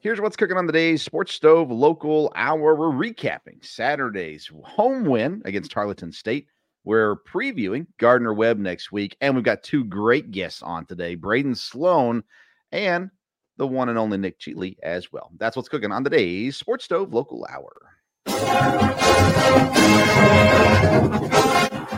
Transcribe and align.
Here's 0.00 0.20
what's 0.20 0.36
cooking 0.36 0.56
on 0.56 0.66
the 0.66 0.72
day's 0.72 1.02
Sports 1.02 1.34
Stove 1.34 1.72
Local 1.72 2.30
Hour. 2.36 2.76
We're 2.76 2.86
recapping 2.86 3.64
Saturday's 3.64 4.48
home 4.62 5.04
win 5.04 5.42
against 5.44 5.72
Tarleton 5.72 6.12
State. 6.12 6.46
We're 6.84 7.16
previewing 7.16 7.88
Gardner 7.98 8.32
Webb 8.32 8.58
next 8.58 8.92
week, 8.92 9.16
and 9.20 9.34
we've 9.34 9.42
got 9.42 9.64
two 9.64 9.82
great 9.82 10.30
guests 10.30 10.62
on 10.62 10.86
today 10.86 11.16
Braedon 11.16 11.56
Sloan 11.56 12.22
and 12.70 13.10
the 13.56 13.66
one 13.66 13.88
and 13.88 13.98
only 13.98 14.18
Nic 14.18 14.38
Cheeley 14.38 14.76
as 14.84 15.10
well. 15.10 15.32
That's 15.36 15.56
what's 15.56 15.68
cooking 15.68 15.90
on 15.90 16.04
the 16.04 16.10
day's 16.10 16.56
Sports 16.56 16.84
Stove 16.84 17.12
Local 17.12 17.44
Hour. 17.50 17.74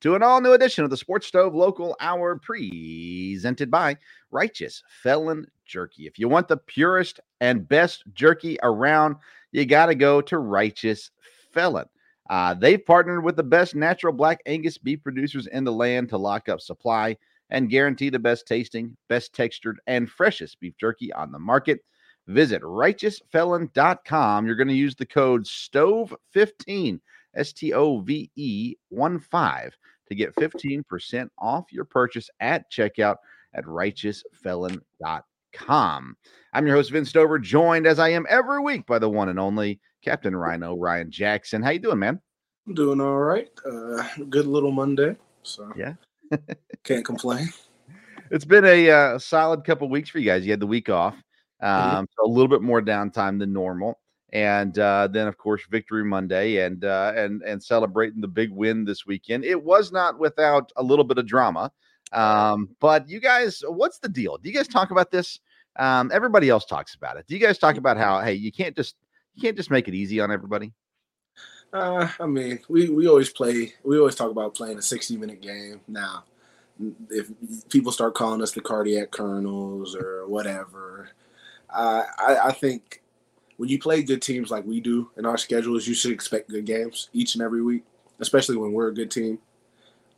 to 0.00 0.14
an 0.14 0.22
all 0.22 0.40
new 0.40 0.52
edition 0.52 0.84
of 0.84 0.90
the 0.90 0.96
Sports 0.96 1.26
Stove 1.26 1.54
Local 1.54 1.96
Hour 2.00 2.36
presented 2.36 3.70
by 3.70 3.96
Righteous 4.30 4.82
Felon 5.02 5.46
Jerky. 5.64 6.06
If 6.06 6.18
you 6.18 6.28
want 6.28 6.48
the 6.48 6.56
purest 6.56 7.20
and 7.40 7.68
best 7.68 8.04
jerky 8.12 8.58
around, 8.62 9.16
you 9.52 9.64
got 9.64 9.86
to 9.86 9.94
go 9.94 10.20
to 10.22 10.38
Righteous 10.38 11.10
Felon. 11.52 11.86
Uh, 12.28 12.54
they've 12.54 12.84
partnered 12.84 13.24
with 13.24 13.36
the 13.36 13.42
best 13.42 13.74
natural 13.74 14.12
black 14.12 14.40
Angus 14.46 14.78
beef 14.78 15.02
producers 15.02 15.46
in 15.46 15.64
the 15.64 15.72
land 15.72 16.08
to 16.10 16.18
lock 16.18 16.48
up 16.48 16.60
supply 16.60 17.16
and 17.50 17.70
guarantee 17.70 18.10
the 18.10 18.18
best 18.18 18.46
tasting, 18.46 18.96
best 19.08 19.32
textured, 19.34 19.80
and 19.86 20.10
freshest 20.10 20.58
beef 20.60 20.74
jerky 20.78 21.12
on 21.12 21.30
the 21.30 21.38
market. 21.38 21.80
Visit 22.26 22.60
righteousfelon.com. 22.62 24.46
You're 24.46 24.56
going 24.56 24.68
to 24.68 24.74
use 24.74 24.96
the 24.96 25.06
code 25.06 25.44
STOVE15, 25.44 27.00
S 27.36 27.52
T 27.52 27.72
O 27.72 28.00
V 28.00 28.30
E 28.34 28.74
1 28.88 29.20
5, 29.20 29.76
to 30.08 30.14
get 30.14 30.34
15% 30.36 31.28
off 31.38 31.72
your 31.72 31.84
purchase 31.84 32.30
at 32.40 32.70
checkout 32.70 33.16
at 33.54 33.64
righteousfelon.com. 33.64 36.16
I'm 36.52 36.66
your 36.66 36.76
host, 36.76 36.90
Vince 36.90 37.08
Stover, 37.10 37.38
joined 37.38 37.86
as 37.86 37.98
I 37.98 38.10
am 38.10 38.26
every 38.28 38.60
week 38.60 38.86
by 38.86 38.98
the 38.98 39.08
one 39.08 39.28
and 39.28 39.38
only 39.40 39.80
Captain 40.02 40.34
Rhino, 40.36 40.76
Ryan 40.76 41.10
Jackson. 41.10 41.62
How 41.62 41.70
you 41.70 41.78
doing, 41.78 41.98
man? 41.98 42.20
I'm 42.66 42.74
doing 42.74 43.00
all 43.00 43.18
right. 43.18 43.48
Uh, 43.64 44.02
good 44.28 44.46
little 44.46 44.72
Monday. 44.72 45.16
So 45.42 45.70
Yeah. 45.76 45.94
can't 46.84 47.04
complain. 47.04 47.48
It's 48.28 48.44
been 48.44 48.64
a 48.64 48.90
uh, 48.90 49.18
solid 49.20 49.62
couple 49.62 49.88
weeks 49.88 50.10
for 50.10 50.18
you 50.18 50.26
guys. 50.26 50.44
You 50.44 50.50
had 50.50 50.58
the 50.58 50.66
week 50.66 50.90
off, 50.90 51.14
Mm-hmm. 51.62 51.96
um, 51.98 52.08
so 52.16 52.26
a 52.26 52.28
little 52.28 52.48
bit 52.48 52.60
more 52.60 52.82
downtime 52.82 53.38
than 53.38 53.52
normal, 53.52 54.00
and 54.32 54.78
uh, 54.78 55.08
then 55.10 55.28
of 55.28 55.38
course 55.38 55.62
Victory 55.70 56.04
Monday, 56.04 56.64
and 56.64 56.84
uh, 56.84 57.12
and 57.16 57.42
and 57.42 57.62
celebrating 57.62 58.20
the 58.20 58.28
big 58.28 58.50
win 58.50 58.84
this 58.84 59.06
weekend. 59.06 59.44
It 59.44 59.62
was 59.62 59.92
not 59.92 60.18
without 60.18 60.72
a 60.76 60.82
little 60.82 61.04
bit 61.04 61.18
of 61.18 61.26
drama, 61.26 61.70
um, 62.12 62.68
but 62.80 63.08
you 63.08 63.20
guys, 63.20 63.62
what's 63.66 63.98
the 63.98 64.08
deal? 64.08 64.38
Do 64.38 64.48
you 64.48 64.54
guys 64.54 64.68
talk 64.68 64.90
about 64.90 65.10
this? 65.10 65.40
Um, 65.78 66.10
everybody 66.12 66.48
else 66.48 66.64
talks 66.64 66.94
about 66.94 67.18
it. 67.18 67.26
Do 67.26 67.34
you 67.34 67.40
guys 67.40 67.58
talk 67.58 67.76
about 67.76 67.96
how 67.96 68.20
hey, 68.20 68.34
you 68.34 68.52
can't 68.52 68.74
just 68.74 68.96
you 69.34 69.42
can't 69.42 69.56
just 69.56 69.70
make 69.70 69.88
it 69.88 69.94
easy 69.94 70.20
on 70.20 70.32
everybody? 70.32 70.72
Uh, 71.72 72.08
I 72.20 72.26
mean, 72.26 72.60
we, 72.68 72.88
we 72.88 73.06
always 73.08 73.28
play. 73.28 73.74
We 73.84 73.98
always 73.98 74.14
talk 74.14 74.30
about 74.30 74.54
playing 74.54 74.78
a 74.78 74.82
60 74.82 75.16
minute 75.16 75.42
game. 75.42 75.80
Now, 75.88 76.24
if 77.10 77.30
people 77.68 77.92
start 77.92 78.14
calling 78.14 78.42
us 78.42 78.52
the 78.52 78.60
cardiac 78.60 79.10
colonels 79.10 79.94
or 79.94 80.26
whatever, 80.26 81.10
uh, 81.70 82.04
I, 82.18 82.36
I 82.44 82.52
think 82.52 83.02
when 83.56 83.68
you 83.68 83.78
play 83.78 84.02
good 84.02 84.22
teams 84.22 84.50
like 84.50 84.64
we 84.64 84.80
do 84.80 85.10
in 85.16 85.26
our 85.26 85.38
schedules, 85.38 85.86
you 85.86 85.94
should 85.94 86.12
expect 86.12 86.50
good 86.50 86.66
games 86.66 87.08
each 87.12 87.34
and 87.34 87.42
every 87.42 87.62
week, 87.62 87.84
especially 88.20 88.56
when 88.56 88.72
we're 88.72 88.88
a 88.88 88.94
good 88.94 89.10
team. 89.10 89.38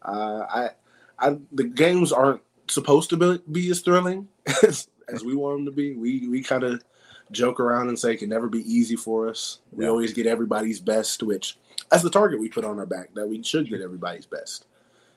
Uh, 0.03 0.45
I, 0.51 0.71
I, 1.19 1.39
the 1.53 1.65
games 1.65 2.13
aren't 2.13 2.43
supposed 2.69 3.11
to 3.11 3.17
be, 3.17 3.41
be 3.51 3.71
as 3.71 3.81
thrilling 3.81 4.29
as, 4.63 4.89
as 5.13 5.25
we 5.25 5.35
want 5.35 5.59
them 5.59 5.65
to 5.67 5.73
be. 5.73 5.95
We 5.95 6.29
we 6.29 6.43
kind 6.43 6.65
of 6.65 6.83
joke 7.31 7.61
around 7.61 7.89
and 7.89 7.99
say 7.99 8.15
it 8.15 8.19
can 8.19 8.29
never 8.29 8.49
be 8.49 8.61
easy 8.73 8.97
for 8.97 9.29
us. 9.29 9.61
We 9.73 9.85
Yeah. 9.85 9.91
always 9.91 10.13
get 10.13 10.27
everybody's 10.27 10.81
best, 10.81 11.23
which 11.23 11.59
that's 11.91 12.03
the 12.03 12.11
target 12.11 12.41
we 12.41 12.49
put 12.49 12.65
on 12.65 12.79
our 12.79 12.87
back 12.87 13.15
that 13.15 13.29
we 13.29 13.43
should 13.43 13.69
get 13.69 13.81
everybody's 13.81 14.27
best. 14.27 14.67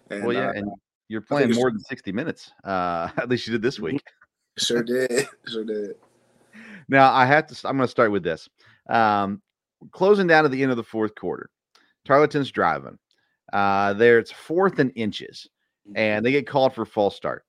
And, 0.09 0.23
well, 0.23 0.33
yeah, 0.33 0.49
uh, 0.49 0.53
and 0.53 0.71
you're 1.07 1.21
playing 1.21 1.53
more 1.53 1.71
than 1.71 1.79
60 1.79 2.11
minutes. 2.11 2.51
Uh, 2.63 3.09
at 3.17 3.29
least 3.29 3.47
you 3.47 3.53
did 3.53 3.61
this 3.61 3.79
week. 3.79 4.01
sure 4.57 4.83
did, 4.83 5.27
sure 5.47 5.63
did. 5.63 5.95
Now 6.87 7.11
I 7.11 7.25
have 7.25 7.47
to. 7.47 7.67
I'm 7.67 7.77
going 7.77 7.87
to 7.87 7.91
start 7.91 8.11
with 8.11 8.23
this. 8.23 8.49
Um, 8.89 9.41
closing 9.91 10.27
down 10.27 10.43
to 10.43 10.49
the 10.49 10.61
end 10.61 10.71
of 10.71 10.77
the 10.77 10.83
fourth 10.83 11.15
quarter, 11.15 11.49
Tarleton's 12.05 12.51
driving. 12.51 12.97
Uh, 13.53 13.93
there 13.93 14.19
it's 14.19 14.31
fourth 14.31 14.79
and 14.79 14.91
inches, 14.95 15.47
and 15.95 16.25
they 16.25 16.31
get 16.31 16.47
called 16.47 16.73
for 16.73 16.85
false 16.85 17.15
start. 17.15 17.45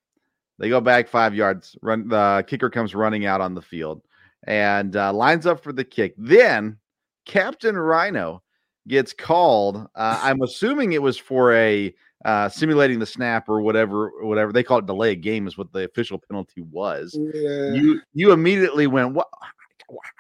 They 0.59 0.69
go 0.69 0.81
back 0.81 1.09
five 1.09 1.35
yards. 1.35 1.77
Run. 1.83 2.09
The 2.09 2.45
kicker 2.47 2.71
comes 2.71 2.95
running 2.95 3.27
out 3.27 3.41
on 3.41 3.55
the 3.55 3.62
field 3.62 4.03
and 4.45 4.97
uh, 4.97 5.12
lines 5.12 5.47
up 5.47 5.62
for 5.62 5.73
the 5.73 5.85
kick. 5.85 6.15
Then 6.17 6.79
Captain 7.27 7.77
Rhino 7.77 8.43
gets 8.89 9.12
called. 9.12 9.77
Uh, 9.95 10.21
I'm 10.23 10.43
assuming 10.43 10.93
it 10.93 11.03
was 11.03 11.19
for 11.19 11.53
a 11.55 11.95
uh, 12.25 12.49
simulating 12.49 12.99
the 12.99 13.06
snap 13.06 13.49
or 13.49 13.60
whatever. 13.60 14.12
Whatever 14.25 14.53
they 14.53 14.62
call 14.62 14.78
it, 14.78 14.87
delay 14.87 15.12
a 15.12 15.16
game 15.16 15.47
is 15.47 15.59
what 15.59 15.72
the 15.72 15.84
official 15.84 16.19
penalty 16.19 16.60
was 16.62 17.19
Yeah. 17.34 17.75
you 17.75 18.00
you 18.12 18.33
immediately 18.33 18.87
went 18.87 19.12
what 19.12 19.28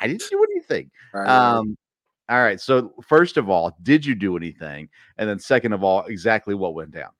i 0.00 0.06
didn't 0.06 0.22
do 0.30 0.44
anything 0.52 0.90
um 1.14 1.76
all 2.28 2.42
right 2.42 2.60
so 2.60 2.92
first 3.06 3.36
of 3.36 3.48
all 3.48 3.76
did 3.82 4.04
you 4.04 4.14
do 4.14 4.36
anything 4.36 4.88
and 5.16 5.28
then 5.28 5.38
second 5.38 5.72
of 5.72 5.82
all 5.82 6.04
exactly 6.06 6.54
what 6.54 6.74
went 6.74 6.90
down 6.90 7.10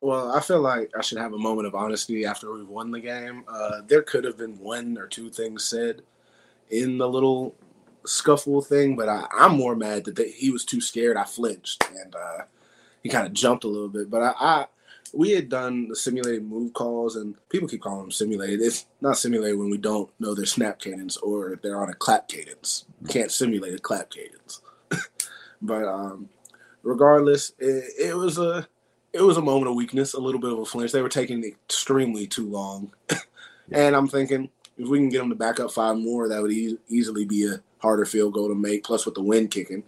Well, 0.00 0.32
I 0.32 0.40
feel 0.40 0.60
like 0.60 0.90
I 0.96 1.02
should 1.02 1.18
have 1.18 1.32
a 1.32 1.38
moment 1.38 1.66
of 1.66 1.74
honesty 1.74 2.24
after 2.24 2.52
we've 2.52 2.68
won 2.68 2.90
the 2.92 3.00
game. 3.00 3.44
Uh, 3.48 3.80
there 3.86 4.02
could 4.02 4.24
have 4.24 4.38
been 4.38 4.56
one 4.58 4.96
or 4.96 5.06
two 5.06 5.28
things 5.28 5.64
said 5.64 6.02
in 6.70 6.98
the 6.98 7.08
little 7.08 7.54
scuffle 8.06 8.62
thing, 8.62 8.94
but 8.96 9.08
I, 9.08 9.26
I'm 9.32 9.56
more 9.56 9.74
mad 9.74 10.04
that 10.04 10.14
they, 10.16 10.30
he 10.30 10.50
was 10.50 10.64
too 10.64 10.80
scared. 10.80 11.16
I 11.16 11.24
flinched 11.24 11.84
and 12.00 12.14
uh, 12.14 12.42
he 13.02 13.08
kind 13.08 13.26
of 13.26 13.32
jumped 13.32 13.64
a 13.64 13.68
little 13.68 13.88
bit. 13.88 14.10
But 14.10 14.22
I, 14.22 14.34
I, 14.38 14.66
we 15.12 15.32
had 15.32 15.48
done 15.48 15.88
the 15.88 15.96
simulated 15.96 16.44
move 16.44 16.72
calls, 16.72 17.16
and 17.16 17.34
people 17.48 17.68
keep 17.68 17.82
calling 17.82 18.02
them 18.02 18.10
simulated. 18.10 18.60
It's 18.60 18.86
not 19.00 19.18
simulated 19.18 19.58
when 19.58 19.70
we 19.70 19.78
don't 19.78 20.10
know 20.20 20.34
their 20.34 20.46
snap 20.46 20.78
cadence 20.78 21.16
or 21.18 21.58
they're 21.62 21.80
on 21.80 21.90
a 21.90 21.94
clap 21.94 22.28
cadence. 22.28 22.84
Can't 23.08 23.30
simulate 23.30 23.74
a 23.74 23.78
clap 23.78 24.10
cadence. 24.10 24.60
but 25.62 25.84
um, 25.84 26.28
regardless, 26.82 27.52
it, 27.58 27.84
it 27.98 28.16
was 28.16 28.38
a 28.38 28.66
it 29.12 29.22
was 29.22 29.38
a 29.38 29.42
moment 29.42 29.70
of 29.70 29.74
weakness, 29.74 30.14
a 30.14 30.20
little 30.20 30.40
bit 30.40 30.52
of 30.52 30.58
a 30.58 30.64
flinch. 30.64 30.92
They 30.92 31.02
were 31.02 31.08
taking 31.08 31.42
extremely 31.44 32.26
too 32.26 32.48
long, 32.48 32.92
and 33.72 33.96
I'm 33.96 34.08
thinking 34.08 34.50
if 34.76 34.88
we 34.88 34.98
can 34.98 35.08
get 35.08 35.18
them 35.18 35.30
to 35.30 35.34
back 35.34 35.60
up 35.60 35.72
five 35.72 35.96
more, 35.96 36.28
that 36.28 36.40
would 36.40 36.52
e- 36.52 36.78
easily 36.88 37.24
be 37.24 37.46
a 37.46 37.60
harder 37.78 38.04
field 38.04 38.34
goal 38.34 38.48
to 38.48 38.54
make. 38.54 38.84
Plus, 38.84 39.06
with 39.06 39.14
the 39.14 39.22
wind 39.22 39.50
kicking. 39.50 39.82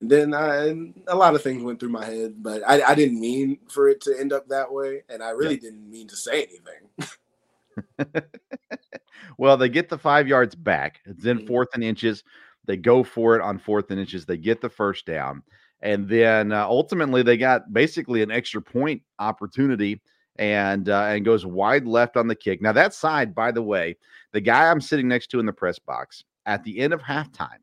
Then 0.00 0.32
I, 0.32 0.92
a 1.08 1.16
lot 1.16 1.34
of 1.34 1.42
things 1.42 1.62
went 1.62 1.80
through 1.80 1.88
my 1.88 2.04
head, 2.04 2.34
but 2.42 2.62
I, 2.66 2.82
I 2.82 2.94
didn't 2.94 3.20
mean 3.20 3.58
for 3.68 3.88
it 3.88 4.00
to 4.02 4.18
end 4.18 4.32
up 4.32 4.48
that 4.48 4.72
way, 4.72 5.02
and 5.08 5.22
I 5.22 5.30
really 5.30 5.54
yeah. 5.54 5.60
didn't 5.60 5.90
mean 5.90 6.06
to 6.08 6.16
say 6.16 6.46
anything. 6.46 8.22
well, 9.38 9.56
they 9.56 9.68
get 9.68 9.88
the 9.88 9.98
five 9.98 10.28
yards 10.28 10.54
back. 10.54 11.00
It's 11.04 11.24
in 11.24 11.38
mm-hmm. 11.38 11.46
fourth 11.48 11.68
and 11.74 11.82
inches. 11.82 12.22
They 12.66 12.76
go 12.76 13.02
for 13.02 13.34
it 13.34 13.42
on 13.42 13.58
fourth 13.58 13.90
and 13.90 13.98
inches. 13.98 14.24
They 14.24 14.36
get 14.36 14.60
the 14.60 14.68
first 14.68 15.04
down, 15.04 15.42
and 15.82 16.08
then 16.08 16.52
uh, 16.52 16.66
ultimately 16.66 17.24
they 17.24 17.36
got 17.36 17.72
basically 17.72 18.22
an 18.22 18.30
extra 18.30 18.62
point 18.62 19.02
opportunity 19.18 20.00
and 20.36 20.88
uh, 20.88 21.06
and 21.06 21.24
goes 21.24 21.44
wide 21.44 21.86
left 21.86 22.16
on 22.16 22.28
the 22.28 22.36
kick. 22.36 22.62
Now 22.62 22.72
that 22.72 22.94
side, 22.94 23.34
by 23.34 23.50
the 23.50 23.62
way, 23.62 23.96
the 24.32 24.40
guy 24.40 24.70
I'm 24.70 24.80
sitting 24.80 25.08
next 25.08 25.28
to 25.28 25.40
in 25.40 25.46
the 25.46 25.52
press 25.52 25.80
box 25.80 26.22
at 26.46 26.62
the 26.62 26.78
end 26.78 26.92
of 26.92 27.02
halftime 27.02 27.58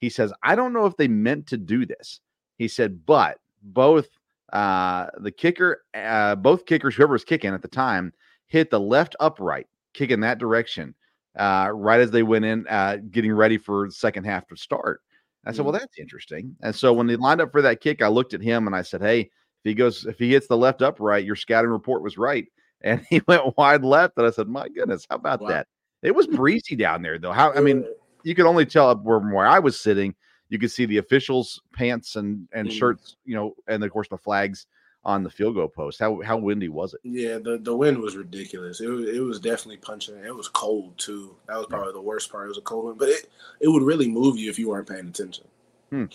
he 0.00 0.08
says, 0.08 0.32
I 0.42 0.54
don't 0.54 0.72
know 0.72 0.86
if 0.86 0.96
they 0.96 1.08
meant 1.08 1.46
to 1.48 1.56
do 1.56 1.86
this. 1.86 2.20
He 2.56 2.68
said, 2.68 3.04
but 3.06 3.38
both 3.62 4.08
uh, 4.52 5.06
the 5.18 5.30
kicker, 5.30 5.84
uh, 5.94 6.34
both 6.36 6.66
kickers, 6.66 6.94
whoever 6.94 7.12
was 7.12 7.24
kicking 7.24 7.54
at 7.54 7.62
the 7.62 7.68
time, 7.68 8.12
hit 8.46 8.70
the 8.70 8.80
left 8.80 9.14
upright, 9.20 9.66
kick 9.94 10.10
in 10.10 10.20
that 10.20 10.38
direction, 10.38 10.94
uh, 11.38 11.70
right 11.72 12.00
as 12.00 12.10
they 12.10 12.22
went 12.22 12.44
in, 12.44 12.66
uh, 12.68 12.96
getting 13.10 13.32
ready 13.32 13.58
for 13.58 13.86
the 13.86 13.92
second 13.92 14.24
half 14.24 14.46
to 14.48 14.56
start. 14.56 15.02
I 15.46 15.52
said, 15.52 15.64
well, 15.64 15.74
mm. 15.74 15.80
that's 15.80 15.98
interesting. 15.98 16.54
And 16.62 16.74
so 16.74 16.92
when 16.92 17.06
they 17.06 17.16
lined 17.16 17.40
up 17.40 17.52
for 17.52 17.62
that 17.62 17.80
kick, 17.80 18.02
I 18.02 18.08
looked 18.08 18.34
at 18.34 18.42
him 18.42 18.66
and 18.66 18.76
I 18.76 18.82
said, 18.82 19.00
hey, 19.00 19.20
if 19.20 19.28
he 19.64 19.74
goes, 19.74 20.04
if 20.06 20.18
he 20.18 20.32
hits 20.32 20.46
the 20.46 20.56
left 20.56 20.82
upright, 20.82 21.24
your 21.24 21.36
scouting 21.36 21.70
report 21.70 22.02
was 22.02 22.18
right. 22.18 22.46
And 22.82 23.04
he 23.10 23.20
went 23.28 23.58
wide 23.58 23.84
left. 23.84 24.16
And 24.16 24.26
I 24.26 24.30
said, 24.30 24.48
my 24.48 24.66
goodness, 24.66 25.06
how 25.10 25.16
about 25.16 25.42
wow. 25.42 25.48
that? 25.48 25.66
It 26.02 26.14
was 26.14 26.26
breezy 26.26 26.76
down 26.76 27.02
there, 27.02 27.18
though. 27.18 27.30
How, 27.30 27.52
I 27.52 27.60
mean, 27.60 27.84
you 28.24 28.34
could 28.34 28.46
only 28.46 28.66
tell 28.66 28.94
where, 28.96 29.18
where 29.18 29.46
I 29.46 29.58
was 29.58 29.80
sitting. 29.80 30.14
You 30.48 30.58
could 30.58 30.70
see 30.70 30.84
the 30.84 30.98
officials' 30.98 31.60
pants 31.74 32.16
and 32.16 32.48
and 32.52 32.68
mm. 32.68 32.72
shirts, 32.72 33.16
you 33.24 33.36
know, 33.36 33.54
and 33.68 33.82
of 33.84 33.90
course 33.90 34.08
the 34.08 34.18
flags 34.18 34.66
on 35.04 35.22
the 35.22 35.30
field 35.30 35.54
goal 35.54 35.68
post. 35.68 35.98
How 36.00 36.20
how 36.22 36.36
windy 36.36 36.68
was 36.68 36.94
it? 36.94 37.00
Yeah, 37.04 37.38
the, 37.38 37.58
the 37.62 37.74
wind 37.74 37.98
was 37.98 38.16
ridiculous. 38.16 38.80
It 38.80 38.88
was 38.88 39.08
it 39.08 39.20
was 39.20 39.40
definitely 39.40 39.78
punching. 39.78 40.16
It 40.16 40.34
was 40.34 40.48
cold 40.48 40.98
too. 40.98 41.36
That 41.48 41.56
was 41.56 41.66
probably 41.66 41.92
the 41.92 42.00
worst 42.00 42.30
part. 42.30 42.46
It 42.46 42.48
was 42.48 42.58
a 42.58 42.62
cold 42.62 42.84
one, 42.86 42.98
but 42.98 43.08
it 43.08 43.30
it 43.60 43.68
would 43.68 43.82
really 43.82 44.08
move 44.08 44.36
you 44.36 44.50
if 44.50 44.58
you 44.58 44.68
weren't 44.68 44.88
paying 44.88 45.08
attention. 45.08 45.46
Hmm. 45.90 46.06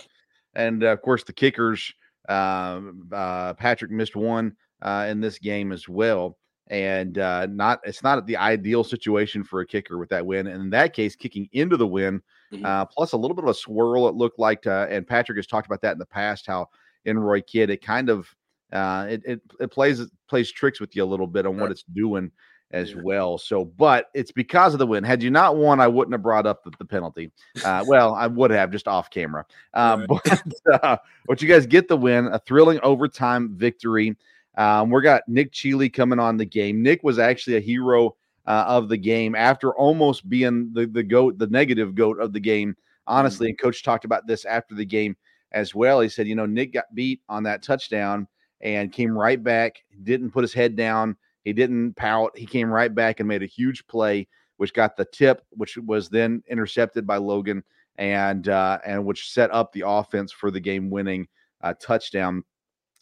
And 0.53 0.83
uh, 0.83 0.87
of 0.87 1.01
course, 1.01 1.23
the 1.23 1.33
kickers. 1.33 1.93
Uh, 2.27 2.81
uh, 3.11 3.53
Patrick 3.53 3.91
missed 3.91 4.15
one 4.15 4.55
uh, 4.81 5.05
in 5.07 5.21
this 5.21 5.37
game 5.37 5.71
as 5.71 5.87
well 5.87 6.37
and 6.67 7.19
uh, 7.19 7.45
not 7.47 7.79
it's 7.83 8.03
not 8.03 8.25
the 8.25 8.37
ideal 8.37 8.83
situation 8.83 9.43
for 9.43 9.61
a 9.61 9.65
kicker 9.65 9.97
with 9.97 10.09
that 10.09 10.25
win. 10.25 10.47
And 10.47 10.63
in 10.63 10.69
that 10.71 10.93
case, 10.93 11.15
kicking 11.15 11.47
into 11.51 11.77
the 11.77 11.87
win, 11.87 12.21
mm-hmm. 12.51 12.65
uh, 12.65 12.85
plus 12.85 13.11
a 13.11 13.17
little 13.17 13.35
bit 13.35 13.43
of 13.43 13.49
a 13.49 13.53
swirl, 13.53 14.07
it 14.07 14.15
looked 14.15 14.39
like. 14.39 14.63
To, 14.63 14.87
and 14.89 15.05
Patrick 15.05 15.37
has 15.37 15.47
talked 15.47 15.67
about 15.67 15.81
that 15.81 15.93
in 15.93 15.99
the 15.99 16.05
past. 16.05 16.47
How 16.47 16.69
in 17.05 17.19
Roy 17.19 17.41
Kidd, 17.41 17.69
it 17.69 17.83
kind 17.83 18.09
of 18.09 18.27
uh, 18.73 19.07
it, 19.09 19.21
it 19.25 19.41
it 19.59 19.71
plays 19.71 20.01
plays 20.27 20.51
tricks 20.51 20.79
with 20.79 20.95
you 20.95 21.03
a 21.03 21.05
little 21.05 21.27
bit 21.27 21.45
on 21.45 21.57
what 21.57 21.71
it's 21.71 21.83
doing 21.83 22.31
as 22.71 22.91
yeah. 22.91 23.01
well. 23.03 23.37
So, 23.37 23.63
but 23.63 24.09
it's 24.13 24.31
because 24.31 24.73
of 24.73 24.79
the 24.79 24.87
win. 24.87 25.03
Had 25.03 25.21
you 25.21 25.29
not 25.29 25.55
won, 25.55 25.79
I 25.79 25.87
wouldn't 25.87 26.13
have 26.13 26.23
brought 26.23 26.45
up 26.45 26.63
the, 26.63 26.71
the 26.77 26.85
penalty. 26.85 27.31
Uh, 27.63 27.85
well, 27.87 28.13
I 28.15 28.27
would 28.27 28.51
have 28.51 28.71
just 28.71 28.87
off 28.87 29.09
camera. 29.09 29.45
Um, 29.73 30.05
right. 30.09 30.41
But 30.65 30.83
uh, 30.83 30.97
but 31.27 31.41
you 31.41 31.47
guys 31.47 31.65
get 31.65 31.87
the 31.87 31.97
win, 31.97 32.27
a 32.27 32.39
thrilling 32.39 32.79
overtime 32.81 33.55
victory. 33.55 34.15
Um, 34.57 34.89
we 34.89 35.01
got 35.01 35.27
Nic 35.27 35.51
Cheeley 35.51 35.89
coming 35.89 36.19
on 36.19 36.37
the 36.37 36.45
game. 36.45 36.81
Nic 36.81 37.03
was 37.03 37.19
actually 37.19 37.57
a 37.57 37.61
hero 37.61 38.15
uh, 38.47 38.65
of 38.67 38.89
the 38.89 38.97
game 38.97 39.35
after 39.35 39.75
almost 39.75 40.29
being 40.29 40.71
the 40.73 40.85
the 40.85 41.03
goat, 41.03 41.37
the 41.37 41.47
negative 41.47 41.95
goat 41.95 42.19
of 42.19 42.33
the 42.33 42.39
game. 42.39 42.75
Honestly, 43.07 43.47
mm-hmm. 43.47 43.51
and 43.51 43.59
coach 43.59 43.83
talked 43.83 44.05
about 44.05 44.27
this 44.27 44.45
after 44.45 44.73
the 44.75 44.85
game 44.85 45.15
as 45.51 45.75
well. 45.75 45.99
He 46.01 46.09
said, 46.09 46.27
you 46.27 46.35
know, 46.35 46.45
Nic 46.45 46.73
got 46.73 46.93
beat 46.93 47.21
on 47.29 47.43
that 47.43 47.63
touchdown 47.63 48.27
and 48.61 48.91
came 48.91 49.17
right 49.17 49.41
back. 49.41 49.83
Didn't 50.03 50.31
put 50.31 50.43
his 50.43 50.53
head 50.53 50.75
down. 50.75 51.15
He 51.43 51.53
didn't 51.53 51.95
pout. 51.95 52.37
He 52.37 52.45
came 52.45 52.69
right 52.69 52.93
back 52.93 53.19
and 53.19 53.29
made 53.29 53.43
a 53.43 53.47
huge 53.47 53.85
play, 53.87 54.27
which 54.57 54.73
got 54.73 54.97
the 54.97 55.05
tip, 55.05 55.43
which 55.51 55.77
was 55.77 56.09
then 56.09 56.41
intercepted 56.49 57.05
by 57.05 57.17
Logan, 57.17 57.63
and 57.97 58.49
uh, 58.49 58.79
and 58.85 59.05
which 59.05 59.31
set 59.31 59.51
up 59.51 59.71
the 59.71 59.83
offense 59.85 60.31
for 60.31 60.49
the 60.49 60.59
game 60.59 60.89
winning 60.89 61.27
uh, 61.61 61.73
touchdown. 61.79 62.43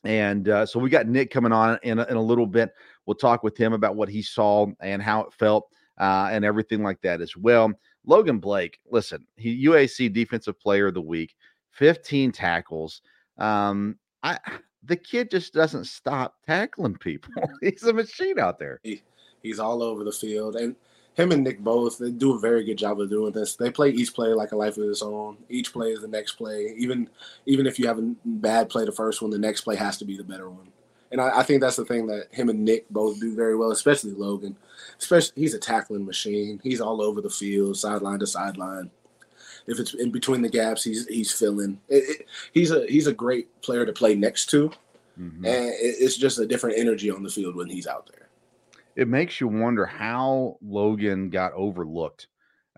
And 0.03 0.49
uh, 0.49 0.65
so 0.65 0.79
we 0.79 0.89
got 0.89 1.07
Nic 1.07 1.31
coming 1.31 1.51
on 1.51 1.79
in 1.83 1.99
a, 1.99 2.05
in 2.05 2.17
a 2.17 2.21
little 2.21 2.45
bit. 2.45 2.73
We'll 3.05 3.15
talk 3.15 3.43
with 3.43 3.57
him 3.57 3.73
about 3.73 3.95
what 3.95 4.09
he 4.09 4.21
saw 4.21 4.67
and 4.81 5.01
how 5.01 5.21
it 5.21 5.33
felt 5.33 5.69
uh, 5.99 6.29
and 6.31 6.43
everything 6.43 6.83
like 6.83 7.01
that 7.01 7.21
as 7.21 7.37
well. 7.37 7.71
Logan 8.05 8.39
Blake, 8.39 8.79
listen, 8.91 9.25
he 9.37 9.65
UAC 9.65 10.11
Defensive 10.13 10.59
Player 10.59 10.87
of 10.87 10.93
the 10.93 11.01
Week, 11.01 11.35
15 11.71 12.31
tackles. 12.31 13.01
Um, 13.37 13.97
I 14.23 14.37
the 14.85 14.95
kid 14.97 15.31
just 15.31 15.53
doesn't 15.53 15.85
stop 15.85 16.35
tackling 16.45 16.97
people. 16.97 17.31
he's 17.61 17.83
a 17.83 17.93
machine 17.93 18.39
out 18.39 18.59
there. 18.59 18.81
He, 18.83 19.01
he's 19.41 19.59
all 19.59 19.81
over 19.81 20.03
the 20.03 20.11
field, 20.11 20.55
and 20.57 20.75
him 21.15 21.31
and 21.31 21.43
Nic 21.43 21.59
both 21.59 21.97
they 21.97 22.11
do 22.11 22.35
a 22.35 22.39
very 22.39 22.63
good 22.63 22.77
job 22.77 22.99
of 22.99 23.09
doing 23.09 23.31
this. 23.31 23.55
They 23.55 23.69
play 23.69 23.89
each 23.89 24.13
play 24.13 24.29
like 24.29 24.51
a 24.51 24.57
life 24.57 24.77
of 24.77 24.89
its 24.89 25.01
own. 25.01 25.37
Each 25.49 25.71
play 25.71 25.91
is 25.91 26.01
the 26.01 26.07
next 26.07 26.33
play. 26.33 26.73
Even 26.77 27.09
even 27.45 27.67
if 27.67 27.77
you 27.77 27.87
have 27.87 27.99
a 27.99 28.15
bad 28.25 28.69
play 28.69 28.85
the 28.85 28.91
first 28.91 29.21
one, 29.21 29.31
the 29.31 29.37
next 29.37 29.61
play 29.61 29.75
has 29.75 29.97
to 29.97 30.05
be 30.05 30.17
the 30.17 30.23
better 30.23 30.49
one. 30.49 30.67
And 31.11 31.21
I, 31.21 31.39
I 31.39 31.43
think 31.43 31.61
that's 31.61 31.75
the 31.75 31.85
thing 31.85 32.07
that 32.07 32.27
him 32.31 32.49
and 32.49 32.65
Nic 32.65 32.89
both 32.89 33.19
do 33.19 33.35
very 33.35 33.55
well, 33.55 33.71
especially 33.71 34.11
Logan. 34.11 34.57
Especially 34.97 35.33
he's 35.35 35.53
a 35.53 35.59
tackling 35.59 36.05
machine. 36.05 36.59
He's 36.63 36.81
all 36.81 37.01
over 37.01 37.21
the 37.21 37.29
field, 37.29 37.77
sideline 37.77 38.19
to 38.19 38.27
sideline. 38.27 38.89
If 39.67 39.79
it's 39.79 39.93
in 39.93 40.11
between 40.11 40.41
the 40.41 40.49
gaps, 40.49 40.83
he's 40.83 41.07
he's 41.07 41.31
filling. 41.31 41.79
It, 41.87 42.03
it, 42.21 42.27
he's 42.53 42.71
a 42.71 42.87
he's 42.87 43.07
a 43.07 43.13
great 43.13 43.61
player 43.61 43.85
to 43.85 43.93
play 43.93 44.15
next 44.15 44.47
to, 44.47 44.71
mm-hmm. 45.19 45.45
and 45.45 45.65
it, 45.67 45.95
it's 45.99 46.17
just 46.17 46.39
a 46.39 46.47
different 46.47 46.79
energy 46.79 47.11
on 47.11 47.21
the 47.21 47.29
field 47.29 47.55
when 47.55 47.69
he's 47.69 47.87
out 47.87 48.09
there 48.11 48.22
it 48.95 49.07
makes 49.07 49.39
you 49.39 49.47
wonder 49.47 49.85
how 49.85 50.57
Logan 50.61 51.29
got 51.29 51.53
overlooked 51.53 52.27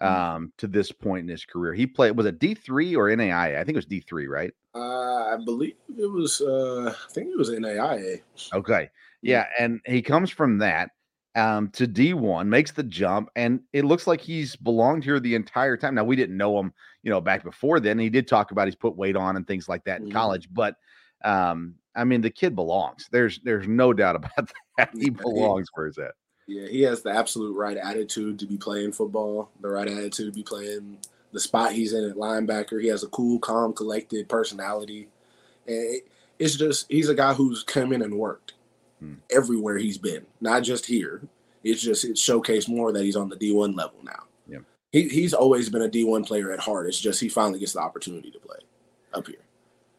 mm. 0.02 0.06
um, 0.06 0.54
to 0.58 0.68
this 0.68 0.92
point 0.92 1.24
in 1.24 1.28
his 1.28 1.46
career. 1.46 1.74
He 1.74 1.88
played 1.88 2.18
was 2.18 2.26
it 2.26 2.40
D 2.40 2.54
three 2.54 2.96
or 2.96 3.08
NAIA? 3.08 3.58
I 3.58 3.64
think 3.64 3.70
it 3.70 3.76
was 3.76 3.86
D 3.86 4.00
three, 4.02 4.28
right? 4.28 4.54
Uh, 4.74 5.34
I 5.34 5.38
believe 5.44 5.76
it 5.98 6.12
was. 6.12 6.42
Uh, 6.42 6.94
I 6.94 7.12
think 7.12 7.30
it 7.30 7.38
was 7.38 7.50
NAIA. 7.50 8.22
Okay, 8.54 8.90
yeah, 9.22 9.46
and 9.60 9.80
he 9.86 10.02
comes 10.02 10.30
from 10.30 10.58
that 10.60 10.92
um, 11.36 11.70
to 11.70 11.88
D 11.88 12.14
one, 12.14 12.50
makes 12.50 12.72
the 12.72 12.84
jump, 12.84 13.30
and 13.36 13.60
it 13.74 13.86
looks 13.86 14.08
like 14.08 14.22
he's 14.22 14.56
belonged 14.56 15.04
here 15.04 15.20
the 15.20 15.36
entire 15.36 15.78
time. 15.78 15.96
Now 15.96 16.04
we 16.04 16.16
didn't 16.16 16.38
know 16.38 16.58
him, 16.60 16.74
you 17.04 17.12
know, 17.12 17.22
back 17.22 17.44
before 17.44 17.80
then. 17.80 18.00
He 18.00 18.10
did 18.10 18.28
talk 18.28 18.52
about 18.52 18.68
he's 18.68 18.76
put 18.76 18.96
weight 18.96 19.16
on 19.16 19.36
and 19.36 19.46
things 19.46 19.70
like 19.70 19.84
that 19.86 20.00
in 20.00 20.08
mm-hmm. 20.08 20.18
college, 20.18 20.50
but 20.54 20.76
um, 21.24 21.76
I 21.96 22.04
mean, 22.04 22.22
the 22.22 22.30
kid 22.30 22.56
belongs. 22.56 23.08
There's 23.12 23.40
there's 23.44 23.68
no 23.68 23.94
doubt 23.94 24.16
about 24.18 24.52
that. 24.78 24.90
He 24.94 25.10
belongs 25.10 25.68
where 25.74 25.88
he's 25.88 25.98
at. 25.98 26.12
Yeah, 26.48 26.68
he 26.68 26.82
has 26.84 27.02
the 27.02 27.10
absolute 27.10 27.56
right 27.56 27.78
attitude 27.78 28.38
to 28.40 28.46
be 28.46 28.58
playing 28.58 28.92
football, 28.92 29.50
the 29.62 29.70
right 29.70 29.88
attitude 29.88 30.28
to 30.28 30.32
be 30.32 30.44
playing 30.44 31.00
the 31.32 31.40
spot 31.40 31.72
he's 31.72 31.94
in 31.94 32.08
at 32.08 32.18
linebacker. 32.18 32.82
He 32.82 32.88
has 32.90 33.04
a 33.04 33.08
cool, 33.08 33.40
calm, 33.40 33.74
collected 33.74 34.30
personality. 34.30 35.08
And 35.66 36.02
it's 36.38 36.56
just 36.56 36.86
he's 36.90 37.10
a 37.10 37.16
guy 37.16 37.34
who's 37.34 37.64
come 37.64 37.92
in 37.94 38.04
and 38.04 38.14
worked 38.14 38.54
hmm. 39.00 39.16
everywhere 39.32 39.78
he's 39.78 39.98
been, 39.98 40.26
not 40.40 40.64
just 40.64 40.86
here. 40.86 41.22
It's 41.64 41.82
just 41.82 42.06
it 42.06 42.14
showcased 42.14 42.70
more 42.70 42.92
that 42.92 43.04
he's 43.04 43.16
on 43.16 43.30
the 43.30 43.38
D1 43.38 43.76
level 43.76 43.98
now. 44.04 44.26
Yeah. 44.48 44.60
He, 44.92 45.10
he's 45.10 45.34
always 45.34 45.68
been 45.70 45.82
a 45.82 45.90
D1 45.90 46.28
player 46.28 46.52
at 46.52 46.60
heart. 46.60 46.86
It's 46.86 47.00
just 47.00 47.20
he 47.20 47.28
finally 47.28 47.58
gets 47.58 47.74
the 47.74 47.80
opportunity 47.80 48.30
to 48.30 48.40
play 48.40 48.60
up 49.14 49.26
here 49.26 49.45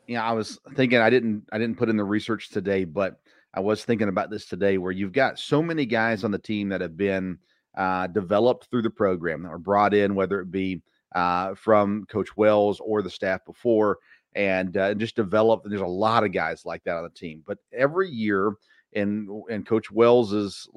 yeah, 0.07 0.25
I 0.25 0.33
was 0.33 0.59
thinking 0.75 0.99
I 0.99 1.11
didn't 1.11 1.49
I 1.53 1.59
didn't 1.59 1.79
put 1.79 1.89
in 1.89 1.97
the 1.97 2.05
research 2.05 2.51
today, 2.51 2.85
but 2.85 3.21
I 3.55 3.61
was 3.61 3.85
thinking 3.85 4.09
about 4.09 4.31
this 4.31 4.47
today 4.47 4.79
where 4.79 4.93
you've 4.93 5.13
got 5.13 5.39
so 5.39 5.63
many 5.63 5.87
guys 5.87 6.25
on 6.25 6.31
the 6.31 6.39
team 6.39 6.69
that 6.69 6.81
have 6.81 6.97
been 6.97 7.39
uh, 7.77 8.07
developed 8.09 8.69
through 8.71 8.83
the 8.83 8.91
program 8.91 9.47
or 9.47 9.59
brought 9.59 9.95
in, 9.95 10.15
whether 10.15 10.41
it 10.41 10.51
be 10.51 10.83
uh, 11.15 11.55
from 11.55 12.05
Coach 12.07 12.37
Wells 12.37 12.81
or 12.81 13.03
the 13.03 13.11
staff 13.11 13.45
before, 13.45 13.99
and 14.35 14.77
uh, 14.77 14.95
just 14.95 15.17
developed. 15.17 15.65
And 15.65 15.73
there's 15.73 15.83
a 15.83 15.87
lot 15.87 16.25
of 16.25 16.33
guys 16.33 16.65
like 16.65 16.85
that 16.85 16.97
on 16.97 17.05
the 17.05 17.11
team. 17.11 17.43
But 17.47 17.59
every 17.73 18.11
year 18.11 18.53
in 18.93 19.43
in 19.49 19.65
Coach 19.65 19.91
Wells's 19.91 20.69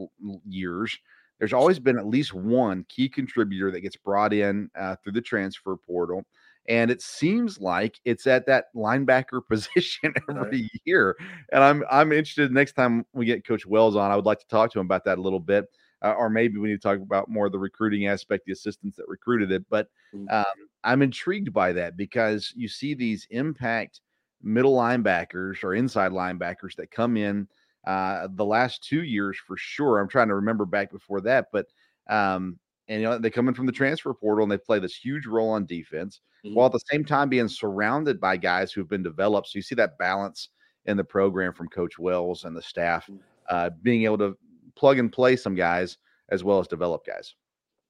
years, 0.47 0.97
there's 1.37 1.53
always 1.53 1.79
been 1.79 1.97
at 1.97 2.07
least 2.07 2.33
one 2.33 2.85
key 2.89 3.09
contributor 3.09 3.71
that 3.71 3.81
gets 3.81 3.97
brought 3.97 4.33
in 4.33 4.69
uh, 4.77 4.95
through 5.03 5.13
the 5.13 5.21
transfer 5.21 5.75
portal 5.75 6.23
and 6.69 6.91
it 6.91 7.01
seems 7.01 7.59
like 7.59 7.99
it's 8.05 8.27
at 8.27 8.45
that 8.45 8.65
linebacker 8.75 9.41
position 9.49 10.13
every 10.29 10.61
right. 10.61 10.81
year. 10.85 11.17
And 11.51 11.63
I'm 11.63 11.83
I'm 11.91 12.11
interested 12.11 12.51
next 12.51 12.73
time 12.73 13.05
we 13.13 13.25
get 13.25 13.45
Coach 13.45 13.65
Wells 13.65 13.95
on. 13.95 14.11
I 14.11 14.15
would 14.15 14.25
like 14.25 14.39
to 14.39 14.47
talk 14.47 14.71
to 14.71 14.79
him 14.79 14.85
about 14.85 15.03
that 15.05 15.17
a 15.17 15.21
little 15.21 15.39
bit, 15.39 15.65
uh, 16.03 16.13
or 16.13 16.29
maybe 16.29 16.57
we 16.57 16.69
need 16.69 16.81
to 16.81 16.87
talk 16.87 16.99
about 16.99 17.27
more 17.27 17.47
of 17.47 17.51
the 17.51 17.59
recruiting 17.59 18.07
aspect, 18.07 18.45
the 18.45 18.53
assistants 18.53 18.95
that 18.97 19.07
recruited 19.07 19.51
it. 19.51 19.65
But 19.69 19.87
um, 20.29 20.45
I'm 20.83 21.01
intrigued 21.01 21.51
by 21.51 21.73
that 21.73 21.97
because 21.97 22.53
you 22.55 22.69
see 22.69 22.93
these 22.93 23.27
impact 23.31 24.01
middle 24.41 24.75
linebackers 24.75 25.63
or 25.63 25.73
inside 25.73 26.11
linebackers 26.11 26.75
that 26.77 26.91
come 26.91 27.17
in 27.17 27.47
uh, 27.85 28.27
the 28.35 28.45
last 28.45 28.83
two 28.83 29.03
years 29.03 29.37
for 29.37 29.57
sure. 29.57 29.99
I'm 29.99 30.07
trying 30.07 30.27
to 30.29 30.35
remember 30.35 30.65
back 30.65 30.91
before 30.91 31.21
that, 31.21 31.47
but 31.51 31.65
um, 32.09 32.57
and 32.89 33.01
you 33.01 33.07
know 33.07 33.17
they 33.17 33.29
come 33.29 33.47
in 33.47 33.53
from 33.53 33.65
the 33.67 33.71
transfer 33.71 34.13
portal 34.13 34.43
and 34.43 34.51
they 34.51 34.57
play 34.57 34.79
this 34.79 34.95
huge 34.95 35.25
role 35.25 35.49
on 35.51 35.65
defense, 35.65 36.19
Mhm. 36.43 36.55
while 36.55 36.65
at 36.65 36.73
the 36.73 36.79
same 36.91 37.05
time 37.05 37.29
being 37.29 37.47
surrounded 37.47 38.19
by 38.19 38.35
guys 38.35 38.71
who've 38.73 38.89
been 38.89 39.03
developed. 39.03 39.47
So 39.47 39.57
you 39.57 39.61
see 39.61 39.75
that 39.75 39.97
balance 39.97 40.49
in 40.85 40.97
the 40.97 41.03
program 41.03 41.53
from 41.53 41.69
Coach 41.69 41.97
Wells 41.99 42.43
and 42.43 42.55
the 42.55 42.61
staff, 42.61 43.07
Mm. 43.07 43.19
uh, 43.49 43.69
being 43.81 44.03
able 44.03 44.17
to 44.19 44.37
plug 44.75 44.97
and 44.99 45.11
play 45.11 45.35
some 45.35 45.55
guys 45.55 45.97
as 46.29 46.43
well 46.43 46.59
as 46.59 46.67
develop 46.67 47.05
guys. 47.05 47.35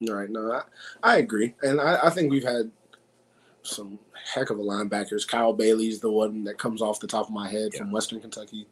Right. 0.07 0.29
No, 0.29 0.51
I, 0.51 0.63
I 1.03 1.17
agree. 1.17 1.55
And 1.61 1.79
I, 1.81 2.07
I 2.07 2.09
think 2.09 2.31
we've 2.31 2.43
had 2.43 2.71
some 3.63 3.99
heck 4.33 4.49
of 4.49 4.57
a 4.57 4.61
linebackers. 4.63 5.27
Kyle 5.27 5.53
Bailey's 5.53 5.99
the 5.99 6.09
one 6.09 6.43
that 6.45 6.57
comes 6.57 6.81
off 6.81 6.99
the 6.99 7.07
top 7.07 7.27
of 7.27 7.33
my 7.33 7.47
head 7.49 7.73
from 7.73 7.91
Western 7.91 8.21
Kentucky. 8.21 8.67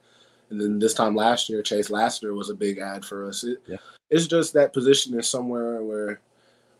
And 0.49 0.59
then 0.61 0.79
this 0.79 0.93
time 0.93 1.15
last 1.15 1.49
year, 1.49 1.61
Chase 1.61 1.89
Lassiter 1.89 2.33
was 2.33 2.49
a 2.49 2.55
big 2.55 2.79
ad 2.79 3.03
for 3.03 3.27
us. 3.27 3.43
It, 3.43 3.59
Yeah. 3.67 3.77
It's 4.09 4.27
just 4.27 4.53
that 4.53 4.71
position 4.71 5.19
is 5.19 5.27
somewhere 5.27 5.83
where 5.83 6.21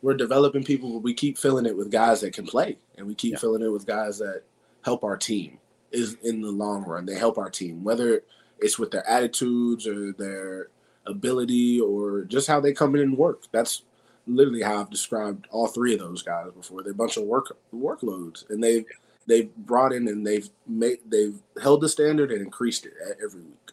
we're 0.01 0.15
developing 0.15 0.63
people, 0.63 0.93
but 0.93 1.03
we 1.03 1.13
keep 1.13 1.37
filling 1.37 1.65
it 1.65 1.75
with 1.75 1.91
guys 1.91 2.21
that 2.21 2.33
can 2.33 2.45
play. 2.45 2.77
And 2.97 3.05
we 3.05 3.15
keep 3.15 3.33
Yeah. 3.33 3.39
filling 3.39 3.61
it 3.63 3.67
with 3.69 3.85
guys 3.85 4.17
that 4.19 4.43
help 4.83 5.03
our 5.03 5.17
team 5.17 5.59
is 5.91 6.15
in 6.23 6.41
the 6.41 6.51
long 6.51 6.85
run. 6.85 7.05
They 7.05 7.15
help 7.15 7.37
our 7.37 7.49
team, 7.49 7.83
whether 7.83 8.23
it's 8.59 8.79
with 8.79 8.91
their 8.91 9.07
attitudes 9.09 9.85
or 9.85 10.13
their 10.13 10.69
ability 11.05 11.81
or 11.81 12.23
just 12.23 12.47
how 12.47 12.59
they 12.59 12.73
come 12.73 12.95
in 12.95 13.01
and 13.01 13.17
work. 13.17 13.43
That's 13.51 13.83
literally 14.25 14.61
how 14.61 14.81
I've 14.81 14.89
described 14.89 15.47
all 15.51 15.67
three 15.67 15.93
of 15.93 15.99
those 15.99 16.21
guys 16.21 16.51
before. 16.55 16.83
They're 16.83 16.91
a 16.91 16.95
bunch 16.95 17.17
of 17.17 17.23
work 17.23 17.55
workloads, 17.73 18.49
and 18.49 18.63
they've 18.63 18.85
they've 19.27 19.53
brought 19.55 19.93
in 19.93 20.07
and 20.07 20.25
they've 20.25 20.49
made 20.67 20.99
they've 21.07 21.39
held 21.61 21.81
the 21.81 21.89
standard 21.89 22.31
and 22.31 22.41
increased 22.41 22.85
it 22.85 22.93
every 23.23 23.41
week. 23.41 23.71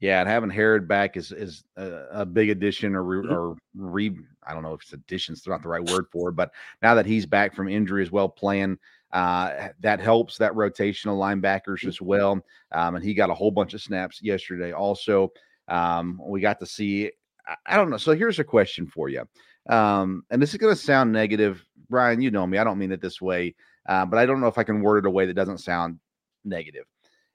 Yeah, 0.00 0.20
and 0.20 0.28
having 0.28 0.50
Herod 0.50 0.86
back 0.86 1.16
is 1.16 1.32
is 1.32 1.64
a, 1.76 2.06
a 2.10 2.26
big 2.26 2.50
addition, 2.50 2.94
or 2.94 3.02
re, 3.02 3.26
Mhm. 3.26 3.32
or 3.32 3.56
re. 3.74 4.16
I 4.46 4.52
don't 4.52 4.62
know 4.62 4.74
if 4.74 4.82
it's 4.82 4.92
addition's 4.92 5.46
not 5.46 5.62
the 5.62 5.68
right 5.68 5.84
word 5.84 6.06
for 6.12 6.28
it, 6.28 6.32
but 6.36 6.50
now 6.82 6.94
that 6.94 7.06
he's 7.06 7.24
back 7.24 7.54
from 7.54 7.68
injury 7.68 8.02
as 8.02 8.10
well, 8.10 8.28
playing, 8.28 8.78
uh, 9.12 9.68
that 9.80 10.00
helps 10.00 10.36
that 10.38 10.52
rotational 10.52 11.16
linebackers 11.18 11.86
as 11.86 12.02
well. 12.02 12.44
Um, 12.72 12.96
and 12.96 13.04
he 13.04 13.14
got 13.14 13.30
a 13.30 13.34
whole 13.34 13.50
bunch 13.50 13.72
of 13.72 13.80
snaps 13.80 14.20
yesterday. 14.22 14.72
Also, 14.72 15.32
um, 15.68 16.20
we 16.22 16.40
got 16.40 16.58
to 16.60 16.66
see. 16.66 17.10
I, 17.46 17.54
I 17.64 17.76
don't 17.76 17.88
know. 17.88 17.96
So 17.96 18.12
here's 18.14 18.40
a 18.40 18.44
question 18.44 18.86
for 18.86 19.08
you, 19.08 19.22
um, 19.70 20.24
and 20.30 20.42
this 20.42 20.50
is 20.52 20.58
going 20.58 20.74
to 20.74 20.80
sound 20.80 21.12
negative, 21.12 21.64
Brian. 21.88 22.20
You 22.20 22.30
know 22.30 22.46
me. 22.46 22.58
I 22.58 22.64
don't 22.64 22.78
mean 22.78 22.92
it 22.92 23.00
this 23.00 23.22
way, 23.22 23.54
uh, 23.86 24.04
but 24.06 24.18
I 24.18 24.26
don't 24.26 24.40
know 24.40 24.46
if 24.46 24.58
I 24.58 24.64
can 24.64 24.80
word 24.82 24.98
it 25.04 25.08
a 25.08 25.10
way 25.10 25.26
that 25.26 25.34
doesn't 25.34 25.58
sound 25.58 25.98
negative. 26.44 26.84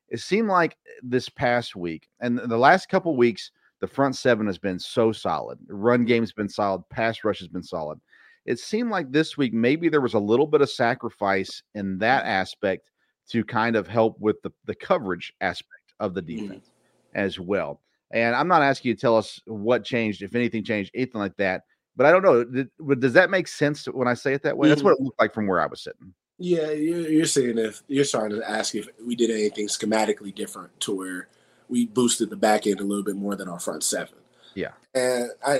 It 0.09 0.19
seemed 0.19 0.47
like 0.49 0.75
this 1.03 1.29
past 1.29 1.75
week 1.75 2.07
and 2.19 2.37
the 2.39 2.57
last 2.57 2.89
couple 2.89 3.15
weeks 3.15 3.51
the 3.79 3.87
front 3.87 4.15
seven 4.15 4.45
has 4.47 4.57
been 4.57 4.79
so 4.79 5.11
solid. 5.11 5.59
Run 5.67 6.03
game's 6.05 6.33
been 6.33 6.49
solid. 6.49 6.81
Pass 6.89 7.23
rush 7.23 7.39
has 7.39 7.47
been 7.47 7.63
solid. 7.63 7.99
It 8.45 8.59
seemed 8.59 8.89
like 8.89 9.11
this 9.11 9.37
week 9.37 9.53
maybe 9.53 9.87
there 9.89 10.01
was 10.01 10.15
a 10.15 10.19
little 10.19 10.47
bit 10.47 10.61
of 10.61 10.69
sacrifice 10.69 11.61
in 11.75 11.97
that 11.99 12.25
aspect 12.25 12.89
to 13.29 13.43
kind 13.45 13.75
of 13.75 13.87
help 13.87 14.19
with 14.19 14.41
the, 14.41 14.51
the 14.65 14.73
coverage 14.75 15.31
aspect 15.41 15.93
of 15.99 16.13
the 16.15 16.21
Mhm. 16.21 16.27
defense 16.41 16.71
as 17.13 17.39
well. 17.39 17.81
And 18.11 18.35
i'm 18.35 18.47
not 18.47 18.63
asking 18.63 18.89
you 18.89 18.95
to 18.95 19.01
tell 19.01 19.15
us 19.15 19.39
what 19.45 19.83
changed 19.83 20.23
if 20.23 20.33
anything 20.33 20.63
changed 20.63 20.89
anything 20.95 21.21
like 21.21 21.37
that 21.37 21.61
but 21.95 22.07
i 22.07 22.11
don't 22.11 22.23
know 22.23 22.43
Did- 22.43 22.69
does 22.99 23.13
that 23.13 23.29
make 23.29 23.47
sense 23.47 23.85
when 23.85 24.07
i 24.07 24.15
say 24.15 24.33
it 24.33 24.41
that 24.43 24.57
way? 24.57 24.67
That's 24.67 24.81
Mhm. 24.81 24.85
what 24.85 24.93
it 24.93 25.01
looked 25.01 25.19
like 25.19 25.31
from 25.33 25.45
where 25.45 25.61
i 25.61 25.67
was 25.67 25.81
sitting 25.83 26.11
Yeah, 26.39 26.71
you're, 26.71 27.09
you're 27.09 27.25
saying 27.25 27.57
if 27.57 27.83
you're 27.87 28.05
trying 28.05 28.31
to 28.31 28.49
ask 28.49 28.73
if 28.73 28.87
we 29.05 29.15
did 29.15 29.29
anything 29.29 29.67
schematically 29.67 30.33
different 30.33 30.77
to 30.81 30.95
where 30.95 31.27
we 31.67 31.85
boosted 31.85 32.29
the 32.29 32.37
back 32.37 32.65
end 32.65 32.79
a 32.79 32.83
little 32.83 33.03
bit 33.03 33.17
more 33.17 33.35
than 33.35 33.49
our 33.49 33.59
front 33.59 33.83
seven. 33.83 34.15
Yeah. 34.55 34.71
and 34.95 35.29
I 35.45 35.59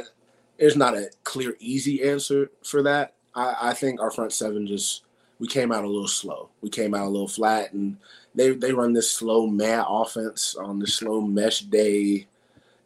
there's 0.57 0.75
not 0.75 0.97
a 0.97 1.09
clear 1.23 1.55
easy 1.59 2.03
answer 2.03 2.51
for 2.63 2.81
that. 2.83 3.13
I, 3.35 3.55
I 3.69 3.73
think 3.73 4.01
our 4.01 4.11
front 4.11 4.33
seven 4.33 4.67
just 4.67 5.03
we 5.39 5.47
came 5.47 5.71
out 5.71 5.85
a 5.85 5.87
little 5.87 6.07
slow. 6.07 6.49
We 6.61 6.69
came 6.69 6.93
out 6.93 7.05
a 7.05 7.09
little 7.09 7.27
flat, 7.27 7.71
and 7.73 7.97
they 8.35 8.51
they 8.51 8.73
run 8.73 8.93
this 8.93 9.09
slow 9.09 9.47
mad 9.47 9.85
offense 9.87 10.55
on 10.55 10.79
the 10.79 10.87
slow 10.87 11.21
mesh 11.21 11.61
day. 11.61 12.27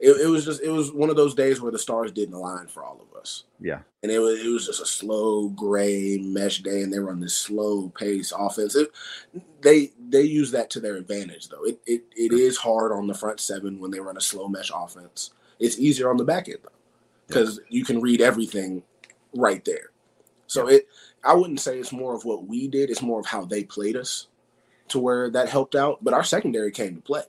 It, 0.04 0.22
it 0.22 0.28
was 0.28 0.46
just 0.46 0.62
it 0.62 0.70
was 0.70 0.92
one 0.92 1.10
of 1.10 1.16
those 1.16 1.36
days 1.36 1.62
where 1.62 1.72
the 1.72 1.80
stars 1.80 2.12
didn't 2.12 2.36
align 2.36 2.68
for 2.68 2.84
all 2.84 3.00
of 3.02 3.20
us 3.20 3.46
yeah 3.60 3.80
and 4.04 4.12
it 4.12 4.20
was 4.20 4.44
it 4.44 4.50
was 4.50 4.66
just 4.66 4.82
a 4.82 4.86
slow 4.86 5.48
gray 5.50 6.18
mesh 6.18 6.62
day, 6.62 6.82
and 6.82 6.92
they 6.92 7.00
were 7.00 7.12
on 7.12 7.22
this 7.22 7.34
slow 7.34 7.88
pace 7.90 8.34
offense. 8.38 8.76
It, 8.76 8.92
they 9.62 9.92
they 10.10 10.24
use 10.24 10.52
that 10.52 10.70
to 10.72 10.82
their 10.82 10.98
advantage, 10.98 11.48
though. 11.48 11.64
It, 11.64 11.80
it 11.88 12.04
it 12.16 12.34
is 12.34 12.58
hard 12.58 12.92
on 12.92 13.08
the 13.08 13.14
front 13.14 13.40
seven 13.40 13.80
when 13.80 13.92
they 13.92 14.02
run 14.02 14.18
a 14.18 14.22
slow 14.22 14.50
mesh 14.50 14.72
offense. 14.76 15.32
It's 15.58 15.80
easier 15.80 16.10
on 16.10 16.18
the 16.18 16.26
back 16.26 16.50
end 16.50 16.60
though, 16.64 16.70
because 17.28 17.62
you 17.70 17.86
can 17.86 18.02
read 18.02 18.20
everything 18.20 18.84
right 19.34 19.64
there. 19.64 19.92
So 20.48 20.68
it 20.68 20.90
I 21.24 21.34
wouldn't 21.34 21.62
say 21.62 21.80
it's 21.80 21.94
more 21.94 22.14
of 22.14 22.26
what 22.26 22.46
we 22.46 22.68
did; 22.68 22.90
it's 22.90 23.02
more 23.02 23.22
of 23.22 23.26
how 23.26 23.46
they 23.46 23.64
played 23.64 23.96
us, 23.96 24.28
to 24.90 25.00
where 25.00 25.30
that 25.30 25.48
helped 25.48 25.76
out. 25.76 26.04
But 26.04 26.14
our 26.14 26.26
secondary 26.26 26.72
came 26.72 26.96
to 26.96 27.02
play. 27.02 27.24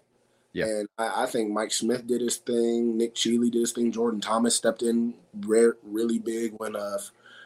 Yeah. 0.55 0.67
And 0.67 0.89
I, 0.97 1.25
I 1.25 1.27
think 1.27 1.51
Mike 1.51 1.73
Smith 1.73 2.07
did 2.07 2.23
his 2.23 2.37
thing. 2.37 2.97
Nic 2.97 3.15
Cheeley 3.15 3.51
did 3.51 3.61
his 3.61 3.73
thing. 3.73 3.93
Jordan 3.93 4.21
Thomas 4.21 4.55
stepped 4.55 4.83
in 4.83 5.15
rare, 5.41 5.77
really 5.83 6.19
big 6.19 6.55
when 6.57 6.77
uh, 6.77 6.99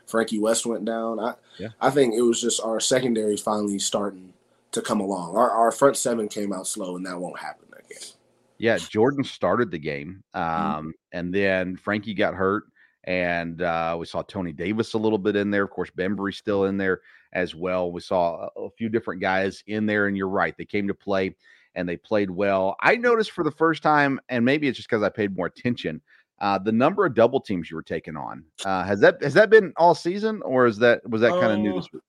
Frankie 0.07 0.39
West 0.39 0.67
went 0.67 0.85
down. 0.85 1.19
I, 1.19 1.35
Yeah. 1.59 1.69
I 1.81 1.91
think 1.91 2.15
it 2.15 2.23
was 2.23 2.41
just 2.41 2.61
our 2.61 2.79
secondary 2.79 3.37
finally 3.37 3.79
starting 3.79 4.33
to 4.73 4.83
come 4.83 5.01
along. 5.01 5.37
Our, 5.37 5.51
our 5.51 5.73
front 5.73 5.97
seven 5.97 6.29
came 6.29 6.53
out 6.53 6.67
slow, 6.67 6.97
and 6.97 7.07
that 7.07 7.19
won't 7.19 7.39
happen 7.39 7.67
again. 7.73 8.13
Yeah, 8.59 8.77
Jordan 8.77 9.25
started 9.25 9.71
the 9.71 9.79
game, 9.79 10.23
um, 10.35 10.93
and 11.13 11.33
then 11.33 11.77
Frankie 11.77 12.13
got 12.13 12.35
hurt, 12.35 12.65
and 13.05 13.63
uh, 13.63 13.97
we 13.99 14.05
saw 14.05 14.23
Tony 14.23 14.53
Davis 14.53 14.95
a 14.95 14.99
little 14.99 15.19
bit 15.19 15.37
in 15.37 15.51
there. 15.51 15.65
Of 15.65 15.71
course, 15.71 15.91
Bembry 15.97 16.35
still 16.35 16.67
in 16.67 16.77
there 16.77 17.01
as 17.33 17.55
well. 17.55 17.91
We 17.91 18.01
saw 18.01 18.49
a, 18.57 18.63
a 18.65 18.71
few 18.71 18.89
different 18.89 19.21
guys 19.21 19.63
in 19.67 19.87
there, 19.87 20.09
and 20.09 20.17
you're 20.17 20.29
right, 20.29 20.55
they 20.59 20.65
came 20.65 20.89
to 20.89 20.95
play 20.95 21.35
and 21.75 21.89
they 21.89 21.97
played 21.97 22.31
well. 22.31 22.77
I 22.81 22.97
noticed 22.97 23.33
for 23.33 23.45
the 23.45 23.51
first 23.51 23.83
time, 23.83 24.21
and 24.29 24.45
maybe 24.45 24.69
it's 24.69 24.77
just 24.77 24.89
because 24.89 25.03
I 25.03 25.09
paid 25.09 25.37
more 25.37 25.47
attention, 25.47 26.01
uh, 26.41 26.59
the 26.59 26.73
number 26.73 27.05
of 27.05 27.15
double 27.15 27.41
teams 27.41 27.71
you 27.71 27.77
were 27.77 27.83
taking 27.83 28.17
on. 28.17 28.45
Uh, 28.65 28.85
has 28.85 29.01
that 29.01 29.23
has 29.23 29.35
that 29.35 29.51
been 29.51 29.73
all 29.77 29.95
season, 29.95 30.41
or 30.43 30.67
is 30.67 30.79
that 30.79 31.09
was 31.09 31.21
that 31.21 31.33
kind 31.33 31.53
of 31.53 31.59
new 31.59 31.73
Uh, 31.73 31.77
this 31.77 31.93
week? 31.93 32.03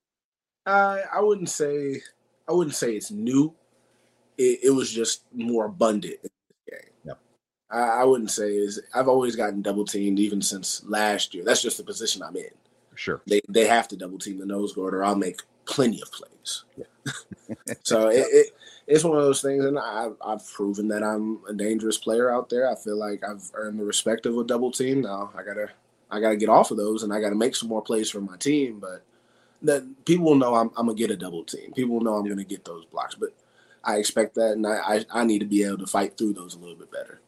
I 0.66 1.01
I 1.13 1.22
wouldn't 1.22 1.50
say 1.50 2.01
I 2.48 2.54
wouldn't 2.54 2.75
say 2.75 2.94
it's 2.94 3.12
new. 3.12 3.54
It, 4.38 4.60
it 4.63 4.70
was 4.70 4.92
just 4.92 5.24
more 5.34 5.66
abundant 5.66 6.16
in 6.24 6.30
this 6.48 6.80
game. 6.80 6.94
Yep. 7.06 7.20
I, 7.72 7.80
I 7.80 8.04
wouldn't 8.04 8.32
say 8.32 8.56
is 8.56 8.82
I've 8.94 9.08
always 9.08 9.36
gotten 9.36 9.62
double 9.62 9.86
teamed 9.86 10.20
even 10.20 10.42
since 10.42 10.84
last 10.86 11.34
year. 11.34 11.44
That's 11.44 11.62
just 11.62 11.78
the 11.78 11.84
position 11.84 12.22
I'm 12.24 12.36
in. 12.36 12.46
Sure. 12.96 13.22
They 13.28 13.42
they 13.50 13.66
have 13.66 13.88
to 13.89 13.98
double 13.98 14.20
team 14.20 14.38
the 14.38 14.46
nose 14.46 14.74
guard 14.74 14.94
or 14.94 15.04
I'll 15.04 15.16
make 15.16 15.42
plenty 15.66 16.01
of 16.01 16.12
plays. 16.12 16.66
so 17.84 18.10
it, 18.10 18.25
it 18.32 18.54
it's 18.89 19.03
one 19.03 19.17
of 19.17 19.24
those 19.24 19.41
things, 19.41 19.63
and 19.63 19.77
I've 19.77 20.15
I've 20.25 20.46
proven 20.51 20.88
that 20.88 21.03
I'm 21.03 21.39
a 21.48 21.53
dangerous 21.53 21.98
player 22.00 22.34
out 22.34 22.50
there. 22.50 22.69
I 22.69 22.75
feel 22.75 22.98
like 22.98 23.24
I've 23.24 23.50
earned 23.53 23.79
the 23.79 23.86
respect 23.86 24.25
of 24.25 24.36
a 24.38 24.43
double 24.43 24.72
team. 24.72 25.01
Now 25.01 25.31
I 25.38 25.43
gotta 25.43 25.69
I 26.10 26.19
gotta 26.19 26.36
get 26.36 26.50
off 26.50 26.72
of 26.72 26.77
those, 26.77 27.03
and 27.03 27.13
I 27.13 27.22
gotta 27.22 27.36
make 27.36 27.55
some 27.55 27.69
more 27.69 27.84
plays 27.84 28.10
for 28.10 28.19
my 28.19 28.36
team. 28.38 28.79
But 28.79 29.03
that 29.62 29.84
people 30.05 30.25
will 30.25 30.36
know 30.36 30.55
I'm, 30.55 30.72
I'm 30.75 30.88
gonna 30.88 30.96
get 30.96 31.12
a 31.12 31.15
double 31.15 31.43
team. 31.43 31.72
People 31.74 31.96
will 31.96 32.03
know 32.03 32.15
I'm 32.15 32.27
gonna 32.27 32.43
get 32.43 32.65
those 32.65 32.86
blocks, 32.86 33.13
but 33.13 33.29
I 33.84 33.98
expect 33.98 34.34
that, 34.36 34.53
and 34.53 34.65
I, 34.65 34.79
I 34.79 35.05
I 35.22 35.24
need 35.24 35.39
to 35.39 35.46
be 35.46 35.63
able 35.63 35.77
to 35.77 35.88
fight 35.88 36.17
through 36.17 36.34
those 36.34 36.55
a 36.55 36.60
little 36.60 36.75
bit 36.75 36.91
better. 36.91 37.22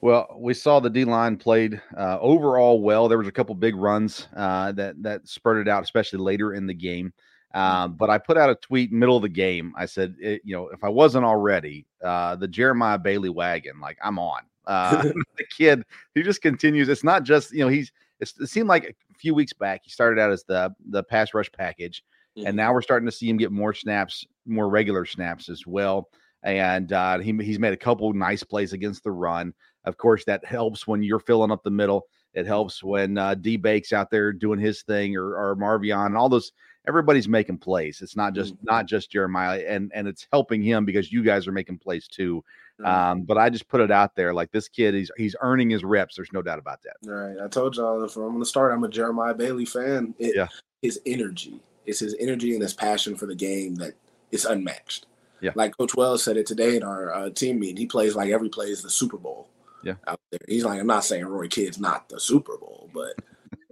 Well, 0.00 0.34
we 0.36 0.54
saw 0.54 0.80
the 0.80 0.90
D 0.90 1.04
line 1.04 1.36
played 1.36 1.80
uh, 1.96 2.18
overall 2.20 2.82
well. 2.82 3.08
There 3.08 3.16
was 3.16 3.28
a 3.28 3.32
couple 3.32 3.54
big 3.54 3.76
runs 3.76 4.26
uh, 4.34 4.72
that 4.72 5.00
that 5.04 5.28
spurted 5.28 5.68
out, 5.68 5.84
especially 5.84 6.18
later 6.18 6.52
in 6.52 6.66
the 6.66 6.74
game. 6.74 7.12
Um, 7.54 7.94
but 7.94 8.10
I 8.10 8.18
put 8.18 8.36
out 8.36 8.50
a 8.50 8.56
tweet 8.56 8.92
middle 8.92 9.16
of 9.16 9.22
the 9.22 9.28
game. 9.28 9.72
I 9.76 9.86
said, 9.86 10.16
it, 10.18 10.42
you 10.44 10.54
know, 10.54 10.68
if 10.68 10.82
I 10.82 10.88
wasn't 10.88 11.24
already, 11.24 11.86
uh, 12.02 12.34
the 12.34 12.48
Jeremiah 12.48 12.98
Bailey 12.98 13.28
wagon, 13.28 13.80
like 13.80 13.96
I'm 14.02 14.18
on. 14.18 14.42
Uh, 14.66 15.02
the 15.38 15.44
kid, 15.56 15.84
he 16.14 16.22
just 16.22 16.42
continues. 16.42 16.88
It's 16.88 17.04
not 17.04 17.22
just 17.22 17.52
you 17.52 17.60
know 17.60 17.68
he's. 17.68 17.92
It's, 18.20 18.38
it 18.40 18.48
seemed 18.48 18.68
like 18.68 18.84
a 18.84 19.18
few 19.18 19.34
weeks 19.34 19.52
back 19.52 19.82
he 19.84 19.90
started 19.90 20.20
out 20.20 20.32
as 20.32 20.44
the 20.44 20.74
the 20.90 21.02
pass 21.02 21.32
rush 21.32 21.50
package, 21.52 22.02
and 22.44 22.56
now 22.56 22.72
we're 22.72 22.82
starting 22.82 23.06
to 23.06 23.12
see 23.12 23.28
him 23.28 23.36
get 23.36 23.52
more 23.52 23.72
snaps, 23.72 24.26
more 24.46 24.68
regular 24.68 25.04
snaps 25.04 25.48
as 25.48 25.66
well. 25.66 26.08
And 26.42 26.92
uh, 26.92 27.18
he, 27.18 27.32
he's 27.40 27.58
made 27.58 27.72
a 27.72 27.76
couple 27.76 28.12
nice 28.12 28.42
plays 28.42 28.72
against 28.74 29.02
the 29.02 29.10
run. 29.10 29.54
Of 29.84 29.96
course, 29.96 30.24
that 30.26 30.44
helps 30.44 30.86
when 30.86 31.02
you're 31.02 31.20
filling 31.20 31.50
up 31.50 31.62
the 31.62 31.70
middle. 31.70 32.06
It 32.34 32.46
helps 32.46 32.82
when 32.82 33.16
uh, 33.16 33.34
D 33.34 33.56
Bake's 33.56 33.92
out 33.92 34.10
there 34.10 34.32
doing 34.32 34.58
his 34.58 34.82
thing, 34.82 35.16
or, 35.16 35.36
or 35.36 35.56
Marvion, 35.56 36.06
and 36.06 36.16
all 36.16 36.28
those. 36.28 36.52
Everybody's 36.86 37.28
making 37.28 37.58
plays. 37.58 38.02
It's 38.02 38.16
not 38.16 38.34
just 38.34 38.54
not 38.62 38.86
just 38.86 39.10
Jeremiah, 39.10 39.64
and 39.66 39.90
and 39.94 40.06
it's 40.06 40.26
helping 40.32 40.62
him 40.62 40.84
because 40.84 41.12
you 41.12 41.22
guys 41.22 41.46
are 41.46 41.52
making 41.52 41.78
plays 41.78 42.08
too. 42.08 42.44
Um, 42.84 43.22
but 43.22 43.38
I 43.38 43.50
just 43.50 43.68
put 43.68 43.80
it 43.80 43.92
out 43.92 44.16
there 44.16 44.34
like 44.34 44.50
this 44.50 44.68
kid, 44.68 44.94
he's 44.94 45.10
he's 45.16 45.36
earning 45.40 45.70
his 45.70 45.84
reps. 45.84 46.16
There's 46.16 46.32
no 46.32 46.42
doubt 46.42 46.58
about 46.58 46.80
that. 46.82 46.96
Right. 47.08 47.36
I 47.42 47.48
told 47.48 47.76
y'all 47.76 48.06
from 48.08 48.40
the 48.40 48.46
start, 48.46 48.72
I'm 48.72 48.82
a 48.82 48.88
Jeremiah 48.88 49.34
Bailey 49.34 49.64
fan. 49.64 50.14
It, 50.18 50.34
Yeah. 50.34 50.48
His 50.82 51.00
energy, 51.06 51.60
it's 51.86 52.00
his 52.00 52.14
energy 52.20 52.52
and 52.52 52.62
his 52.62 52.74
passion 52.74 53.16
for 53.16 53.26
the 53.26 53.34
game 53.34 53.76
that 53.76 53.94
is 54.32 54.44
unmatched. 54.44 55.06
Yeah. 55.40 55.52
Like 55.54 55.76
Coach 55.76 55.94
Wells 55.94 56.22
said 56.22 56.36
it 56.36 56.46
today 56.46 56.76
in 56.76 56.82
our 56.82 57.14
uh, 57.14 57.30
team 57.30 57.60
meeting. 57.60 57.76
He 57.76 57.86
plays 57.86 58.16
like 58.16 58.30
every 58.30 58.48
play 58.48 58.66
is 58.66 58.82
the 58.82 58.90
Super 58.90 59.16
Bowl. 59.16 59.48
Yeah. 59.82 59.94
Out 60.06 60.20
there. 60.30 60.40
He's 60.48 60.64
like, 60.64 60.80
I'm 60.80 60.86
not 60.86 61.04
saying 61.04 61.24
Roy 61.24 61.48
Kidd's 61.48 61.78
not 61.78 62.08
the 62.08 62.18
Super 62.18 62.58
Bowl, 62.58 62.90
but 62.92 63.14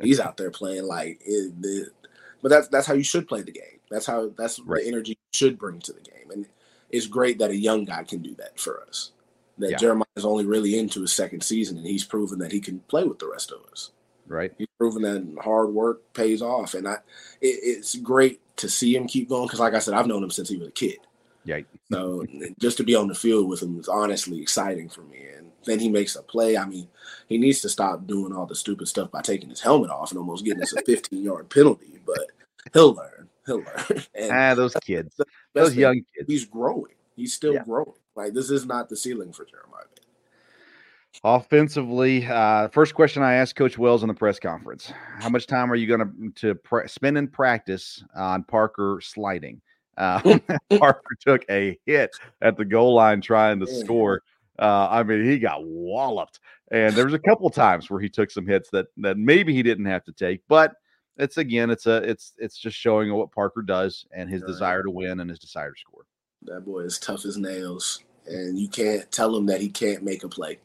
He's 0.03 0.21
out 0.21 0.37
there 0.37 0.51
playing 0.51 0.85
like 0.85 1.21
it, 1.25 1.53
it, 1.63 1.89
but 2.43 2.49
that's 2.49 2.69
that's 2.69 2.87
how 2.87 2.95
you 2.95 3.05
should 3.05 3.29
play 3.29 3.43
the 3.43 3.53
game. 3.53 3.79
That's 3.91 4.07
how 4.07 4.31
that's 4.37 4.59
Right. 4.61 4.83
the 4.83 4.89
energy 4.89 5.13
you 5.13 5.17
should 5.33 5.59
bring 5.59 5.81
to 5.81 5.93
the 5.93 6.01
game. 6.01 6.31
And 6.31 6.47
it's 6.91 7.07
great 7.07 7.39
that 7.39 7.51
a 7.51 7.57
young 7.57 7.85
guy 7.85 8.03
can 8.05 8.21
do 8.21 8.35
that 8.37 8.59
for 8.59 8.83
us. 8.83 9.13
That 9.59 9.71
Yeah. 9.73 9.77
Jeremiah 9.79 10.05
is 10.17 10.25
only 10.25 10.45
really 10.47 10.79
into 10.79 11.01
his 11.03 11.13
second 11.13 11.43
season 11.43 11.77
and 11.79 11.87
he's 11.87 12.05
proven 12.05 12.39
that 12.41 12.53
he 12.53 12.61
can 12.61 12.81
play 12.81 13.05
with 13.05 13.19
the 13.19 13.29
rest 13.29 13.53
of 13.53 13.61
us. 13.71 13.91
Right. 14.27 14.53
He's 14.57 14.69
proven 14.79 15.03
that 15.03 15.43
hard 15.43 15.71
work 15.71 16.01
pays 16.15 16.43
off. 16.43 16.75
And 16.75 16.89
I 16.89 16.95
it, 17.41 17.59
it's 17.63 17.97
great 17.97 18.41
to 18.57 18.69
see 18.69 18.95
him 18.97 19.07
keep 19.07 19.29
going 19.29 19.47
because 19.47 19.61
like 19.61 19.75
I 19.75 19.79
said, 19.79 19.95
I've 19.95 20.07
known 20.07 20.23
him 20.23 20.31
since 20.31 20.49
he 20.49 20.57
was 20.57 20.69
a 20.69 20.73
kid. 20.73 20.99
Yeah. 21.45 21.61
So 21.91 22.25
just 22.61 22.77
to 22.77 22.85
be 22.85 22.95
on 22.95 23.09
the 23.09 23.15
field 23.15 23.49
with 23.49 23.63
him 23.63 23.79
is 23.79 23.89
honestly 23.89 24.41
exciting 24.41 24.89
for 24.89 25.03
me. 25.03 25.27
And 25.37 25.51
then 25.65 25.79
he 25.79 25.89
makes 25.89 26.15
a 26.17 26.23
play. 26.23 26.57
I 26.57 26.65
mean, 26.65 26.89
he 27.29 27.37
needs 27.39 27.61
to 27.63 27.69
stop 27.69 28.07
doing 28.07 28.33
all 28.33 28.47
the 28.47 28.55
stupid 28.55 28.87
stuff 28.89 29.11
by 29.11 29.23
taking 29.23 29.49
his 29.51 29.61
helmet 29.61 29.91
off 29.91 30.11
and 30.11 30.19
almost 30.19 30.45
getting 30.45 30.63
us 30.63 30.73
a 30.73 30.83
15 30.83 31.23
yard 31.23 31.49
penalty. 31.51 31.99
But 32.07 32.27
he'll 32.73 32.95
learn. 32.95 33.29
He'll 33.47 33.59
learn. 33.59 34.03
And 34.15 34.31
Ah, 34.31 34.55
those 34.55 34.75
kids, 34.85 35.21
those 35.53 35.71
thing, 35.71 35.81
young 35.81 35.95
kids. 36.17 36.29
he's 36.29 36.45
growing. 36.45 36.95
He's 37.17 37.35
still 37.35 37.55
Yeah. 37.55 37.65
growing. 37.65 37.95
Like 38.15 38.35
this 38.35 38.51
is 38.51 38.65
not 38.67 38.89
the 38.89 38.97
ceiling 38.97 39.33
for 39.33 39.45
Jeremiah. 39.45 39.69
Offensively, 41.25 42.27
uh, 42.27 42.69
first 42.69 42.95
question 42.95 43.23
I 43.23 43.35
asked 43.35 43.55
Coach 43.55 43.77
Wells 43.79 44.03
in 44.03 44.09
the 44.09 44.15
press 44.15 44.39
conference: 44.41 44.93
How 45.21 45.29
much 45.29 45.47
time 45.47 45.71
are 45.71 45.75
you 45.77 45.87
going 45.87 46.01
to 46.35 46.41
to 46.49 46.55
pra- 46.55 46.89
spend 46.89 47.19
in 47.19 47.29
practice 47.29 48.03
on 48.15 48.45
Parker 48.45 48.99
sliding? 49.03 49.61
Uh, 49.97 50.39
Parker 50.79 51.17
took 51.21 51.45
a 51.51 51.79
hit 51.87 52.11
at 52.41 52.57
the 52.57 52.65
goal 52.65 52.95
line 52.95 53.21
trying 53.21 53.61
to 53.61 53.67
score. 53.67 54.23
Uh, 54.59 54.89
I 54.91 55.03
mean, 55.03 55.25
he 55.25 55.39
got 55.39 55.65
walloped, 55.65 56.41
and 56.71 56.95
there 56.95 57.05
was 57.05 57.15
a 57.15 57.19
couple 57.19 57.49
times 57.51 57.91
where 57.91 58.01
he 58.01 58.09
took 58.09 58.31
some 58.31 58.47
hits 58.47 58.71
that 58.71 58.87
that 58.99 59.17
maybe 59.19 59.55
he 59.55 59.63
didn't 59.63 59.87
have 59.87 60.05
to 60.05 60.13
take, 60.13 60.43
but 60.49 60.75
it's 61.17 61.37
again, 61.37 61.71
it's 61.71 61.87
a 61.87 61.97
it's 62.09 62.33
it's 62.39 62.59
just 62.59 62.77
showing 62.77 63.13
what 63.13 63.33
Parker 63.33 63.63
does 63.63 64.07
and 64.13 64.29
his 64.31 64.43
Right. 64.43 64.49
desire 64.49 64.83
to 64.83 64.91
win 64.91 65.21
and 65.21 65.31
his 65.31 65.39
desire 65.39 65.71
to 65.71 65.79
score. 65.79 66.05
That 66.43 66.65
boy 66.65 66.81
is 66.81 66.99
tough 66.99 67.25
as 67.25 67.37
nails, 67.37 68.03
and 68.27 68.59
you 68.59 68.69
can't 68.69 69.11
tell 69.11 69.35
him 69.37 69.47
that 69.47 69.61
he 69.61 69.69
can't 69.69 70.03
make 70.03 70.25
a 70.25 70.29
play. 70.29 70.59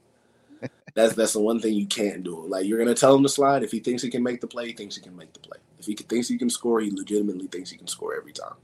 That's 0.96 1.14
that's 1.14 1.34
the 1.34 1.40
one 1.40 1.60
thing 1.60 1.74
you 1.74 1.86
can't 1.86 2.24
do. 2.24 2.48
Like 2.48 2.66
you're 2.66 2.80
gonna 2.80 2.96
tell 2.96 3.16
him 3.16 3.24
to 3.24 3.30
slide. 3.30 3.64
If 3.64 3.72
he 3.72 3.80
thinks 3.80 4.02
he 4.02 4.10
can 4.10 4.24
make 4.24 4.42
the 4.42 4.48
play, 4.48 4.68
he 4.68 4.74
thinks 4.74 4.96
he 4.96 5.02
can 5.02 5.16
make 5.16 5.32
the 5.34 5.40
play. 5.40 5.60
If 5.78 5.86
he 5.86 5.94
thinks 5.94 6.28
he 6.28 6.38
can 6.38 6.50
score, 6.50 6.80
he 6.80 6.90
legitimately 6.90 7.48
thinks 7.48 7.70
he 7.70 7.78
can 7.78 7.88
score 7.88 8.16
every 8.16 8.34
time. 8.34 8.56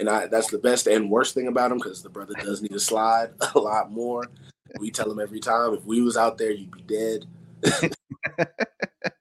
And 0.00 0.08
I, 0.08 0.26
that's 0.26 0.50
the 0.50 0.58
best 0.58 0.86
and 0.86 1.10
worst 1.10 1.34
thing 1.34 1.46
about 1.46 1.70
him 1.70 1.78
because 1.78 2.02
the 2.02 2.08
brother 2.08 2.34
does 2.42 2.62
need 2.62 2.72
to 2.72 2.80
slide 2.80 3.30
a 3.54 3.58
lot 3.58 3.92
more. 3.92 4.24
We 4.78 4.90
tell 4.90 5.10
him 5.10 5.20
every 5.20 5.40
time, 5.40 5.74
if 5.74 5.84
we 5.84 6.00
was 6.00 6.16
out 6.16 6.38
there, 6.38 6.50
you'd 6.50 6.70
be 6.70 6.82
dead. 6.82 7.26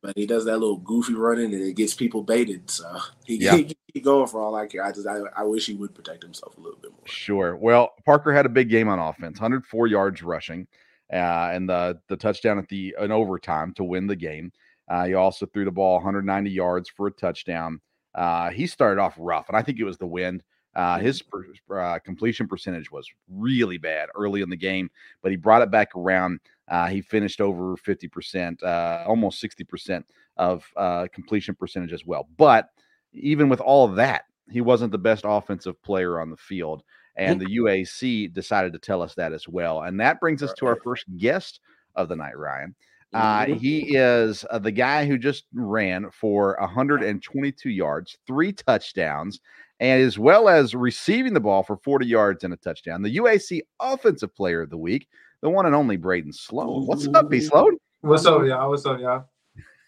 but 0.02 0.16
he 0.16 0.26
does 0.26 0.46
that 0.46 0.58
little 0.58 0.78
goofy 0.78 1.14
running 1.14 1.54
and 1.54 1.62
it 1.62 1.76
gets 1.76 1.94
people 1.94 2.24
baited. 2.24 2.70
So 2.72 2.98
he, 3.26 3.36
Yeah. 3.38 3.58
he 3.58 3.76
keep 3.94 4.04
going 4.06 4.28
for 4.28 4.42
all 4.42 4.56
I 4.56 4.68
care. 4.68 4.84
I 4.84 4.92
just 4.92 5.06
I, 5.08 5.20
I 5.36 5.44
wish 5.44 5.66
he 5.66 5.74
would 5.76 5.94
protect 5.94 6.24
himself 6.24 6.58
a 6.58 6.62
little 6.62 6.80
bit 6.80 6.92
more. 6.92 7.06
Sure. 7.06 7.56
Well, 7.58 7.94
Parker 8.06 8.32
had 8.34 8.46
a 8.46 8.50
big 8.50 8.70
game 8.70 8.88
on 8.88 9.00
offense, 9.00 9.40
104 9.40 9.88
yards 9.88 10.24
rushing, 10.24 10.66
uh, 11.12 11.50
and 11.54 11.68
the 11.68 12.00
the 12.08 12.16
touchdown 12.18 12.58
at 12.58 12.68
the 12.70 12.96
an 13.00 13.12
overtime 13.12 13.74
to 13.76 13.84
win 13.84 14.08
the 14.08 14.16
game. 14.16 14.52
Uh, 14.88 15.06
he 15.06 15.14
also 15.14 15.46
threw 15.46 15.66
the 15.66 15.72
ball 15.72 15.96
190 15.96 16.50
yards 16.50 16.90
for 16.90 17.08
a 17.08 17.12
touchdown. 17.12 17.82
Uh, 18.16 18.50
he 18.50 18.66
started 18.66 19.02
off 19.02 19.16
rough, 19.18 19.48
and 19.50 19.58
I 19.58 19.62
think 19.62 19.80
it 19.80 19.84
was 19.84 19.98
the 19.98 20.08
wind. 20.08 20.42
Uh, 20.80 20.98
his 20.98 21.22
per, 21.22 21.46
uh, 21.78 22.00
completion 22.00 22.48
percentage 22.48 22.90
was 22.90 23.06
really 23.28 23.78
bad 23.78 24.08
early 24.16 24.42
in 24.42 24.50
the 24.50 24.56
game, 24.56 24.90
but 25.22 25.30
he 25.30 25.36
brought 25.36 25.62
it 25.62 25.70
back 25.70 25.94
around. 25.94 26.40
Uh, 26.70 26.88
he 26.88 27.02
finished 27.02 27.42
over 27.42 27.76
50%, 27.76 28.64
uh, 28.64 29.04
almost 29.06 29.44
60% 29.44 30.06
of 30.38 30.64
uh, 30.78 31.08
completion 31.12 31.54
percentage 31.54 31.92
as 31.92 32.06
well. 32.06 32.30
But 32.38 32.70
even 33.12 33.50
with 33.50 33.60
all 33.60 33.84
of 33.84 33.98
that, 33.98 34.24
he 34.50 34.62
wasn't 34.62 34.94
the 34.94 34.98
best 34.98 35.26
offensive 35.28 35.82
player 35.84 36.22
on 36.22 36.30
the 36.30 36.38
field. 36.38 36.84
And 37.18 37.42
the 37.42 37.58
UAC 37.58 38.34
decided 38.34 38.72
to 38.72 38.80
tell 38.80 39.02
us 39.02 39.16
that 39.16 39.34
as 39.34 39.50
well. 39.50 39.82
And 39.82 40.00
that 40.00 40.22
brings 40.22 40.42
us 40.42 40.54
to 40.54 40.66
our 40.66 40.78
first 40.78 41.04
guest 41.18 41.60
of 41.96 42.08
the 42.08 42.16
night, 42.16 42.38
Ryan. 42.38 42.74
Uh, 43.14 43.46
Mhm. 43.46 43.56
he 43.58 43.98
is 43.98 44.46
uh, 44.52 44.60
the 44.60 44.72
guy 44.72 45.06
who 45.06 45.18
just 45.18 45.46
ran 45.54 46.10
for 46.12 46.56
122 46.60 47.70
yards, 47.70 48.18
three 48.28 48.54
touchdowns, 48.54 49.40
and 49.80 50.02
as 50.02 50.20
well 50.20 50.48
as 50.48 50.76
receiving 50.76 51.34
the 51.34 51.40
ball 51.40 51.64
for 51.64 51.78
40 51.78 52.06
yards 52.06 52.44
and 52.44 52.54
a 52.54 52.58
touchdown. 52.58 53.02
The 53.02 53.16
UAC 53.16 53.62
Offensive 53.80 54.36
Player 54.36 54.62
of 54.62 54.70
the 54.70 54.78
Week, 54.78 55.08
the 55.42 55.50
one 55.50 55.66
and 55.66 55.74
only 55.74 55.98
Braedon 55.98 56.34
Sloan. 56.34 56.86
What's 56.86 57.08
up, 57.08 57.30
B. 57.30 57.40
Sloan? 57.40 57.78
What's 58.02 58.26
up, 58.26 58.44
y'all? 58.46 58.70
What's 58.70 58.86
up, 58.86 59.00
y'all? 59.00 59.26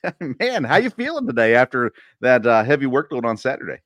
Man, 0.39 0.63
how 0.63 0.77
you 0.77 0.89
feeling 0.89 1.27
today 1.27 1.53
after 1.53 1.91
that 2.21 2.45
uh, 2.47 2.63
heavy 2.63 2.87
workload 2.87 3.23
on 3.23 3.37
Saturday? 3.37 3.81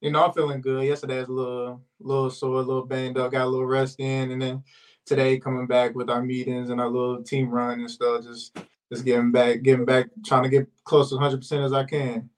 You 0.00 0.10
know, 0.10 0.24
I'm 0.24 0.32
feeling 0.32 0.60
good. 0.62 0.84
Yesterday 0.84 1.18
was 1.20 1.28
a 1.28 1.32
little, 1.32 1.82
little 2.00 2.30
sore, 2.30 2.60
a 2.60 2.62
little 2.62 2.84
banged 2.84 3.18
up. 3.18 3.32
Got 3.32 3.44
a 3.44 3.48
little 3.48 3.66
rest 3.66 4.00
in, 4.00 4.30
and 4.30 4.40
then 4.40 4.62
today 5.04 5.38
coming 5.38 5.66
back 5.66 5.94
with 5.94 6.10
our 6.10 6.22
meetings 6.22 6.70
and 6.70 6.80
our 6.80 6.88
little 6.88 7.22
team 7.22 7.50
run 7.50 7.80
and 7.80 7.90
stuff. 7.90 8.24
Just, 8.24 8.56
just 8.92 9.04
getting 9.04 9.32
back, 9.32 9.62
getting 9.62 9.84
back, 9.84 10.06
trying 10.24 10.44
to 10.44 10.48
get 10.48 10.68
close 10.84 11.08
to 11.10 11.16
100 11.16 11.38
percent 11.38 11.64
as 11.64 11.72
I 11.72 11.84
can. 11.84 12.28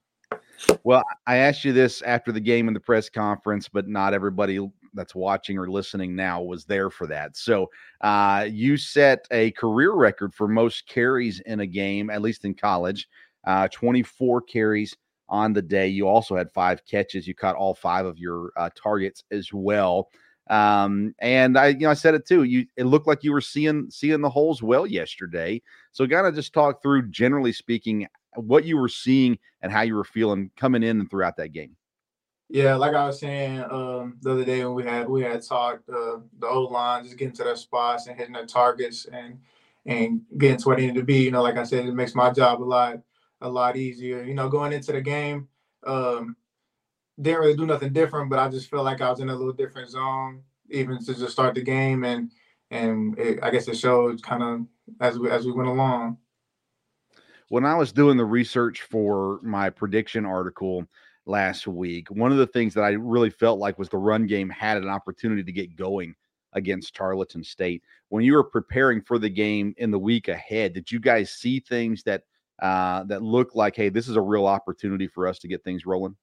Well, 0.84 1.04
I 1.26 1.36
asked 1.36 1.64
you 1.64 1.72
this 1.72 2.02
after 2.02 2.32
the 2.32 2.40
game 2.40 2.68
in 2.68 2.74
the 2.74 2.80
press 2.80 3.08
conference, 3.08 3.68
but 3.68 3.88
not 3.88 4.14
everybody 4.14 4.58
that's 4.94 5.14
watching 5.14 5.58
or 5.58 5.68
listening 5.68 6.16
now 6.16 6.42
was 6.42 6.64
there 6.64 6.90
for 6.90 7.06
that. 7.06 7.36
So 7.36 7.70
uh, 8.00 8.46
you 8.50 8.76
set 8.76 9.26
a 9.30 9.50
career 9.52 9.92
record 9.92 10.34
for 10.34 10.48
most 10.48 10.88
carries 10.88 11.40
in 11.40 11.60
a 11.60 11.66
game, 11.66 12.10
at 12.10 12.22
least 12.22 12.44
in 12.44 12.54
college, 12.54 13.06
uh, 13.46 13.68
24 13.68 14.40
carries 14.42 14.96
on 15.28 15.52
the 15.52 15.62
day. 15.62 15.88
You 15.88 16.08
also 16.08 16.36
had 16.36 16.50
five 16.52 16.84
catches. 16.86 17.26
You 17.26 17.34
caught 17.34 17.56
all 17.56 17.74
five 17.74 18.06
of 18.06 18.18
your 18.18 18.52
uh, 18.56 18.70
targets 18.74 19.22
as 19.30 19.52
well. 19.52 20.08
Um, 20.48 21.14
and 21.18 21.58
I, 21.58 21.68
you 21.68 21.80
know, 21.80 21.90
I 21.90 21.94
said 21.94 22.14
it 22.14 22.26
too. 22.26 22.44
You, 22.44 22.66
it 22.76 22.84
looked 22.84 23.06
like 23.06 23.24
you 23.24 23.32
were 23.32 23.40
seeing 23.40 23.90
seeing 23.90 24.20
the 24.20 24.30
holes 24.30 24.62
well 24.62 24.86
yesterday. 24.86 25.60
So, 25.92 26.06
kind 26.06 26.26
of 26.26 26.34
just 26.34 26.52
talk 26.52 26.82
through, 26.82 27.08
generally 27.08 27.52
speaking, 27.52 28.06
what 28.34 28.64
you 28.64 28.76
were 28.76 28.88
seeing 28.88 29.38
and 29.62 29.72
how 29.72 29.82
you 29.82 29.94
were 29.94 30.04
feeling 30.04 30.50
coming 30.56 30.82
in 30.82 31.00
and 31.00 31.10
throughout 31.10 31.36
that 31.38 31.52
game. 31.52 31.76
Yeah, 32.48 32.76
like 32.76 32.94
I 32.94 33.06
was 33.06 33.18
saying 33.18 33.64
um, 33.70 34.18
the 34.22 34.32
other 34.32 34.44
day 34.44 34.64
when 34.64 34.74
we 34.74 34.84
had 34.84 35.08
we 35.08 35.22
had 35.22 35.42
talked 35.42 35.88
uh, 35.88 36.18
the 36.38 36.46
O-line, 36.46 37.04
just 37.04 37.16
getting 37.16 37.34
to 37.34 37.44
their 37.44 37.56
spots 37.56 38.06
and 38.06 38.16
hitting 38.16 38.34
their 38.34 38.46
targets 38.46 39.06
and 39.06 39.38
and 39.84 40.20
getting 40.38 40.58
to 40.58 40.68
where 40.68 40.76
they 40.76 40.86
need 40.86 40.94
to 40.94 41.02
be. 41.02 41.24
You 41.24 41.32
know, 41.32 41.42
like 41.42 41.56
I 41.56 41.64
said, 41.64 41.86
it 41.86 41.94
makes 41.94 42.14
my 42.14 42.30
job 42.30 42.62
a 42.62 42.64
lot 42.64 43.00
a 43.40 43.48
lot 43.48 43.76
easier. 43.76 44.22
You 44.22 44.34
know, 44.34 44.48
going 44.48 44.72
into 44.72 44.92
the 44.92 45.00
game, 45.00 45.48
um, 45.84 46.36
didn't 47.20 47.40
really 47.40 47.56
do 47.56 47.66
nothing 47.66 47.92
different, 47.92 48.30
but 48.30 48.38
I 48.38 48.48
just 48.48 48.68
felt 48.68 48.84
like 48.84 49.00
I 49.00 49.10
was 49.10 49.20
in 49.20 49.28
a 49.28 49.34
little 49.34 49.52
different 49.52 49.90
zone, 49.90 50.42
even 50.70 50.98
to 51.04 51.14
just 51.14 51.32
start 51.32 51.54
the 51.54 51.62
game, 51.62 52.04
and 52.04 52.30
and 52.70 53.18
it, 53.18 53.38
I 53.42 53.50
guess 53.50 53.68
it 53.68 53.76
showed 53.76 54.22
kind 54.22 54.42
of 54.42 54.66
as 55.00 55.18
we 55.18 55.30
as 55.30 55.46
we 55.46 55.52
went 55.52 55.68
along. 55.68 56.18
When 57.48 57.64
I 57.64 57.74
was 57.74 57.92
doing 57.92 58.16
the 58.16 58.24
research 58.24 58.82
for 58.82 59.40
my 59.42 59.70
prediction 59.70 60.26
article 60.26 60.84
last 61.26 61.66
week, 61.66 62.08
one 62.10 62.32
of 62.32 62.38
the 62.38 62.46
things 62.46 62.74
that 62.74 62.82
I 62.82 62.90
really 62.90 63.30
felt 63.30 63.60
like 63.60 63.78
was 63.78 63.88
the 63.88 63.98
run 63.98 64.26
game 64.26 64.50
had 64.50 64.78
an 64.78 64.88
opportunity 64.88 65.44
to 65.44 65.52
get 65.52 65.76
going 65.76 66.14
against 66.54 66.96
Tarleton 66.96 67.44
State. 67.44 67.82
When 68.08 68.24
you 68.24 68.34
were 68.34 68.44
preparing 68.44 69.00
for 69.00 69.18
the 69.18 69.28
game 69.28 69.74
in 69.78 69.90
the 69.90 69.98
week 69.98 70.28
ahead, 70.28 70.72
did 70.72 70.90
you 70.90 70.98
guys 70.98 71.30
see 71.30 71.60
things 71.60 72.02
that 72.02 72.24
uh, 72.60 73.04
that 73.04 73.22
looked 73.22 73.54
like, 73.54 73.76
hey, 73.76 73.90
this 73.90 74.08
is 74.08 74.16
a 74.16 74.20
real 74.20 74.46
opportunity 74.46 75.06
for 75.06 75.28
us 75.28 75.38
to 75.38 75.48
get 75.48 75.62
things 75.62 75.86
rolling? 75.86 76.16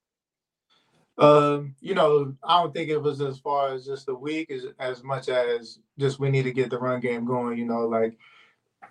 Um, 1.18 1.76
you 1.80 1.94
know, 1.94 2.36
I 2.44 2.62
don't 2.62 2.74
think 2.74 2.90
it 2.90 2.98
was 2.98 3.22
as 3.22 3.38
far 3.38 3.74
as 3.74 3.86
just 3.86 4.08
the 4.08 4.16
week 4.16 4.50
as 4.50 4.66
as 4.80 5.04
much 5.04 5.30
as 5.30 5.80
just 6.00 6.20
we 6.20 6.30
need 6.30 6.44
to 6.44 6.52
get 6.52 6.70
the 6.70 6.80
run 6.80 7.00
game 7.00 7.26
going. 7.26 7.58
You 7.58 7.66
know, 7.66 7.88
like 7.88 8.18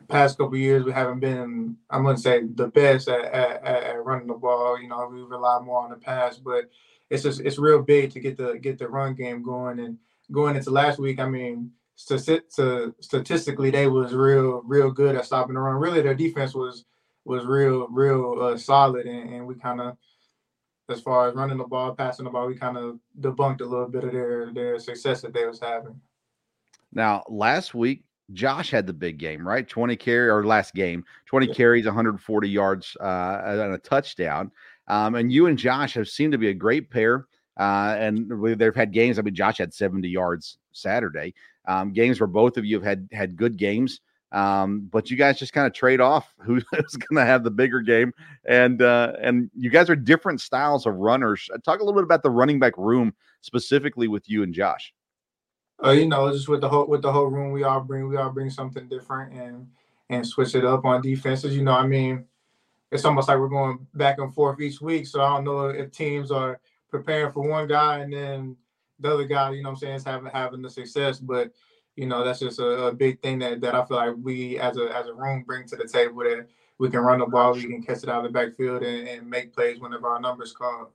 past 0.08 0.38
couple 0.38 0.56
years 0.56 0.85
we 0.85 0.92
haven't 0.92 1.20
been 1.20 1.76
I'm 1.90 2.04
gonna 2.04 2.18
say 2.18 2.42
the 2.42 2.68
best 2.68 3.08
at, 3.08 3.24
at, 3.24 3.64
at 3.64 4.04
running 4.04 4.28
the 4.28 4.35
ball. 4.35 4.80
You 4.80 4.88
know, 4.88 5.08
we 5.08 5.22
rely 5.22 5.61
more 5.61 5.82
on 5.82 5.90
the 5.90 5.96
pass, 5.96 6.38
but 6.38 6.70
it's 7.11 7.24
just 7.24 7.40
it's 7.40 7.58
real 7.58 7.82
big 7.82 8.12
to 8.12 8.20
get 8.20 8.37
the 8.37 8.58
get 8.58 8.78
the 8.78 8.88
run 8.88 9.14
game 9.14 9.42
going. 9.42 9.80
And 9.80 9.98
going 10.30 10.56
into 10.56 10.70
last 10.70 10.98
week, 10.98 11.18
I 11.18 11.28
mean, 11.28 11.72
stati- 11.98 12.54
to, 12.56 12.94
statistically 13.00 13.70
they 13.70 13.88
was 13.88 14.14
real 14.14 14.62
real 14.64 14.90
good 14.90 15.16
at 15.16 15.24
stopping 15.24 15.54
the 15.54 15.61
run. 15.61 15.80
Really, 15.80 16.02
their 16.02 16.14
defense 16.14 16.54
was 16.54 16.85
was 17.24 17.44
real 17.44 17.88
real 17.88 18.38
uh, 18.40 18.56
solid, 18.56 19.06
and, 19.06 19.30
and 19.30 19.46
we 19.46 19.54
kind 19.56 19.80
of 19.80 19.96
as 20.92 21.00
far 21.00 21.28
as 21.28 21.35
running 21.35 21.59
the 21.59 21.64
ball, 21.64 21.94
passing 21.94 22.24
the 22.24 22.31
ball, 22.31 22.46
we 22.46 22.55
kind 22.55 22.76
of 22.76 22.98
debunked 23.20 23.61
a 23.61 23.64
little 23.64 23.88
bit 23.88 24.05
of 24.05 24.12
their 24.12 24.52
their 24.52 24.78
success 24.78 25.22
that 25.22 25.33
they 25.33 25.46
was 25.46 25.61
having. 25.61 26.00
Now, 26.92 27.24
last 27.28 27.74
week, 27.74 28.05
Josh 28.33 28.70
had 28.70 28.87
the 28.87 28.92
big 28.92 29.18
game, 29.18 29.46
right? 29.46 29.66
20 29.66 29.96
carry 29.96 30.28
or 30.28 30.44
last 30.44 30.74
game, 30.74 31.05
20 31.26 31.46
Yeah. 31.48 31.55
carries, 31.55 31.87
140 31.87 32.48
yards, 32.48 32.96
uh, 33.00 33.40
and 33.44 33.74
a 33.74 33.78
touchdown. 33.78 34.50
Um, 34.88 35.14
and 35.14 35.33
you 35.33 35.46
and 35.46 35.59
Josh 35.59 35.94
have 35.94 36.09
seemed 36.09 36.33
to 36.33 36.38
be 36.38 36.48
a 36.48 36.55
great 36.55 36.90
pair. 36.90 37.26
Uh, 37.59 37.94
and 37.98 38.31
they've 38.59 38.74
had 38.74 38.92
games. 38.92 39.18
I 39.18 39.22
mean, 39.22 39.35
Josh 39.35 39.59
had 39.59 39.74
70 39.74 40.09
yards 40.09 40.59
Saturday. 40.72 41.35
Um, 41.68 41.92
games 41.92 42.18
where 42.18 42.26
both 42.26 42.57
of 42.57 42.64
you 42.64 42.76
have 42.76 42.85
had 42.85 43.09
had 43.12 43.37
good 43.37 43.57
games. 43.57 44.00
Um, 44.32 44.88
but 44.90 45.10
you 45.10 45.16
guys 45.16 45.38
just 45.38 45.52
kind 45.52 45.66
of 45.66 45.74
trade 45.74 46.00
off 46.00 46.34
who's 46.38 46.64
going 46.64 47.16
to 47.16 47.24
have 47.24 47.44
the 47.44 47.50
bigger 47.50 47.80
game, 47.80 48.12
and 48.46 48.80
uh, 48.80 49.12
and 49.20 49.50
you 49.54 49.70
guys 49.70 49.90
are 49.90 49.96
different 49.96 50.40
styles 50.40 50.86
of 50.86 50.94
runners. 50.94 51.48
Uh, 51.54 51.58
talk 51.58 51.80
a 51.80 51.84
little 51.84 52.00
bit 52.00 52.04
about 52.04 52.22
the 52.22 52.30
running 52.30 52.58
back 52.58 52.76
room 52.78 53.14
specifically 53.42 54.08
with 54.08 54.28
you 54.28 54.42
and 54.42 54.54
Josh. 54.54 54.92
Uh, 55.84 55.90
you 55.90 56.06
know, 56.06 56.32
just 56.32 56.48
with 56.48 56.60
the 56.60 56.68
whole 56.68 56.86
with 56.86 57.02
the 57.02 57.12
whole 57.12 57.26
room, 57.26 57.52
we 57.52 57.64
all 57.64 57.80
bring 57.80 58.08
we 58.08 58.16
all 58.16 58.30
bring 58.30 58.48
something 58.48 58.88
different 58.88 59.34
and 59.34 59.68
and 60.08 60.26
switch 60.26 60.54
it 60.54 60.64
up 60.64 60.84
on 60.84 61.02
defenses. 61.02 61.54
You 61.54 61.62
know, 61.62 61.72
I 61.72 61.86
mean, 61.86 62.24
it's 62.90 63.04
almost 63.04 63.28
like 63.28 63.38
we're 63.38 63.48
going 63.48 63.86
back 63.94 64.18
and 64.18 64.32
forth 64.32 64.60
each 64.60 64.80
week. 64.80 65.06
So 65.06 65.22
I 65.22 65.28
don't 65.28 65.44
know 65.44 65.66
if 65.66 65.90
teams 65.90 66.30
are 66.30 66.60
preparing 66.90 67.32
for 67.32 67.48
one 67.48 67.66
guy 67.66 67.98
and 67.98 68.12
then 68.12 68.56
the 69.00 69.12
other 69.12 69.24
guy, 69.24 69.50
you 69.50 69.62
know, 69.62 69.70
I'm 69.70 69.76
saying, 69.76 69.94
is 69.94 70.04
having 70.04 70.30
having 70.30 70.62
the 70.62 70.70
success, 70.70 71.18
but 71.18 71.50
you 71.96 72.07
know 72.07 72.24
that's 72.24 72.40
just 72.40 72.59
a, 72.59 72.87
a, 72.87 72.92
big 72.92 73.20
thing 73.20 73.38
that, 73.40 73.61
that 73.61 73.74
I 73.74 73.85
feel 73.85 73.96
like 73.96 74.14
we 74.22 74.59
as 74.59 74.76
a 74.76 74.94
as 74.96 75.07
a 75.07 75.14
room 75.14 75.44
bring 75.46 75.66
to 75.66 75.76
the 75.76 75.87
table 75.87 76.22
that 76.24 76.46
we 76.78 76.90
can 76.90 77.00
run 77.00 77.20
the 77.20 77.26
ball, 77.26 77.52
we 77.52 77.62
can 77.62 77.83
catch 77.83 78.02
it 78.02 78.09
out 78.09 78.24
of 78.24 78.33
the 78.33 78.38
backfield 78.38 78.83
and, 78.83 79.07
and 79.07 79.28
make 79.28 79.55
plays 79.55 79.78
whenever 79.78 80.09
our 80.09 80.20
numbers 80.20 80.52
call. 80.52 80.92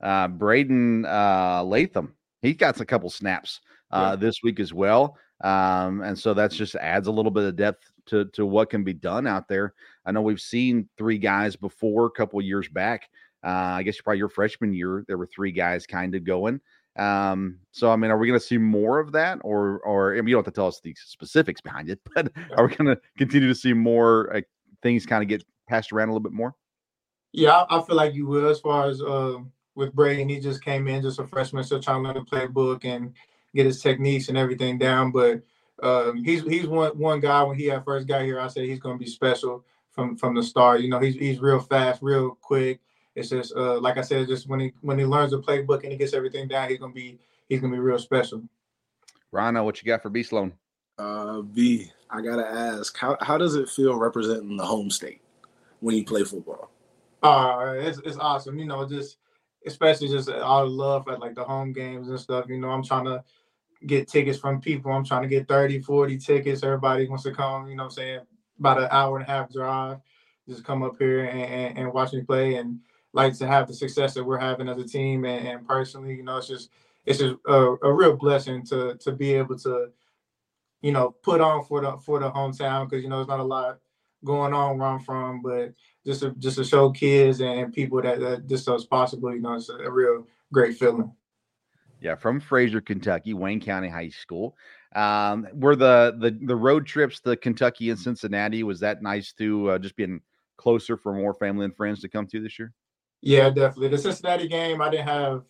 Uh, 0.00 0.28
Braden 0.28 1.04
uh, 1.04 1.62
Latham, 1.64 2.14
he 2.40 2.54
got 2.54 2.80
a 2.80 2.84
couple 2.84 3.10
snaps 3.10 3.60
uh, 3.90 4.10
yeah. 4.12 4.16
this 4.16 4.42
week 4.42 4.60
as 4.60 4.72
well, 4.72 5.16
um, 5.42 6.02
and 6.02 6.18
so 6.18 6.34
that's 6.34 6.56
just 6.56 6.76
adds 6.76 7.08
a 7.08 7.12
little 7.12 7.30
bit 7.30 7.44
of 7.44 7.56
depth 7.56 7.90
to 8.06 8.26
to 8.26 8.46
what 8.46 8.70
can 8.70 8.84
be 8.84 8.94
done 8.94 9.26
out 9.26 9.48
there. 9.48 9.74
I 10.04 10.12
know 10.12 10.22
we've 10.22 10.40
seen 10.40 10.88
three 10.96 11.18
guys 11.18 11.56
before 11.56 12.06
a 12.06 12.10
couple 12.10 12.40
years 12.40 12.68
back. 12.68 13.08
Uh, 13.44 13.76
I 13.78 13.82
guess 13.82 14.00
probably 14.00 14.18
your 14.18 14.28
freshman 14.28 14.72
year, 14.72 15.04
there 15.06 15.18
were 15.18 15.26
three 15.26 15.52
guys 15.52 15.86
kind 15.86 16.14
of 16.14 16.24
going. 16.24 16.60
Um, 16.96 17.58
so 17.72 17.90
I 17.90 17.96
mean, 17.96 18.10
are 18.10 18.18
we 18.18 18.26
going 18.26 18.38
to 18.38 18.44
see 18.44 18.58
more 18.58 18.98
of 18.98 19.12
that, 19.12 19.38
or 19.42 19.80
or 19.80 20.14
I 20.14 20.16
mean, 20.16 20.28
you 20.28 20.34
don't 20.34 20.44
have 20.44 20.52
to 20.52 20.56
tell 20.56 20.66
us 20.66 20.80
the 20.80 20.94
specifics 20.98 21.60
behind 21.60 21.90
it, 21.90 22.00
but 22.14 22.32
are 22.56 22.66
we 22.66 22.74
going 22.74 22.94
to 22.94 23.00
continue 23.18 23.48
to 23.48 23.54
see 23.54 23.72
more 23.72 24.34
uh, 24.34 24.40
things 24.82 25.04
kind 25.04 25.22
of 25.22 25.28
get 25.28 25.44
passed 25.68 25.92
around 25.92 26.08
a 26.08 26.12
little 26.12 26.22
bit 26.22 26.32
more? 26.32 26.54
Yeah, 27.32 27.50
I, 27.50 27.78
I 27.78 27.82
feel 27.82 27.96
like 27.96 28.14
you 28.14 28.26
will. 28.26 28.48
As 28.48 28.60
far 28.60 28.88
as 28.88 29.02
uh, 29.02 29.38
with 29.74 29.94
Braden, 29.94 30.28
he 30.28 30.40
just 30.40 30.64
came 30.64 30.88
in 30.88 31.02
just 31.02 31.18
a 31.18 31.26
freshman, 31.26 31.64
still 31.64 31.80
trying 31.80 32.02
to 32.02 32.08
learn 32.08 32.24
the 32.24 32.30
playbook 32.30 32.84
and 32.84 33.12
get 33.54 33.66
his 33.66 33.82
techniques 33.82 34.28
and 34.28 34.38
everything 34.38 34.78
down. 34.78 35.12
But 35.12 35.42
um, 35.82 36.24
he's 36.24 36.42
he's 36.44 36.66
one 36.66 36.96
one 36.98 37.20
guy 37.20 37.42
when 37.42 37.58
he 37.58 37.66
had 37.66 37.84
first 37.84 38.08
got 38.08 38.22
here. 38.22 38.40
I 38.40 38.48
said 38.48 38.64
he's 38.64 38.80
going 38.80 38.98
to 38.98 39.04
be 39.04 39.10
special 39.10 39.66
from 39.90 40.16
from 40.16 40.34
the 40.34 40.42
start. 40.42 40.80
You 40.80 40.88
know, 40.88 40.98
he's 40.98 41.16
he's 41.16 41.40
real 41.40 41.60
fast, 41.60 42.00
real 42.00 42.38
quick 42.40 42.80
it's 43.16 43.30
just 43.30 43.56
uh, 43.56 43.80
like 43.80 43.96
I 43.96 44.02
said, 44.02 44.28
just 44.28 44.46
when 44.46 44.60
he 44.60 44.72
when 44.82 44.98
he 44.98 45.06
learns 45.06 45.32
the 45.32 45.40
playbook 45.40 45.82
and 45.82 45.90
he 45.90 45.98
gets 45.98 46.12
everything 46.12 46.46
down, 46.46 46.68
he's 46.68 46.78
gonna 46.78 46.92
be 46.92 47.18
he's 47.48 47.60
gonna 47.60 47.72
be 47.72 47.80
real 47.80 47.98
special. 47.98 48.42
Rhino, 49.32 49.64
what 49.64 49.82
you 49.82 49.86
got 49.86 50.02
for 50.02 50.10
B 50.10 50.22
Sloan? 50.22 50.52
Uh, 50.98 51.40
B, 51.40 51.90
I 52.10 52.20
gotta 52.20 52.46
ask, 52.46 52.96
how 52.96 53.16
how 53.22 53.38
does 53.38 53.54
it 53.54 53.70
feel 53.70 53.96
representing 53.96 54.56
the 54.56 54.64
home 54.64 54.90
state 54.90 55.22
when 55.80 55.96
you 55.96 56.04
play 56.04 56.24
football? 56.24 56.70
Uh, 57.22 57.74
it's 57.78 57.98
it's 58.04 58.18
awesome. 58.18 58.58
You 58.58 58.66
know, 58.66 58.86
just 58.86 59.16
especially 59.66 60.08
just 60.08 60.28
all 60.28 60.64
the 60.64 60.70
love 60.70 61.08
at 61.08 61.18
like 61.18 61.34
the 61.34 61.44
home 61.44 61.72
games 61.72 62.08
and 62.08 62.20
stuff. 62.20 62.46
You 62.48 62.58
know, 62.58 62.68
I'm 62.68 62.84
trying 62.84 63.06
to 63.06 63.24
get 63.86 64.08
tickets 64.08 64.38
from 64.38 64.60
people. 64.60 64.92
I'm 64.92 65.04
trying 65.04 65.22
to 65.22 65.28
get 65.28 65.48
30, 65.48 65.80
40 65.80 66.18
tickets. 66.18 66.62
Everybody 66.62 67.08
wants 67.08 67.24
to 67.24 67.32
come, 67.32 67.68
you 67.68 67.76
know 67.76 67.84
what 67.84 67.90
I'm 67.90 67.94
saying? 67.94 68.20
About 68.58 68.78
an 68.78 68.88
hour 68.90 69.18
and 69.18 69.26
a 69.26 69.30
half 69.30 69.50
drive. 69.50 69.98
Just 70.48 70.64
come 70.64 70.82
up 70.82 70.96
here 70.98 71.24
and, 71.24 71.40
and, 71.40 71.78
and 71.78 71.92
watch 71.92 72.12
me 72.12 72.22
play. 72.22 72.54
And 72.54 72.78
like 73.16 73.36
to 73.38 73.46
have 73.46 73.66
the 73.66 73.74
success 73.74 74.14
that 74.14 74.24
we're 74.24 74.38
having 74.38 74.68
as 74.68 74.78
a 74.78 74.84
team 74.84 75.24
and, 75.24 75.48
and 75.48 75.66
personally, 75.66 76.14
you 76.14 76.22
know, 76.22 76.36
it's 76.36 76.46
just 76.46 76.70
it's 77.06 77.18
just 77.18 77.36
a, 77.46 77.76
a, 77.82 77.92
real 77.92 78.14
blessing 78.14 78.64
to 78.66 78.94
to 78.96 79.12
be 79.12 79.34
able 79.34 79.58
to, 79.58 79.88
you 80.82 80.92
know, 80.92 81.10
put 81.22 81.40
on 81.40 81.64
for 81.64 81.80
the 81.80 81.96
for 81.96 82.20
the 82.20 82.30
hometown 82.30 82.88
because 82.88 83.02
you 83.02 83.08
know 83.08 83.16
there's 83.16 83.28
not 83.28 83.40
a 83.40 83.44
lot 83.44 83.78
going 84.24 84.52
on 84.52 84.78
where 84.78 84.88
I'm 84.88 85.00
from, 85.00 85.40
but 85.40 85.72
just 86.04 86.20
to, 86.20 86.32
just 86.32 86.56
to 86.58 86.64
show 86.64 86.90
kids 86.90 87.40
and 87.40 87.72
people 87.72 88.02
that, 88.02 88.20
that 88.20 88.48
this 88.48 88.66
is 88.68 88.84
possible, 88.84 89.34
you 89.34 89.40
know, 89.40 89.54
it's 89.54 89.68
a, 89.68 89.76
a 89.76 89.90
real 89.90 90.26
great 90.52 90.76
feeling. 90.76 91.12
Yeah, 92.00 92.14
from 92.14 92.40
Frazer, 92.40 92.80
Kentucky, 92.80 93.34
Wayne 93.34 93.60
County 93.60 93.88
High 93.88 94.10
School. 94.10 94.56
Um, 94.94 95.46
were 95.54 95.76
the 95.76 96.16
the 96.18 96.38
the 96.46 96.56
road 96.56 96.86
trips 96.86 97.20
to 97.20 97.36
Kentucky 97.36 97.90
and 97.90 97.98
Cincinnati 97.98 98.62
was 98.62 98.80
that 98.80 99.02
nice 99.02 99.32
to 99.34 99.70
uh, 99.70 99.78
just 99.78 99.96
being 99.96 100.20
closer 100.58 100.96
for 100.96 101.14
more 101.14 101.34
family 101.34 101.64
and 101.64 101.74
friends 101.74 102.00
to 102.00 102.08
come 102.08 102.26
to 102.26 102.40
this 102.40 102.58
year? 102.58 102.72
Yeah, 103.26 103.50
definitely. 103.50 103.88
The 103.88 103.98
Cincinnati 103.98 104.46
game, 104.46 104.80
I 104.80 104.88
didn't 104.88 105.08
have 105.08 105.42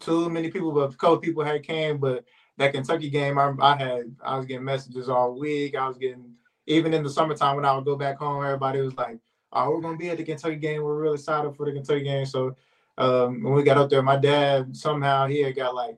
too 0.00 0.28
many 0.28 0.50
people, 0.50 0.72
but 0.72 0.92
a 0.92 0.96
couple 0.96 1.18
people 1.18 1.44
had 1.44 1.62
came. 1.62 1.98
But 1.98 2.24
that 2.56 2.72
Kentucky 2.72 3.08
game, 3.10 3.38
I, 3.38 3.54
I 3.60 3.76
had 3.76 4.16
I 4.24 4.36
was 4.36 4.44
getting 4.44 4.64
messages 4.64 5.08
all 5.08 5.38
week. 5.38 5.76
I 5.76 5.86
was 5.86 5.98
getting 5.98 6.32
even 6.66 6.92
in 6.92 7.04
the 7.04 7.10
summertime 7.10 7.54
when 7.54 7.64
I 7.64 7.76
would 7.76 7.84
go 7.84 7.94
back 7.94 8.18
home, 8.18 8.44
everybody 8.44 8.80
was 8.80 8.96
like, 8.96 9.20
"Oh, 9.52 9.70
we're 9.70 9.80
gonna 9.80 9.98
be 9.98 10.10
at 10.10 10.16
the 10.18 10.24
Kentucky 10.24 10.56
game. 10.56 10.82
We're 10.82 11.00
really 11.00 11.14
excited 11.14 11.54
for 11.54 11.64
the 11.64 11.72
Kentucky 11.72 12.02
game." 12.02 12.26
So 12.26 12.56
um, 12.98 13.44
when 13.44 13.54
we 13.54 13.62
got 13.62 13.78
up 13.78 13.88
there, 13.88 14.02
my 14.02 14.16
dad 14.16 14.76
somehow 14.76 15.28
he 15.28 15.42
had 15.42 15.54
got 15.54 15.76
like 15.76 15.96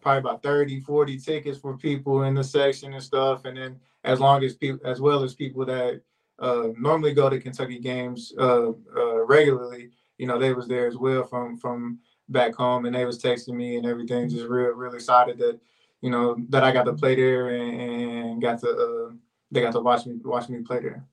probably 0.00 0.20
about 0.20 0.44
30, 0.44 0.78
40 0.78 1.18
tickets 1.18 1.58
for 1.58 1.76
people 1.76 2.22
in 2.22 2.34
the 2.34 2.44
section 2.44 2.92
and 2.94 3.02
stuff. 3.02 3.46
And 3.46 3.56
then 3.56 3.80
as 4.04 4.20
long 4.20 4.44
as 4.44 4.54
people, 4.54 4.86
as 4.88 5.00
well 5.00 5.24
as 5.24 5.34
people 5.34 5.64
that 5.66 6.02
uh, 6.38 6.68
normally 6.78 7.14
go 7.14 7.28
to 7.28 7.40
Kentucky 7.40 7.80
games 7.80 8.32
uh, 8.38 8.70
uh, 8.96 9.24
regularly, 9.24 9.90
you 10.18 10.26
know, 10.26 10.38
they 10.38 10.52
was 10.52 10.68
there 10.68 10.86
as 10.86 10.96
well 10.96 11.24
from 11.24 11.56
from 11.56 11.98
back 12.28 12.54
home, 12.54 12.86
and 12.86 12.94
they 12.94 13.04
was 13.04 13.22
texting 13.22 13.54
me 13.54 13.76
and 13.76 13.86
everything. 13.86 14.28
Just 14.28 14.46
real, 14.46 14.72
real 14.72 14.94
excited 14.94 15.38
that 15.38 15.60
you 16.00 16.10
know 16.10 16.36
that 16.48 16.64
I 16.64 16.72
got 16.72 16.84
to 16.84 16.92
play 16.92 17.14
there 17.14 17.48
and, 17.48 18.40
got 18.40 18.60
to 18.60 18.68
uh, 18.68 19.14
they 19.50 19.60
got 19.60 19.72
to 19.72 19.80
watch 19.80 20.06
me 20.06 20.16
watch 20.24 20.48
me 20.48 20.62
play 20.62 20.80
there. 20.80 21.04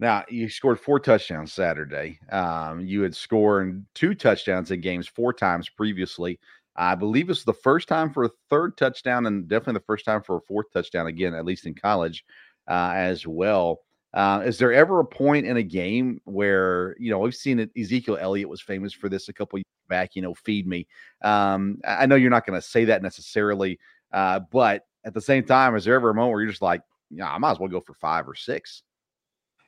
Now 0.00 0.24
you 0.28 0.48
scored 0.48 0.80
four 0.80 0.98
touchdowns 0.98 1.52
Saturday. 1.52 2.18
Um, 2.30 2.80
you 2.80 3.02
had 3.02 3.14
scored 3.14 3.84
two 3.94 4.14
touchdowns 4.14 4.70
in 4.70 4.80
games 4.80 5.06
four 5.06 5.32
times 5.32 5.68
previously. 5.68 6.38
I 6.76 6.96
believe 6.96 7.30
it's 7.30 7.44
the 7.44 7.52
first 7.52 7.86
time 7.86 8.10
for 8.10 8.24
a 8.24 8.30
third 8.50 8.76
touchdown, 8.76 9.26
and 9.26 9.46
definitely 9.46 9.74
the 9.74 9.84
first 9.86 10.04
time 10.04 10.22
for 10.22 10.36
a 10.36 10.40
fourth 10.40 10.66
touchdown 10.72 11.06
again, 11.06 11.34
at 11.34 11.44
least 11.44 11.66
in 11.66 11.74
college 11.74 12.24
uh, 12.68 12.92
as 12.94 13.26
well. 13.26 13.80
Uh, 14.14 14.42
is 14.46 14.58
there 14.58 14.72
ever 14.72 15.00
a 15.00 15.04
point 15.04 15.44
in 15.44 15.56
a 15.56 15.62
game 15.62 16.20
where 16.24 16.96
you 17.00 17.10
know 17.10 17.18
we've 17.18 17.34
seen 17.34 17.58
it? 17.58 17.70
Ezekiel 17.76 18.16
Elliott 18.20 18.48
was 18.48 18.60
famous 18.60 18.92
for 18.92 19.08
this 19.08 19.28
a 19.28 19.32
couple 19.32 19.58
years 19.58 19.64
back. 19.88 20.14
You 20.14 20.22
know, 20.22 20.34
feed 20.34 20.68
me. 20.68 20.86
Um, 21.22 21.80
I 21.84 22.06
know 22.06 22.14
you're 22.14 22.30
not 22.30 22.46
going 22.46 22.58
to 22.58 22.66
say 22.66 22.84
that 22.84 23.02
necessarily, 23.02 23.78
uh, 24.12 24.40
but 24.52 24.86
at 25.04 25.14
the 25.14 25.20
same 25.20 25.44
time, 25.44 25.74
is 25.74 25.84
there 25.84 25.94
ever 25.94 26.10
a 26.10 26.14
moment 26.14 26.32
where 26.32 26.42
you're 26.42 26.50
just 26.50 26.62
like, 26.62 26.82
yeah, 27.10 27.28
I 27.28 27.38
might 27.38 27.52
as 27.52 27.58
well 27.58 27.68
go 27.68 27.80
for 27.80 27.94
five 27.94 28.28
or 28.28 28.36
six? 28.36 28.84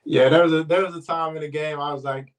Yeah, 0.04 0.28
there 0.28 0.44
was 0.44 0.52
a 0.52 0.62
there 0.62 0.84
was 0.84 0.94
a 0.94 1.02
time 1.02 1.34
in 1.34 1.42
the 1.42 1.48
game 1.48 1.80
I 1.80 1.92
was 1.92 2.04
like, 2.04 2.32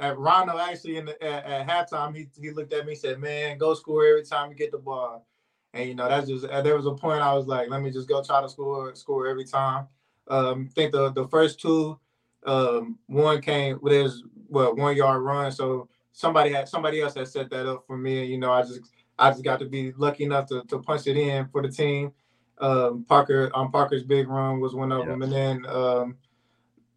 at 0.00 0.18
Rondo 0.18 0.58
actually 0.58 0.96
in 0.96 1.04
the, 1.04 1.22
at, 1.22 1.44
at 1.44 1.68
halftime 1.68 2.16
he 2.16 2.26
he 2.40 2.52
looked 2.52 2.72
at 2.72 2.86
me 2.86 2.92
and 2.92 3.00
said, 3.00 3.20
"Man, 3.20 3.58
go 3.58 3.74
score 3.74 4.06
every 4.06 4.24
time 4.24 4.48
you 4.48 4.56
get 4.56 4.72
the 4.72 4.78
ball." 4.78 5.26
And 5.74 5.86
you 5.88 5.94
know 5.94 6.08
that's 6.08 6.26
just 6.26 6.48
there 6.48 6.76
was 6.76 6.86
a 6.86 6.94
point 6.94 7.20
I 7.20 7.34
was 7.34 7.46
like, 7.46 7.68
"Let 7.68 7.82
me 7.82 7.90
just 7.90 8.08
go 8.08 8.22
try 8.22 8.40
to 8.40 8.48
score 8.48 8.94
score 8.94 9.26
every 9.26 9.44
time." 9.44 9.88
Um, 10.28 10.68
I 10.70 10.74
think 10.74 10.92
the 10.92 11.10
the 11.12 11.28
first 11.28 11.60
two, 11.60 11.98
um, 12.46 12.98
one 13.06 13.40
came 13.40 13.78
with 13.82 13.92
his 13.92 14.22
what 14.48 14.76
one 14.76 14.96
yard 14.96 15.22
run. 15.22 15.52
So 15.52 15.88
somebody 16.12 16.52
had 16.52 16.68
somebody 16.68 17.00
else 17.00 17.14
had 17.14 17.28
set 17.28 17.50
that 17.50 17.66
up 17.66 17.84
for 17.86 17.96
me. 17.96 18.22
And, 18.22 18.30
you 18.30 18.38
know, 18.38 18.52
I 18.52 18.62
just 18.62 18.80
I 19.18 19.30
just 19.30 19.44
got 19.44 19.58
to 19.60 19.66
be 19.66 19.92
lucky 19.92 20.24
enough 20.24 20.46
to, 20.48 20.62
to 20.64 20.78
punch 20.80 21.06
it 21.06 21.16
in 21.16 21.48
for 21.48 21.62
the 21.62 21.68
team. 21.68 22.12
Um, 22.58 23.04
Parker 23.04 23.50
on 23.54 23.66
um, 23.66 23.72
Parker's 23.72 24.04
big 24.04 24.28
run 24.28 24.60
was 24.60 24.74
one 24.74 24.92
of 24.92 25.00
yeah. 25.00 25.06
them, 25.06 25.22
and 25.22 25.32
then 25.32 25.66
um, 25.66 26.16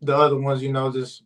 the 0.02 0.16
other 0.16 0.38
ones, 0.40 0.62
you 0.62 0.72
know, 0.72 0.92
just 0.92 1.24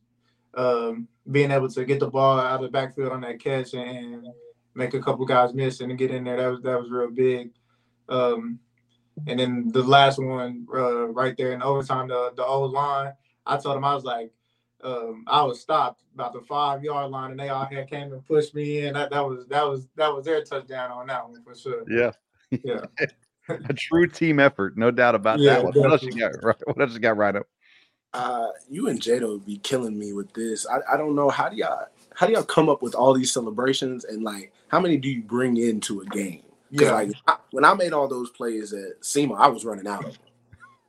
um, 0.53 1.07
being 1.29 1.51
able 1.51 1.69
to 1.69 1.85
get 1.85 1.99
the 1.99 2.07
ball 2.07 2.39
out 2.39 2.55
of 2.55 2.61
the 2.61 2.69
backfield 2.69 3.11
on 3.11 3.21
that 3.21 3.41
catch 3.41 3.73
and 3.73 4.27
make 4.73 4.93
a 4.93 5.01
couple 5.01 5.25
guys 5.25 5.53
miss 5.53 5.81
and 5.81 5.97
get 5.97 6.11
in 6.11 6.23
there. 6.23 6.37
That 6.37 6.47
was 6.47 6.61
that 6.61 6.79
was 6.79 6.89
real 6.89 7.11
big. 7.11 7.51
Um, 8.07 8.59
and 9.27 9.39
then 9.39 9.71
the 9.71 9.83
last 9.83 10.19
one, 10.19 10.67
uh, 10.73 11.07
right 11.07 11.35
there 11.37 11.53
in 11.53 11.61
overtime, 11.61 12.07
the 12.07 12.31
the 12.35 12.45
O-line, 12.45 13.13
I 13.45 13.57
told 13.57 13.77
him 13.77 13.85
I 13.85 13.93
was 13.93 14.03
like, 14.03 14.31
um, 14.83 15.23
I 15.27 15.43
was 15.43 15.61
stopped 15.61 16.03
about 16.13 16.33
the 16.33 16.41
five 16.41 16.83
yard 16.83 17.11
line, 17.11 17.31
and 17.31 17.39
they 17.39 17.49
all 17.49 17.65
had 17.65 17.89
came 17.89 18.11
and 18.13 18.25
pushed 18.25 18.55
me 18.55 18.85
in. 18.85 18.93
That 18.93 19.11
that 19.11 19.25
was 19.25 19.45
that 19.47 19.63
was 19.63 19.87
that 19.95 20.13
was 20.13 20.25
their 20.25 20.43
touchdown 20.43 20.91
on 20.91 21.07
that 21.07 21.27
one 21.27 21.41
for 21.43 21.55
sure. 21.55 21.83
Yeah, 21.89 22.11
yeah, 22.63 22.85
a 23.49 23.73
true 23.73 24.07
team 24.07 24.39
effort, 24.39 24.77
no 24.77 24.91
doubt 24.91 25.15
about 25.15 25.39
yeah, 25.39 25.55
that 25.55 25.63
one. 25.63 25.73
What 25.73 25.91
else 25.91 26.03
you 26.03 26.13
got? 26.13 26.31
What 26.65 26.81
else 26.81 26.93
you 26.93 26.99
got 26.99 27.17
right 27.17 27.35
up? 27.35 27.47
Uh, 28.13 28.47
you 28.69 28.89
and 28.89 28.99
Jada 28.99 29.29
would 29.29 29.45
be 29.45 29.57
killing 29.57 29.97
me 29.97 30.11
with 30.13 30.33
this. 30.33 30.67
I, 30.67 30.79
I 30.93 30.97
don't 30.97 31.15
know 31.15 31.29
how 31.29 31.47
do 31.49 31.55
y'all 31.55 31.85
how 32.15 32.27
do 32.27 32.33
y'all 32.33 32.43
come 32.43 32.69
up 32.69 32.81
with 32.81 32.93
all 32.95 33.13
these 33.13 33.31
celebrations 33.31 34.03
and 34.03 34.23
like 34.23 34.51
how 34.67 34.79
many 34.79 34.97
do 34.97 35.09
you 35.09 35.21
bring 35.21 35.57
into 35.57 36.01
a 36.01 36.05
game? 36.05 36.43
Yeah. 36.71 36.93
Like 36.93 37.11
I, 37.27 37.35
when 37.51 37.65
I 37.65 37.73
made 37.73 37.93
all 37.93 38.07
those 38.07 38.31
plays 38.31 38.73
at 38.73 39.03
SEMA, 39.03 39.35
I 39.35 39.47
was 39.47 39.65
running 39.65 39.87
out 39.87 40.05
of 40.05 40.13
them. 40.13 40.21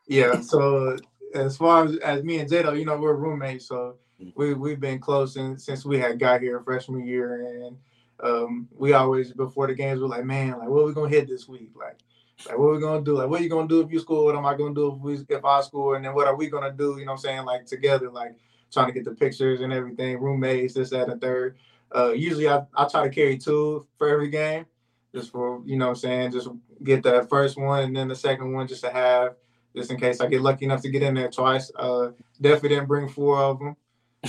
Yeah. 0.06 0.40
So 0.40 0.96
as 1.34 1.56
far 1.56 1.84
as, 1.86 1.96
as 1.98 2.22
me 2.22 2.38
and 2.38 2.48
Jado, 2.48 2.78
you 2.78 2.84
know, 2.84 2.96
we're 2.96 3.14
roommates, 3.14 3.66
so 3.66 3.96
mm-hmm. 4.20 4.30
we 4.36 4.54
we've 4.54 4.80
been 4.80 4.98
close 5.00 5.34
since 5.34 5.64
since 5.66 5.84
we 5.84 5.98
had 5.98 6.18
got 6.18 6.40
here 6.40 6.60
freshman 6.60 7.06
year, 7.06 7.64
and 7.64 7.76
um, 8.22 8.68
we 8.76 8.92
always 8.92 9.32
before 9.32 9.66
the 9.66 9.74
games 9.74 10.00
we're 10.00 10.06
like, 10.06 10.24
man, 10.24 10.58
like 10.58 10.68
what 10.68 10.82
are 10.82 10.86
we 10.86 10.94
gonna 10.94 11.08
hit 11.08 11.28
this 11.28 11.48
week? 11.48 11.70
Like 11.74 11.98
Like, 12.46 12.58
what 12.58 12.66
are 12.66 12.74
we 12.74 12.80
gonna 12.80 13.04
do? 13.04 13.16
Like, 13.16 13.28
what 13.28 13.40
are 13.40 13.44
you 13.44 13.50
gonna 13.50 13.68
do 13.68 13.80
if 13.80 13.90
you 13.90 13.98
score? 14.00 14.24
What 14.24 14.36
am 14.36 14.46
I 14.46 14.56
gonna 14.56 14.74
do 14.74 14.92
if 14.92 14.98
we 15.00 15.18
if 15.28 15.44
I 15.44 15.60
score? 15.62 15.96
And 15.96 16.04
then 16.04 16.14
what 16.14 16.26
are 16.26 16.36
we 16.36 16.48
gonna 16.48 16.72
do? 16.72 16.98
You 16.98 17.04
know 17.04 17.12
what 17.12 17.18
I'm 17.18 17.18
saying? 17.18 17.44
Like 17.44 17.66
together, 17.66 18.10
like 18.10 18.34
trying 18.72 18.86
to 18.86 18.92
get 18.92 19.04
the 19.04 19.12
pictures 19.12 19.60
and 19.60 19.72
everything, 19.72 20.18
roommates, 20.18 20.74
this, 20.74 20.90
that, 20.90 21.08
and 21.08 21.20
third. 21.20 21.56
Uh, 21.94 22.12
usually 22.12 22.48
I, 22.48 22.64
I 22.74 22.88
try 22.88 23.04
to 23.06 23.14
carry 23.14 23.36
two 23.36 23.86
for 23.98 24.08
every 24.08 24.30
game, 24.30 24.64
just 25.14 25.30
for 25.30 25.62
you 25.64 25.76
know 25.76 25.86
what 25.86 25.92
I'm 25.92 25.96
saying, 25.96 26.32
just 26.32 26.48
get 26.82 27.02
the 27.02 27.26
first 27.28 27.58
one 27.58 27.84
and 27.84 27.96
then 27.96 28.08
the 28.08 28.14
second 28.14 28.52
one 28.52 28.66
just 28.66 28.82
to 28.84 28.90
have, 28.90 29.34
just 29.76 29.90
in 29.90 29.98
case 29.98 30.20
I 30.20 30.26
get 30.26 30.42
lucky 30.42 30.64
enough 30.64 30.82
to 30.82 30.90
get 30.90 31.02
in 31.02 31.14
there 31.14 31.30
twice. 31.30 31.70
Uh, 31.76 32.10
definitely 32.40 32.70
didn't 32.70 32.88
bring 32.88 33.08
four 33.08 33.38
of 33.38 33.58
them. 33.58 33.76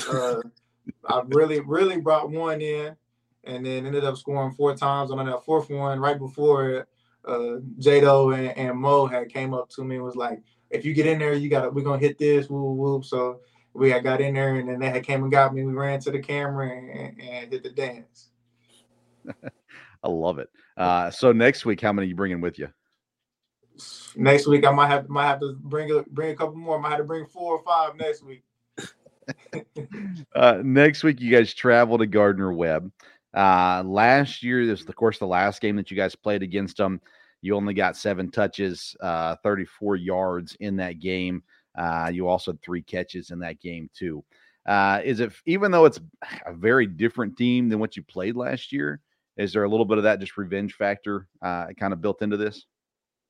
Uh, 0.10 0.42
I 1.08 1.22
really, 1.28 1.62
really 1.62 2.02
brought 2.02 2.30
one 2.30 2.62
in, 2.62 2.96
and 3.46 3.66
then 3.66 3.86
ended 3.86 4.04
up 4.04 4.18
scoring 4.18 4.54
four 4.54 4.76
times. 4.76 5.12
And 5.12 5.20
on 5.20 5.26
that 5.28 5.46
fourth 5.46 5.70
one, 5.70 6.00
right 6.00 6.20
before 6.20 6.70
it, 6.70 6.88
uh, 7.26 7.60
Jado 7.80 8.38
and, 8.38 8.58
and 8.58 8.78
Mo 8.78 9.06
had 9.06 9.30
came 9.30 9.54
up 9.54 9.70
to 9.72 9.84
me 9.84 9.96
and 9.96 10.04
was 10.04 10.16
like, 10.18 10.42
"If 10.70 10.84
you 10.86 10.94
get 10.94 11.08
in 11.08 11.20
there, 11.20 11.34
you 11.34 11.50
got 11.50 11.74
we're 11.74 11.84
gonna 11.84 12.00
hit 12.00 12.18
this." 12.18 12.50
Whoop 12.50 12.78
whoop. 12.78 13.06
So 13.06 13.40
we 13.74 13.90
had 13.90 14.04
got 14.04 14.22
in 14.22 14.34
there, 14.34 14.56
and 14.56 14.68
then 14.68 14.80
they 14.80 14.90
had 14.90 15.06
came 15.06 15.24
and 15.24 15.32
got 15.32 15.54
me. 15.54 15.64
We 15.64 15.74
ran 15.74 16.00
to 16.02 16.12
the 16.12 16.20
camera 16.20 16.70
and, 16.70 17.20
and 17.22 17.52
hit 17.52 17.64
the 17.64 17.70
dance. 17.70 18.30
I 20.04 20.10
love 20.10 20.40
it. 20.40 20.50
Uh, 20.76 21.12
so 21.12 21.32
next 21.32 21.66
week, 21.66 21.82
how 21.82 21.94
many 21.94 22.08
you 22.08 22.16
bringing 22.16 22.42
with 22.42 22.58
you? 22.58 22.70
Next 24.16 24.48
week, 24.48 24.66
I 24.66 24.72
might 24.72 24.88
have 24.88 25.10
might 25.10 25.28
have 25.28 25.40
to 25.40 25.56
bring 25.60 25.92
a 25.92 26.04
bring 26.04 26.32
a 26.32 26.36
couple 26.36 26.56
more. 26.56 26.78
I 26.78 26.82
might 26.82 26.90
have 26.90 26.98
to 27.00 27.04
bring 27.04 27.26
four 27.26 27.58
or 27.58 27.64
five 27.64 27.96
next 27.96 28.24
week. 28.24 28.44
uh, 30.36 30.62
next 30.64 31.04
week, 31.04 31.20
you 31.20 31.32
guys 31.32 31.54
travel 31.54 31.98
to 31.98 32.06
Gardner 32.06 32.54
Webb. 32.54 32.92
Uh, 33.34 33.82
last 33.86 34.44
year, 34.44 34.66
this 34.66 34.82
of 34.82 34.96
course, 34.96 35.18
the 35.18 35.26
last 35.26 35.62
game 35.62 35.76
that 35.76 35.90
you 35.90 35.98
guys 35.98 36.16
played 36.16 36.44
against 36.44 36.78
them. 36.78 37.02
You 37.42 37.56
only 37.56 37.74
got 37.74 37.98
seven 37.98 38.32
touches, 38.32 38.96
uh, 39.02 39.36
34 39.44 39.98
yards 39.98 40.56
in 40.60 40.78
that 40.78 41.00
game. 41.00 41.44
Uh, 41.76 42.10
you 42.14 42.28
also 42.28 42.52
had 42.52 42.62
three 42.62 42.82
catches 42.82 43.32
in 43.32 43.40
that 43.40 43.60
game 43.60 43.90
too. 43.94 44.24
Uh, 44.66 45.02
is 45.04 45.20
it 45.20 45.34
even 45.46 45.72
though 45.72 45.86
it's 45.86 46.00
a 46.46 46.54
very 46.54 46.86
different 46.86 47.36
team 47.36 47.68
than 47.70 47.80
what 47.80 47.98
you 47.98 48.04
played 48.04 48.36
last 48.36 48.72
year? 48.72 49.02
Is 49.38 49.54
there 49.54 49.64
a 49.64 49.70
little 49.70 49.86
bit 49.86 49.98
of 49.98 50.04
that 50.04 50.20
just 50.20 50.38
revenge 50.38 50.74
factor 50.74 51.28
uh, 51.42 51.68
kind 51.80 51.94
of 51.94 52.02
built 52.02 52.22
into 52.22 52.38
this? 52.38 52.66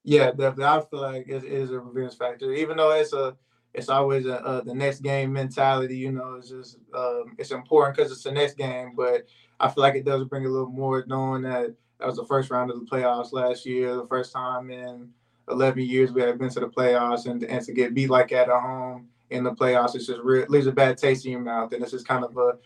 Yeah, 0.04 0.32
definitely. 0.32 0.66
I 0.66 0.82
feel 0.82 1.02
like 1.02 1.30
it 1.30 1.44
is 1.46 1.72
a 1.72 1.80
revenge 1.80 2.18
factor, 2.18 2.52
even 2.52 2.78
though 2.78 2.92
it's 2.92 3.14
a 3.14 3.36
it's 3.74 3.90
always 3.90 4.26
a, 4.26 4.40
uh, 4.46 4.62
the 4.62 4.74
next 4.74 5.00
game 5.02 5.34
mentality. 5.34 5.98
You 5.98 6.12
know, 6.12 6.36
it's 6.36 6.50
just 6.50 6.78
um, 6.94 7.36
it's 7.38 7.52
important 7.52 7.96
because 7.96 8.12
it's 8.12 8.24
the 8.24 8.32
next 8.32 8.56
game, 8.56 8.94
but 8.96 9.28
I 9.60 9.70
feel 9.70 9.82
like 9.82 9.96
it 9.96 10.06
does 10.06 10.26
bring 10.26 10.46
a 10.46 10.50
little 10.50 10.70
more 10.70 11.06
knowing 11.08 11.44
that 11.44 11.74
that 12.00 12.08
was 12.08 12.18
the 12.18 12.26
first 12.26 12.52
round 12.52 12.70
of 12.70 12.80
the 12.80 12.86
playoffs 12.86 13.32
last 13.32 13.66
year, 13.66 13.96
the 13.96 14.08
first 14.08 14.34
time 14.34 14.70
in 14.70 15.10
11 15.50 15.82
years 15.84 16.12
we 16.12 16.22
have 16.22 16.38
been 16.38 16.50
to 16.50 16.60
the 16.60 16.68
playoffs, 16.68 17.26
and, 17.26 17.44
and 17.44 17.66
to 17.66 17.74
get 17.74 17.94
beat 17.94 18.10
like 18.10 18.32
at 18.32 18.50
home 18.50 19.08
in 19.30 19.44
the 19.44 19.52
playoffs, 19.52 19.96
it's 19.96 20.08
just 20.08 20.22
real, 20.22 20.46
leaves 20.50 20.68
a 20.68 20.72
bad 20.72 20.98
taste 20.98 21.26
in 21.26 21.32
your 21.32 21.42
mouth. 21.42 21.72
And 21.72 21.82
this 21.82 21.94
is 21.94 22.04
kind 22.04 22.24
of 22.24 22.38
a 22.38 22.58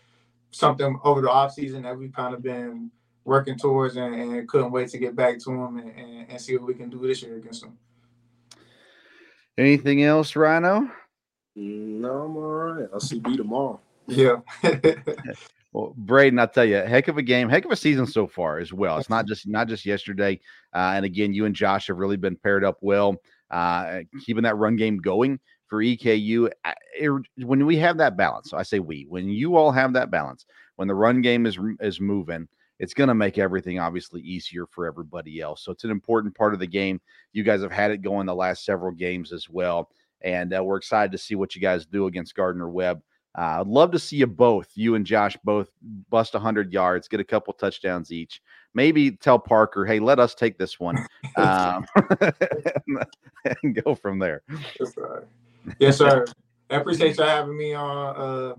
something 0.50 0.98
over 1.04 1.20
the 1.20 1.28
offseason 1.28 1.82
that 1.84 1.96
we've 1.96 2.12
kind 2.12 2.34
of 2.34 2.42
been 2.42 2.90
working 3.28 3.58
towards 3.58 3.96
and, 3.96 4.14
and 4.14 4.48
couldn't 4.48 4.72
wait 4.72 4.88
to 4.88 4.98
get 4.98 5.14
back 5.14 5.38
to 5.38 5.50
them 5.50 5.76
and, 5.76 5.90
and, 5.90 6.30
and, 6.30 6.40
see 6.40 6.56
what 6.56 6.66
we 6.66 6.74
can 6.74 6.88
do 6.88 7.06
this 7.06 7.22
year 7.22 7.36
against 7.36 7.60
them. 7.60 7.76
Anything 9.58 10.02
else, 10.02 10.34
Rhino? 10.34 10.90
No, 11.54 12.22
I'm 12.22 12.36
all 12.36 12.42
right. 12.42 12.88
I'll 12.92 13.00
see 13.00 13.20
you 13.26 13.36
tomorrow. 13.36 13.80
Yeah. 14.06 14.36
Well, 15.72 15.94
Braedon, 15.98 16.40
I'll 16.40 16.48
tell 16.48 16.64
you, 16.64 16.76
heck 16.76 17.08
of 17.08 17.18
a 17.18 17.22
game, 17.22 17.48
heck 17.48 17.66
of 17.66 17.70
a 17.70 17.76
season 17.76 18.06
so 18.06 18.26
far 18.26 18.58
as 18.58 18.72
well. 18.72 18.96
It's 18.96 19.10
not 19.10 19.26
just 19.26 19.46
not 19.46 19.68
just 19.68 19.84
yesterday. 19.84 20.40
Uh, 20.74 20.94
and 20.96 21.04
again, 21.04 21.34
you 21.34 21.44
and 21.44 21.54
Josh 21.54 21.88
have 21.88 21.98
really 21.98 22.16
been 22.16 22.36
paired 22.36 22.64
up 22.64 22.78
well, 22.80 23.16
uh, 23.50 24.00
keeping 24.24 24.44
that 24.44 24.56
run 24.56 24.76
game 24.76 24.96
going 24.96 25.38
for 25.68 25.82
EKU. 25.82 26.50
It, 26.98 27.10
when 27.44 27.66
we 27.66 27.76
have 27.76 27.98
that 27.98 28.16
balance, 28.16 28.48
so 28.50 28.56
I 28.56 28.62
say 28.62 28.78
we, 28.78 29.04
when 29.10 29.28
you 29.28 29.56
all 29.56 29.70
have 29.70 29.92
that 29.92 30.10
balance, 30.10 30.46
when 30.76 30.88
the 30.88 30.94
run 30.94 31.20
game 31.20 31.44
is 31.44 31.58
is 31.80 32.00
moving, 32.00 32.48
it's 32.78 32.94
going 32.94 33.08
to 33.08 33.14
make 33.14 33.38
everything 33.38 33.78
obviously 33.78 34.20
easier 34.22 34.66
for 34.66 34.86
everybody 34.86 35.40
else. 35.40 35.64
So 35.64 35.72
it's 35.72 35.84
an 35.84 35.90
important 35.90 36.34
part 36.34 36.54
of 36.54 36.60
the 36.60 36.66
game. 36.66 37.00
You 37.32 37.42
guys 37.42 37.62
have 37.62 37.72
had 37.72 37.90
it 37.90 38.02
going 38.02 38.26
the 38.26 38.34
last 38.34 38.64
several 38.64 38.92
games 38.92 39.32
as 39.32 39.48
well, 39.48 39.90
and 40.22 40.54
uh, 40.54 40.62
we're 40.62 40.76
excited 40.76 41.12
to 41.12 41.18
see 41.18 41.34
what 41.34 41.54
you 41.54 41.60
guys 41.60 41.86
do 41.86 42.06
against 42.06 42.34
Gardner 42.34 42.68
Webb. 42.68 43.02
Uh, 43.36 43.60
I'd 43.60 43.68
love 43.68 43.92
to 43.92 43.98
see 43.98 44.16
you 44.16 44.26
both, 44.26 44.70
you 44.74 44.94
and 44.94 45.06
Josh, 45.06 45.36
both 45.44 45.70
bust 46.10 46.34
100 46.34 46.72
yards, 46.72 47.06
get 47.06 47.20
a 47.20 47.24
couple 47.24 47.52
touchdowns 47.52 48.10
each. 48.10 48.42
Maybe 48.74 49.12
tell 49.12 49.38
Parker, 49.38 49.84
hey, 49.84 50.00
let 50.00 50.18
us 50.18 50.34
take 50.34 50.58
this 50.58 50.80
one 50.80 51.06
um, 51.36 51.86
and 53.62 53.80
go 53.82 53.94
from 53.94 54.18
there. 54.18 54.42
Yes, 54.80 54.94
sir. 54.94 55.26
Yes, 55.78 55.98
sir. 55.98 56.26
I 56.70 56.76
appreciate 56.76 57.16
you 57.16 57.24
having 57.24 57.56
me 57.56 57.74
on. 57.74 58.16
Uh, 58.16 58.54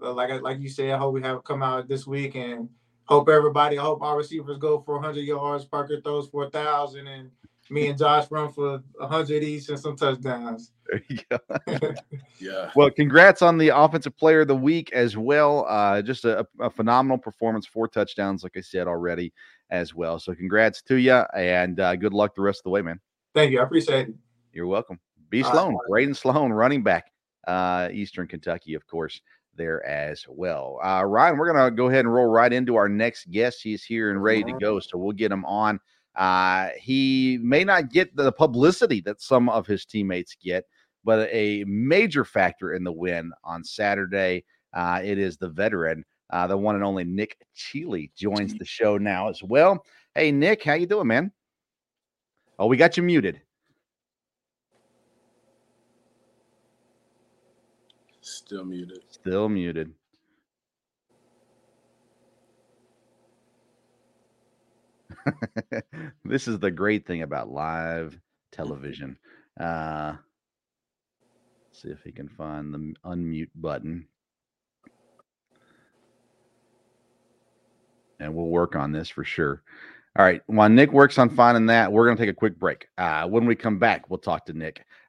uh, 0.00 0.12
like 0.12 0.42
like 0.42 0.60
you 0.60 0.68
said, 0.68 0.90
I 0.90 0.98
hope 0.98 1.14
we 1.14 1.22
have 1.22 1.44
come 1.44 1.62
out 1.62 1.88
this 1.88 2.06
week 2.06 2.34
and 2.36 2.68
hope 3.08 3.28
everybody, 3.28 3.78
I 3.78 3.82
hope 3.82 4.02
our 4.02 4.16
receivers 4.16 4.58
go 4.58 4.80
for 4.80 4.96
100 4.96 5.20
yards. 5.20 5.64
Parker 5.64 6.00
throws 6.00 6.28
for 6.28 6.44
a 6.44 6.50
thousand, 6.50 7.06
and 7.06 7.30
me 7.70 7.88
and 7.88 7.98
Josh 7.98 8.30
run 8.30 8.52
for 8.52 8.82
100 8.96 9.42
each 9.42 9.68
and 9.68 9.78
some 9.78 9.96
touchdowns. 9.96 10.72
There 10.90 11.02
you 11.10 11.18
go. 11.28 11.94
yeah. 12.40 12.70
Well, 12.74 12.90
congrats 12.90 13.42
on 13.42 13.58
the 13.58 13.68
offensive 13.68 14.16
player 14.16 14.40
of 14.40 14.48
the 14.48 14.56
week 14.56 14.90
as 14.94 15.18
well. 15.18 15.66
Uh, 15.68 16.00
just 16.00 16.24
a, 16.24 16.46
a, 16.60 16.70
phenomenal 16.70 17.18
performance, 17.18 17.66
four 17.66 17.88
touchdowns, 17.88 18.42
like 18.42 18.56
I 18.56 18.62
said 18.62 18.88
already, 18.88 19.34
as 19.68 19.94
well. 19.94 20.18
So, 20.18 20.34
congrats 20.34 20.80
to 20.84 20.94
you, 20.94 21.12
and 21.36 21.78
uh, 21.78 21.94
good 21.96 22.14
luck 22.14 22.34
the 22.34 22.40
rest 22.40 22.60
of 22.60 22.64
the 22.64 22.70
way, 22.70 22.80
man. 22.80 23.00
Thank 23.34 23.52
you. 23.52 23.60
I 23.60 23.64
appreciate 23.64 24.08
it. 24.08 24.14
You're 24.54 24.66
welcome. 24.66 24.98
B. 25.28 25.42
Sloan, 25.42 25.74
uh, 25.74 25.78
Braedon 25.90 26.16
Sloan, 26.16 26.54
running 26.54 26.82
back, 26.82 27.12
uh, 27.46 27.90
Eastern 27.92 28.26
Kentucky, 28.26 28.72
of 28.72 28.86
course, 28.86 29.20
there 29.58 29.84
as 29.84 30.24
well. 30.26 30.78
Uh, 30.82 31.04
Ryan, 31.04 31.36
we're 31.36 31.52
going 31.52 31.70
to 31.70 31.76
go 31.76 31.88
ahead 31.88 32.06
and 32.06 32.14
roll 32.14 32.28
right 32.28 32.52
into 32.52 32.76
our 32.76 32.88
next 32.88 33.30
guest. 33.30 33.60
He's 33.62 33.84
here 33.84 34.10
and 34.10 34.22
ready 34.22 34.44
to 34.44 34.52
go, 34.52 34.80
so 34.80 34.96
we'll 34.96 35.12
get 35.12 35.30
him 35.30 35.44
on. 35.44 35.78
Uh, 36.16 36.70
he 36.78 37.38
may 37.42 37.64
not 37.64 37.90
get 37.90 38.16
the 38.16 38.32
publicity 38.32 39.00
that 39.02 39.20
some 39.20 39.48
of 39.48 39.66
his 39.66 39.84
teammates 39.84 40.36
get, 40.42 40.64
but 41.04 41.28
a 41.30 41.64
major 41.64 42.24
factor 42.24 42.72
in 42.72 42.84
the 42.84 42.92
win 42.92 43.32
on 43.44 43.62
Saturday. 43.62 44.44
Uh, 44.72 45.00
it 45.02 45.18
is 45.18 45.36
the 45.36 45.48
veteran, 45.48 46.04
uh, 46.30 46.46
the 46.46 46.56
one 46.56 46.74
and 46.74 46.84
only 46.84 47.04
Nic 47.04 47.36
Cheeley 47.54 48.10
joins 48.16 48.54
the 48.54 48.64
show 48.64 48.96
now 48.98 49.28
as 49.28 49.42
well. 49.42 49.84
Hey, 50.14 50.32
Nic, 50.32 50.64
how 50.64 50.74
you 50.74 50.86
doing, 50.86 51.06
man? 51.06 51.32
Oh, 52.58 52.66
we 52.66 52.76
got 52.76 52.96
you 52.96 53.02
muted. 53.02 53.40
Still 58.28 58.64
muted. 58.64 59.00
Still 59.10 59.48
muted. 59.48 59.94
this 66.24 66.46
is 66.46 66.58
the 66.58 66.70
great 66.70 67.06
thing 67.06 67.22
about 67.22 67.50
live 67.50 68.18
television. 68.52 69.16
Uh, 69.58 70.14
see 71.72 71.88
if 71.88 72.02
he 72.04 72.12
can 72.12 72.28
find 72.28 72.72
the 72.74 72.94
unmute 73.06 73.50
button. 73.54 74.06
And 78.20 78.34
we'll 78.34 78.46
work 78.46 78.76
on 78.76 78.92
this 78.92 79.08
for 79.08 79.24
sure. 79.24 79.62
All 80.18 80.24
right. 80.24 80.42
While 80.46 80.68
Nic 80.68 80.92
works 80.92 81.18
on 81.18 81.30
finding 81.30 81.66
that, 81.66 81.90
we're 81.90 82.04
going 82.04 82.16
to 82.16 82.22
take 82.22 82.30
a 82.30 82.34
quick 82.34 82.58
break. 82.58 82.88
Uh, 82.98 83.26
when 83.26 83.46
we 83.46 83.54
come 83.54 83.78
back, 83.78 84.10
we'll 84.10 84.18
talk 84.18 84.44
to 84.46 84.52
Nic 84.52 84.84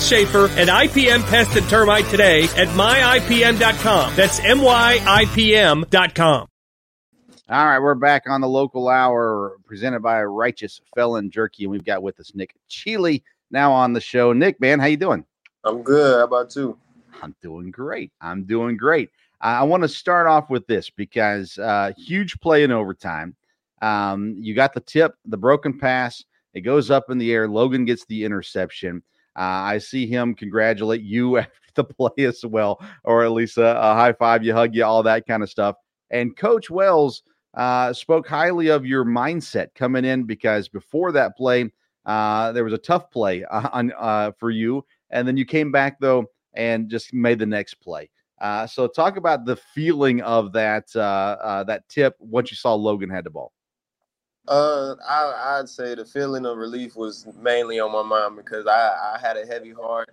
Schaefer 0.00 0.46
at 0.46 0.68
IPM 0.68 1.02
IPM 1.02 1.22
Pest 1.28 1.56
and 1.56 1.68
Termite 1.68 2.04
today 2.06 2.44
at 2.44 2.68
myipm.com. 2.68 4.14
That's 4.14 4.40
myipm.com. 4.40 5.86
All 7.48 7.66
right, 7.66 7.78
we're 7.80 7.94
back 7.94 8.22
on 8.28 8.40
the 8.40 8.48
local 8.48 8.88
hour 8.88 9.56
presented 9.66 10.00
by 10.00 10.22
Righteous 10.22 10.80
Felon 10.94 11.30
Jerky, 11.30 11.64
and 11.64 11.70
we've 11.70 11.84
got 11.84 12.02
with 12.02 12.18
us 12.20 12.32
Nic 12.34 12.54
Cheeley 12.68 13.22
now 13.50 13.72
on 13.72 13.92
the 13.92 14.00
show. 14.00 14.32
Nic, 14.32 14.60
man, 14.60 14.78
how 14.78 14.86
you 14.86 14.96
doing? 14.96 15.24
I'm 15.64 15.82
good. 15.82 16.18
How 16.18 16.24
about 16.24 16.54
you? 16.56 16.78
I'm 17.22 17.34
doing 17.42 17.70
great. 17.70 18.12
I'm 18.20 18.44
doing 18.44 18.76
great. 18.76 19.10
I 19.40 19.64
want 19.64 19.82
to 19.82 19.88
start 19.88 20.26
off 20.26 20.48
with 20.48 20.66
this 20.66 20.88
because 20.88 21.58
uh, 21.58 21.92
huge 21.96 22.38
play 22.40 22.62
in 22.62 22.70
overtime. 22.70 23.34
Um, 23.82 24.36
you 24.38 24.54
got 24.54 24.72
the 24.72 24.80
tip, 24.80 25.16
the 25.24 25.36
broken 25.36 25.78
pass 25.78 26.24
It 26.54 26.60
goes 26.60 26.90
up 26.90 27.10
in 27.10 27.18
the 27.18 27.32
air. 27.32 27.48
Logan 27.48 27.84
gets 27.84 28.04
the 28.06 28.24
interception. 28.24 29.02
Uh, 29.36 29.74
I 29.74 29.78
see 29.78 30.06
him 30.06 30.34
congratulate 30.34 31.02
you 31.02 31.38
after 31.38 31.52
the 31.74 31.84
play 31.84 32.24
as 32.24 32.44
well, 32.44 32.80
or 33.04 33.24
at 33.24 33.32
least 33.32 33.58
a, 33.58 33.78
a 33.78 33.94
high 33.94 34.12
five, 34.12 34.44
you 34.44 34.52
hug 34.52 34.74
you, 34.74 34.84
all 34.84 35.02
that 35.02 35.26
kind 35.26 35.42
of 35.42 35.50
stuff. 35.50 35.76
And 36.10 36.36
Coach 36.36 36.70
Wells 36.70 37.22
uh, 37.54 37.92
spoke 37.92 38.26
highly 38.26 38.68
of 38.68 38.86
your 38.86 39.04
mindset 39.04 39.74
coming 39.74 40.04
in 40.04 40.24
because 40.24 40.68
before 40.68 41.12
that 41.12 41.36
play, 41.36 41.70
uh, 42.06 42.52
there 42.52 42.64
was 42.64 42.72
a 42.72 42.78
tough 42.78 43.10
play 43.10 43.44
uh, 43.44 43.68
on 43.72 43.92
uh, 43.98 44.32
for 44.38 44.50
you, 44.50 44.84
and 45.10 45.26
then 45.26 45.36
you 45.36 45.44
came 45.44 45.70
back 45.70 45.98
though 46.00 46.26
and 46.54 46.90
just 46.90 47.14
made 47.14 47.38
the 47.38 47.46
next 47.46 47.74
play. 47.74 48.10
Uh, 48.40 48.66
so 48.66 48.88
talk 48.88 49.16
about 49.16 49.44
the 49.44 49.56
feeling 49.56 50.20
of 50.22 50.52
that 50.52 50.88
that 50.92 51.82
tip 51.88 52.16
once 52.18 52.50
you 52.50 52.56
saw 52.56 52.74
Logan 52.74 53.08
had 53.08 53.24
the 53.24 53.30
ball. 53.30 53.52
Uh, 54.46 54.94
I, 55.08 55.58
I'd 55.60 55.68
say 55.68 55.94
the 55.94 56.04
feeling 56.04 56.44
of 56.44 56.58
relief 56.58 56.96
was 56.96 57.26
mainly 57.40 57.80
on 57.80 57.92
my 57.92 58.02
mind 58.02 58.36
because 58.36 58.66
I, 58.66 59.16
I 59.16 59.18
had 59.20 59.36
a 59.38 59.46
heavy 59.46 59.72
heart, 59.72 60.10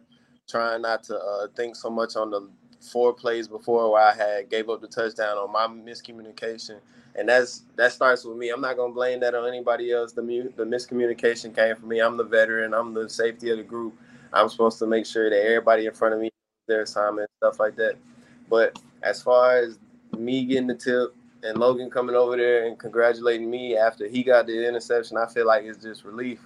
trying 0.50 0.82
not 0.84 1.04
to 1.04 1.18
uh, 1.18 1.48
think 1.56 1.76
so 1.76 1.89
much 1.89 2.15
on 2.15 2.32
the 2.32 2.50
four 2.92 3.13
plays 3.13 3.48
before 3.48 3.92
where 3.92 4.02
I 4.02 4.13
had 4.15 4.50
gave 4.50 4.70
up 4.70 4.82
the 4.82 4.88
touchdown 4.88 5.38
on 5.38 5.52
my 5.52 5.68
miscommunication, 5.68 6.78
and 7.15 7.28
that's 7.28 7.63
that 7.76 7.92
starts 7.92 8.24
with 8.24 8.38
me. 8.38 8.50
I'm 8.50 8.62
not 8.62 8.78
gonna 8.78 8.94
blame 8.94 9.20
that 9.20 9.36
on 9.36 9.48
anybody 9.48 9.92
else. 9.92 10.13
The 10.13 10.24
mu- 10.24 10.52
the 10.56 10.63
miscommunication 10.63 11.54
came 11.56 11.76
from 11.76 11.89
me. 11.89 12.00
I'm 12.00 12.15
the 12.15 12.24
veteran. 12.24 12.74
I'm 12.74 12.94
the 12.94 13.10
safety 13.10 13.50
of 13.52 13.58
the 13.58 13.63
group. 13.63 13.96
I'm 14.34 14.48
supposed 14.48 14.80
to 14.80 14.88
make 14.88 15.06
sure 15.06 15.30
that 15.30 15.46
everybody 15.46 15.88
in 15.88 15.94
front 15.94 16.13
of 16.15 16.22
me 16.22 16.30
their 16.68 16.84
assignment 16.84 17.30
stuff 17.38 17.60
like 17.60 17.76
that. 17.76 17.96
But 18.50 18.80
as 19.04 19.22
far 19.22 19.58
as 19.58 19.78
me 20.18 20.46
getting 20.46 20.68
the 20.68 20.76
tip 20.76 21.15
and 21.43 21.58
Logan 21.58 21.89
coming 21.89 22.15
over 22.15 22.38
there 22.38 22.65
and 22.67 22.78
congratulating 22.78 23.49
me 23.49 23.78
after 23.78 24.08
he 24.08 24.23
got 24.23 24.47
the 24.47 24.67
interception, 24.67 25.17
I 25.17 25.28
feel 25.28 25.47
like 25.47 25.63
it's 25.65 25.84
just 25.84 26.04
relief 26.04 26.39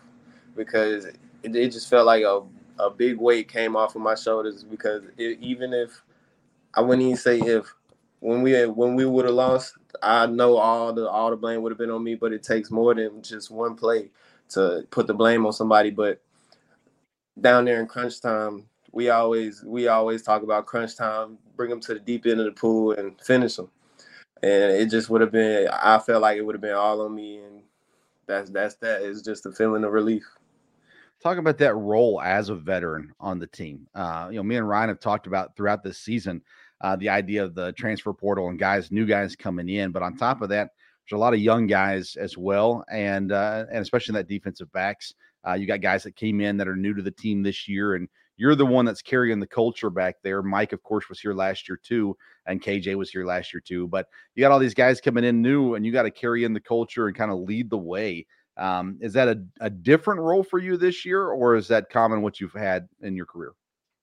because 0.55 1.05
it, 1.05 1.17
it 1.43 1.69
just 1.69 1.89
felt 1.89 2.05
like 2.05 2.23
a, 2.23 2.41
a 2.79 2.89
big 2.89 3.17
weight 3.17 3.47
came 3.47 3.75
off 3.75 3.95
of 3.95 4.01
my 4.01 4.15
shoulders 4.15 4.63
because 4.63 5.03
it, 5.17 5.39
even 5.41 5.73
if 5.73 6.01
I 6.75 6.81
wouldn't 6.81 7.03
even 7.03 7.17
say 7.17 7.39
if 7.39 7.73
when 8.19 8.41
we 8.41 8.51
had, 8.51 8.69
when 8.69 8.95
we 8.95 9.05
would 9.05 9.25
have 9.25 9.33
lost, 9.33 9.75
I 10.01 10.25
know 10.27 10.57
all 10.57 10.93
the 10.93 11.09
all 11.09 11.29
the 11.29 11.35
blame 11.35 11.61
would 11.61 11.71
have 11.71 11.79
been 11.79 11.91
on 11.91 12.03
me, 12.03 12.15
but 12.15 12.33
it 12.33 12.43
takes 12.43 12.71
more 12.71 12.95
than 12.95 13.21
just 13.21 13.51
one 13.51 13.75
play 13.75 14.09
to 14.49 14.85
put 14.91 15.07
the 15.07 15.13
blame 15.13 15.45
on 15.45 15.53
somebody. 15.53 15.91
But 15.91 16.21
down 17.39 17.65
there 17.65 17.79
in 17.81 17.87
crunch 17.87 18.21
time, 18.21 18.65
we 18.91 19.09
always 19.09 19.63
we 19.63 19.87
always 19.87 20.23
talk 20.23 20.43
about 20.43 20.65
crunch 20.65 20.95
time, 20.95 21.37
bring 21.55 21.69
them 21.69 21.81
to 21.81 21.93
the 21.95 21.99
deep 21.99 22.25
end 22.25 22.39
of 22.39 22.45
the 22.45 22.51
pool 22.53 22.93
and 22.93 23.19
finish 23.21 23.55
them. 23.57 23.69
And 24.43 24.75
it 24.75 24.89
just 24.89 25.09
would 25.09 25.21
have 25.21 25.31
been. 25.31 25.67
I 25.71 25.97
felt 25.99 26.21
like 26.21 26.37
it 26.37 26.41
would 26.41 26.55
have 26.55 26.61
been 26.61 26.75
all 26.75 27.01
on 27.01 27.15
me, 27.15 27.37
and 27.37 27.61
that's 28.27 28.49
that's 28.49 28.75
that 28.75 29.01
is 29.01 29.21
just 29.21 29.45
a 29.45 29.51
feeling 29.51 29.83
of 29.83 29.91
relief. 29.91 30.23
Talk 31.21 31.37
about 31.37 31.57
that 31.59 31.75
role 31.75 32.21
as 32.21 32.49
a 32.49 32.55
veteran 32.55 33.13
on 33.19 33.39
the 33.39 33.47
team. 33.47 33.87
Uh, 33.95 34.27
you 34.29 34.35
know, 34.35 34.43
me 34.43 34.57
and 34.57 34.67
Ryan 34.67 34.89
have 34.89 34.99
talked 34.99 35.25
about 35.25 35.55
throughout 35.55 35.81
this 35.81 35.97
season 35.97 36.41
uh, 36.81 36.97
the 36.97 37.07
idea 37.07 37.43
of 37.43 37.55
the 37.55 37.71
transfer 37.73 38.13
portal 38.13 38.49
and 38.49 38.59
guys, 38.59 38.91
new 38.91 39.05
guys 39.05 39.35
coming 39.35 39.69
in. 39.69 39.91
But 39.91 40.03
on 40.03 40.17
top 40.17 40.41
of 40.41 40.49
that, 40.49 40.71
there's 41.09 41.17
a 41.17 41.21
lot 41.21 41.33
of 41.33 41.39
young 41.39 41.65
guys 41.65 42.17
as 42.17 42.37
well, 42.37 42.83
and 42.91 43.31
uh, 43.31 43.65
and 43.71 43.79
especially 43.79 44.11
in 44.11 44.17
that 44.17 44.27
defensive 44.27 44.71
backs. 44.73 45.13
Uh, 45.47 45.53
you 45.53 45.65
got 45.65 45.81
guys 45.81 46.03
that 46.03 46.15
came 46.15 46.39
in 46.39 46.55
that 46.57 46.67
are 46.67 46.75
new 46.75 46.93
to 46.93 47.01
the 47.01 47.11
team 47.11 47.41
this 47.41 47.67
year, 47.67 47.95
and 47.95 48.07
you're 48.37 48.55
the 48.55 48.65
one 48.65 48.85
that's 48.85 49.01
carrying 49.01 49.39
the 49.39 49.47
culture 49.47 49.89
back 49.89 50.17
there. 50.23 50.41
Mike, 50.41 50.73
of 50.73 50.83
course, 50.83 51.09
was 51.09 51.19
here 51.19 51.33
last 51.33 51.67
year 51.67 51.79
too, 51.81 52.17
and 52.45 52.61
KJ 52.61 52.95
was 52.95 53.09
here 53.09 53.25
last 53.25 53.53
year 53.53 53.61
too. 53.61 53.87
But 53.87 54.07
you 54.35 54.41
got 54.41 54.51
all 54.51 54.59
these 54.59 54.73
guys 54.73 55.01
coming 55.01 55.23
in 55.23 55.41
new, 55.41 55.75
and 55.75 55.85
you 55.85 55.91
got 55.91 56.03
to 56.03 56.11
carry 56.11 56.43
in 56.43 56.53
the 56.53 56.59
culture 56.59 57.07
and 57.07 57.15
kind 57.15 57.31
of 57.31 57.39
lead 57.39 57.69
the 57.69 57.77
way. 57.77 58.25
Um, 58.57 58.97
is 59.01 59.13
that 59.13 59.27
a, 59.27 59.43
a 59.61 59.69
different 59.69 60.21
role 60.21 60.43
for 60.43 60.59
you 60.59 60.77
this 60.77 61.05
year, 61.05 61.27
or 61.27 61.55
is 61.55 61.67
that 61.69 61.89
common 61.89 62.21
what 62.21 62.39
you've 62.39 62.53
had 62.53 62.87
in 63.01 63.15
your 63.15 63.25
career? 63.25 63.53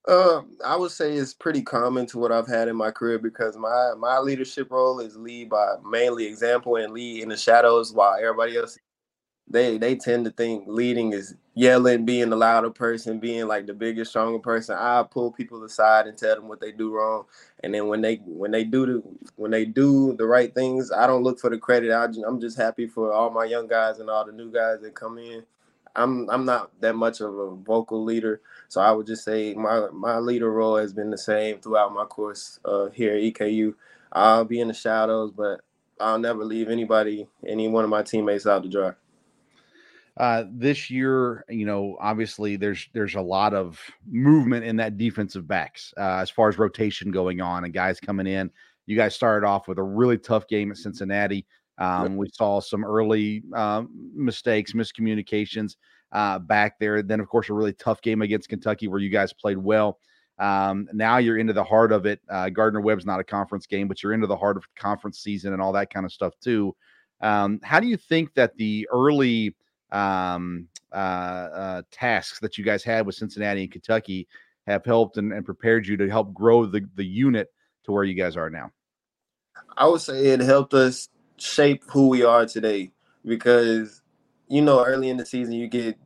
Uh, 0.09 0.43
I 0.65 0.77
would 0.77 0.91
say 0.91 1.13
it's 1.13 1.35
pretty 1.35 1.63
common 1.63 2.07
to 2.07 2.19
what 2.19 2.33
I've 2.33 2.49
had 2.49 2.69
in 2.69 2.77
my 2.77 2.91
career 2.91 3.19
because 3.19 3.57
my 3.57 3.93
my 3.99 4.19
leadership 4.19 4.71
role 4.71 4.99
is 4.99 5.17
lead 5.17 5.51
by 5.51 5.75
mainly 5.89 6.27
example 6.27 6.77
and 6.77 6.93
lead 6.93 7.23
in 7.23 7.29
the 7.29 7.37
shadows 7.37 7.93
while 7.93 8.17
everybody 8.19 8.57
else 8.57 8.79
they 9.51 9.79
they 9.79 9.97
tend 9.97 10.25
to 10.27 10.31
think 10.31 10.65
leading 10.69 11.13
is 11.13 11.35
yelling, 11.55 12.05
being 12.05 12.31
the 12.31 12.37
louder 12.37 12.71
person, 12.71 13.19
being 13.21 13.49
like 13.49 13.67
the 13.67 13.75
bigger, 13.75 14.05
stronger 14.05 14.39
person. 14.39 14.77
I 14.79 15.03
pull 15.03 15.33
people 15.33 15.63
aside 15.65 16.07
and 16.07 16.17
tell 16.17 16.37
them 16.37 16.49
what 16.49 16.61
they 16.61 16.73
do 16.73 16.93
wrong, 16.95 17.25
and 17.65 17.75
then 17.75 17.89
when 17.89 18.01
they 18.01 18.17
when 18.27 18.53
they 18.53 18.65
do 18.65 18.87
the 18.87 19.03
when 19.37 19.51
they 19.51 19.65
do 19.65 20.15
the 20.17 20.27
right 20.27 20.55
things, 20.55 20.93
I 20.93 21.07
don't 21.07 21.25
look 21.25 21.41
for 21.41 21.51
the 21.51 21.59
credit. 21.59 21.93
I, 21.93 22.07
I'm 22.27 22.41
just 22.41 22.57
happy 22.57 22.87
for 22.87 23.13
all 23.13 23.31
my 23.31 23.45
young 23.45 23.69
guys 23.69 23.99
and 23.99 24.09
all 24.09 24.25
the 24.25 24.33
new 24.33 24.53
guys 24.53 24.81
that 24.83 24.95
come 24.95 25.19
in. 25.19 25.45
I'm 25.97 26.31
I'm 26.31 26.45
not 26.45 26.71
that 26.81 26.95
much 26.95 27.21
of 27.21 27.35
a 27.37 27.51
vocal 27.57 28.05
leader, 28.05 28.41
so 28.69 28.81
I 28.81 28.93
would 28.93 29.07
just 29.07 29.25
say 29.25 29.55
my 29.55 29.89
my 29.93 30.19
leader 30.19 30.51
role 30.53 30.77
has 30.77 30.93
been 30.93 31.11
the 31.11 31.19
same 31.19 31.59
throughout 31.61 31.93
my 31.93 32.05
course 32.05 32.61
uh, 32.65 32.87
here 32.91 33.15
at 33.15 33.23
EKU. 33.23 33.75
I'll 34.13 34.45
be 34.45 34.61
in 34.61 34.69
the 34.69 34.75
shadows, 34.75 35.33
but 35.33 35.63
I'll 36.01 36.19
never 36.19 36.45
leave 36.45 36.69
anybody, 36.69 37.27
any 37.47 37.69
one 37.69 37.85
of 37.85 37.91
my 37.91 38.03
teammates 38.03 38.47
out 38.47 38.63
to 38.63 38.69
dry. 38.69 38.93
Uh, 40.21 40.45
this 40.53 40.91
year, 40.91 41.47
you 41.49 41.65
know, 41.65 41.97
obviously 41.99 42.57
there's 42.57 42.91
there's 42.93 43.15
a 43.15 43.21
lot 43.21 43.55
of 43.55 43.81
movement 44.07 44.67
in 44.67 44.77
that 44.77 44.99
defensive 44.99 45.49
backs 45.49 45.95
uh, 45.97 46.19
as 46.21 46.29
far 46.29 46.51
as 46.51 46.59
rotation 46.59 47.11
going 47.11 47.41
on 47.41 47.65
and 47.65 47.73
guys 47.73 47.99
coming 47.99 48.27
in. 48.27 48.51
You 48.85 48.97
guys 48.97 49.15
started 49.15 49.47
off 49.47 49.67
with 49.67 49.79
a 49.79 49.83
really 49.83 50.19
tough 50.19 50.47
game 50.47 50.71
at 50.71 50.77
Cincinnati. 50.77 51.47
Um, 51.79 52.19
we 52.19 52.29
saw 52.35 52.61
some 52.61 52.85
early 52.85 53.43
uh, 53.57 53.85
mistakes, 54.15 54.73
miscommunications 54.73 55.77
uh, 56.13 56.39
back 56.39 56.79
there. 56.79 57.03
Then, 57.03 57.21
of 57.21 57.29
course, 57.29 57.49
a 57.49 57.55
really 57.55 57.73
tough 57.73 58.03
game 58.03 58.21
against 58.21 58.51
Kentucky 58.51 58.89
where 58.89 59.01
you 59.01 59.09
guys 59.09 59.33
played 59.33 59.57
well. 59.57 60.01
Um, 60.39 60.87
now 60.93 61.17
you're 61.17 61.39
into 61.39 61.55
the 61.55 61.65
heart 61.65 61.93
of 61.93 62.05
it. 62.05 62.21
Uh, 62.29 62.51
Gardner 62.51 62.83
Webb's 62.83 63.07
not 63.07 63.21
a 63.21 63.25
conference 63.25 63.67
game, 63.67 63.89
but 63.89 64.03
you're 64.03 64.13
into 64.13 64.27
the 64.27 64.37
heart 64.37 64.59
of 64.59 64.65
conference 64.75 65.21
season 65.21 65.55
and 65.55 65.63
all 65.63 65.73
that 65.73 65.89
kind 65.89 66.05
of 66.05 66.13
stuff 66.13 66.35
too. 66.43 66.77
Um, 67.23 67.59
how 67.63 67.81
do 67.81 67.87
you 67.87 67.97
think 67.97 68.35
that 68.35 68.55
the 68.59 68.87
early 68.93 69.55
um, 69.93 70.69
uh, 70.93 70.95
uh, 70.95 71.83
tasks 71.91 72.41
that 72.41 72.59
you 72.59 72.65
guys 72.65 72.83
had 72.83 73.07
with 73.07 73.15
Cincinnati 73.15 73.63
and 73.63 73.73
Kentucky 73.73 74.29
have 74.67 74.85
helped 74.85 75.17
and, 75.17 75.33
and 75.33 75.45
prepared 75.45 75.87
you 75.87 75.97
to 75.97 76.09
help 76.09 76.33
grow 76.35 76.67
the, 76.67 76.87
the 76.95 77.05
unit 77.05 77.53
to 77.85 77.93
where 77.93 78.05
you 78.05 78.15
guys 78.15 78.37
are 78.37 78.51
now? 78.51 78.71
I 79.77 79.87
would 79.87 80.01
say 80.01 80.27
it 80.27 80.41
helped 80.41 80.75
us 80.75 81.09
shape 81.37 81.83
who 81.89 82.09
we 82.09 82.23
are 82.23 82.47
today 82.47 82.93
because 83.25 84.03
you 84.49 84.61
know 84.61 84.85
early 84.85 85.09
in 85.09 85.17
the 85.17 85.25
season 85.25 85.55
you 85.55 85.69
get 85.69 85.99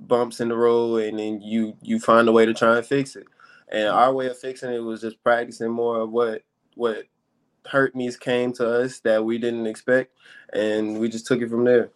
bumps 0.00 0.40
in 0.40 0.48
the 0.48 0.56
road 0.56 1.02
and 1.02 1.18
then 1.18 1.40
you 1.40 1.76
you 1.82 1.98
find 1.98 2.28
a 2.28 2.32
way 2.32 2.46
to 2.46 2.54
try 2.54 2.76
and 2.76 2.86
fix 2.86 3.16
it. 3.16 3.26
And 3.68 3.88
our 3.88 4.12
way 4.12 4.28
of 4.28 4.38
fixing 4.38 4.72
it 4.72 4.78
was 4.78 5.00
just 5.00 5.22
practicing 5.22 5.70
more 5.70 6.00
of 6.00 6.10
what 6.10 6.42
what 6.74 7.04
hurt 7.66 7.96
me's 7.96 8.16
came 8.16 8.52
to 8.52 8.68
us 8.68 9.00
that 9.00 9.24
we 9.24 9.38
didn't 9.38 9.66
expect 9.66 10.12
and 10.52 11.00
we 11.00 11.08
just 11.08 11.26
took 11.26 11.40
it 11.40 11.50
from 11.50 11.64
there. 11.64 11.90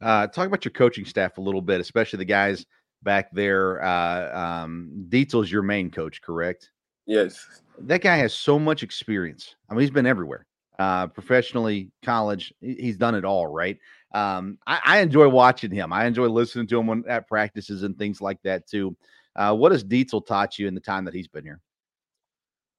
Uh, 0.00 0.26
talk 0.26 0.46
about 0.46 0.64
your 0.64 0.72
coaching 0.72 1.04
staff 1.04 1.38
a 1.38 1.40
little 1.40 1.62
bit, 1.62 1.80
especially 1.80 2.18
the 2.18 2.24
guys 2.24 2.64
back 3.02 3.30
there. 3.32 3.82
Uh, 3.82 4.38
um, 4.38 5.06
Dietzel's 5.08 5.50
your 5.50 5.62
main 5.62 5.90
coach, 5.90 6.22
correct? 6.22 6.70
Yes. 7.06 7.62
That 7.78 8.02
guy 8.02 8.16
has 8.16 8.34
so 8.34 8.58
much 8.58 8.82
experience. 8.82 9.54
I 9.68 9.74
mean, 9.74 9.80
he's 9.80 9.90
been 9.90 10.06
everywhere, 10.06 10.46
uh, 10.78 11.06
professionally, 11.08 11.90
college. 12.04 12.52
He's 12.60 12.96
done 12.96 13.14
it 13.14 13.24
all, 13.24 13.46
right? 13.46 13.78
Um, 14.14 14.58
I, 14.66 14.80
I, 14.84 14.98
enjoy 15.00 15.28
watching 15.28 15.70
him. 15.70 15.92
I 15.92 16.06
enjoy 16.06 16.26
listening 16.26 16.66
to 16.68 16.80
him 16.80 16.86
when, 16.88 17.04
at 17.08 17.28
practices 17.28 17.84
and 17.84 17.96
things 17.96 18.20
like 18.20 18.42
that 18.42 18.66
too. 18.66 18.96
Uh, 19.36 19.54
what 19.54 19.70
has 19.70 19.84
Dietzel 19.84 20.26
taught 20.26 20.58
you 20.58 20.66
in 20.66 20.74
the 20.74 20.80
time 20.80 21.04
that 21.04 21.14
he's 21.14 21.28
been 21.28 21.44
here? 21.44 21.60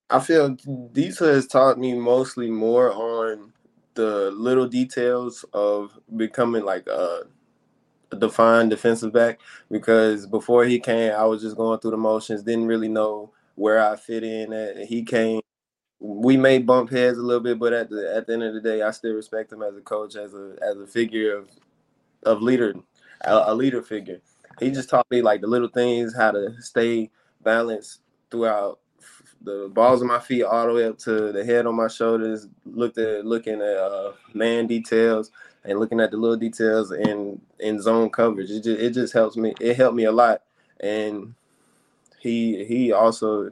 I 0.09 0.19
feel 0.19 0.55
Dietzel 0.57 1.33
has 1.33 1.47
taught 1.47 1.79
me 1.79 1.93
mostly 1.93 2.49
more 2.49 2.91
on 2.91 3.53
the 4.01 4.31
little 4.31 4.67
details 4.67 5.45
of 5.53 5.99
becoming 6.15 6.65
like 6.65 6.87
a, 6.87 7.23
defined 8.17 8.69
defensive 8.69 9.13
back 9.13 9.39
because 9.69 10.27
before 10.27 10.65
he 10.65 10.79
came, 10.79 11.13
I 11.13 11.23
was 11.25 11.41
just 11.41 11.55
going 11.55 11.79
through 11.79 11.91
the 11.91 11.97
motions, 11.97 12.43
didn't 12.43 12.65
really 12.67 12.89
know 12.89 13.31
where 13.55 13.79
I 13.79 13.95
fit 13.95 14.23
in. 14.23 14.51
At. 14.51 14.85
He 14.85 15.03
came, 15.03 15.39
we 15.99 16.35
may 16.35 16.57
bump 16.57 16.89
heads 16.89 17.17
a 17.17 17.21
little 17.21 17.43
bit, 17.43 17.59
but 17.59 17.71
at 17.73 17.89
the 17.89 18.13
at 18.13 18.27
the 18.27 18.33
end 18.33 18.43
of 18.43 18.53
the 18.53 18.59
day, 18.61 18.81
I 18.81 18.91
still 18.91 19.13
respect 19.13 19.53
him 19.53 19.61
as 19.63 19.77
a 19.77 19.81
coach, 19.81 20.17
as 20.17 20.33
a 20.33 20.57
as 20.61 20.77
a 20.77 20.87
figure 20.87 21.37
of 21.37 21.49
of 22.23 22.41
leader, 22.41 22.73
a, 23.21 23.43
a 23.47 23.55
leader 23.55 23.81
figure. 23.81 24.19
He 24.59 24.71
just 24.71 24.89
taught 24.89 25.09
me 25.09 25.21
like 25.21 25.39
the 25.39 25.47
little 25.47 25.69
things, 25.69 26.13
how 26.13 26.31
to 26.31 26.53
stay 26.59 27.11
balanced 27.43 28.01
throughout 28.29 28.80
the 29.43 29.69
balls 29.73 30.01
of 30.01 30.07
my 30.07 30.19
feet 30.19 30.43
all 30.43 30.67
the 30.67 30.73
way 30.73 30.85
up 30.85 30.97
to 30.99 31.31
the 31.31 31.43
head 31.43 31.65
on 31.65 31.75
my 31.75 31.87
shoulders, 31.87 32.47
looked 32.65 32.97
at 32.97 33.25
looking 33.25 33.55
at 33.55 33.77
uh, 33.77 34.13
man 34.33 34.67
details 34.67 35.31
and 35.63 35.79
looking 35.79 35.99
at 35.99 36.11
the 36.11 36.17
little 36.17 36.37
details 36.37 36.91
in 36.91 37.41
in 37.59 37.81
zone 37.81 38.09
coverage. 38.09 38.49
It 38.49 38.63
just 38.63 38.81
it 38.81 38.91
just 38.91 39.13
helps 39.13 39.37
me. 39.37 39.53
It 39.59 39.77
helped 39.77 39.95
me 39.95 40.05
a 40.05 40.11
lot. 40.11 40.41
And 40.79 41.35
he 42.19 42.65
he 42.65 42.91
also 42.91 43.51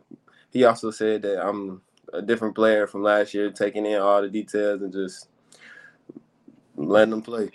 he 0.51 0.63
also 0.63 0.91
said 0.91 1.21
that 1.23 1.45
I'm 1.45 1.81
a 2.13 2.21
different 2.21 2.55
player 2.55 2.87
from 2.87 3.03
last 3.03 3.33
year, 3.33 3.51
taking 3.51 3.85
in 3.85 3.99
all 3.99 4.21
the 4.21 4.29
details 4.29 4.81
and 4.81 4.91
just 4.91 5.27
letting 6.75 7.11
them 7.11 7.21
play. 7.21 7.51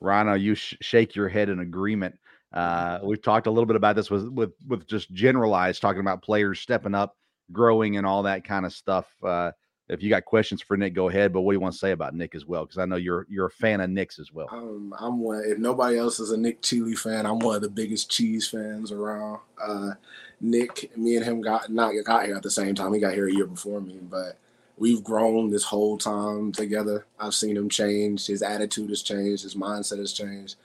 Rhino, 0.00 0.34
you 0.34 0.54
sh- 0.54 0.76
shake 0.80 1.16
your 1.16 1.28
head 1.28 1.48
in 1.48 1.60
agreement. 1.60 2.18
Uh, 2.54 3.00
we've 3.02 3.20
talked 3.20 3.48
a 3.48 3.50
little 3.50 3.66
bit 3.66 3.76
about 3.76 3.96
this 3.96 4.10
with 4.10 4.28
with 4.28 4.52
with 4.66 4.86
just 4.86 5.12
generalized 5.12 5.82
talking 5.82 6.00
about 6.00 6.22
players 6.22 6.60
stepping 6.60 6.94
up, 6.94 7.16
growing, 7.52 7.96
and 7.96 8.06
all 8.06 8.22
that 8.22 8.44
kind 8.44 8.64
of 8.64 8.72
stuff. 8.72 9.06
Uh, 9.22 9.50
if 9.88 10.02
you 10.02 10.08
got 10.08 10.24
questions 10.24 10.62
for 10.62 10.76
Nic, 10.76 10.94
go 10.94 11.08
ahead. 11.08 11.32
But 11.32 11.42
what 11.42 11.52
do 11.52 11.56
you 11.56 11.60
want 11.60 11.74
to 11.74 11.78
say 11.78 11.90
about 11.90 12.14
Nic 12.14 12.34
as 12.34 12.46
well? 12.46 12.64
Because 12.64 12.78
I 12.78 12.86
know 12.86 12.96
you're 12.96 13.26
you're 13.28 13.46
a 13.46 13.50
fan 13.50 13.80
of 13.80 13.90
Nic's 13.90 14.20
as 14.20 14.32
well. 14.32 14.46
Um, 14.52 14.94
I'm 14.98 15.18
one. 15.18 15.42
If 15.44 15.58
nobody 15.58 15.98
else 15.98 16.20
is 16.20 16.30
a 16.30 16.36
Nic 16.36 16.62
Cheeley 16.62 16.94
fan, 16.94 17.26
I'm 17.26 17.40
one 17.40 17.56
of 17.56 17.62
the 17.62 17.68
biggest 17.68 18.08
cheese 18.08 18.48
fans 18.48 18.92
around. 18.92 19.40
Uh, 19.60 19.90
Nic, 20.40 20.96
me 20.96 21.16
and 21.16 21.24
him 21.24 21.40
got 21.40 21.70
not 21.70 21.92
got 22.04 22.26
here 22.26 22.36
at 22.36 22.42
the 22.42 22.50
same 22.50 22.76
time. 22.76 22.94
He 22.94 23.00
got 23.00 23.14
here 23.14 23.28
a 23.28 23.34
year 23.34 23.46
before 23.46 23.80
me, 23.80 23.98
but 24.00 24.38
we've 24.78 25.02
grown 25.02 25.50
this 25.50 25.64
whole 25.64 25.98
time 25.98 26.52
together. 26.52 27.04
I've 27.18 27.34
seen 27.34 27.56
him 27.56 27.68
change. 27.68 28.26
His 28.26 28.42
attitude 28.42 28.90
has 28.90 29.02
changed. 29.02 29.42
His 29.42 29.56
mindset 29.56 29.98
has 29.98 30.12
changed. 30.12 30.56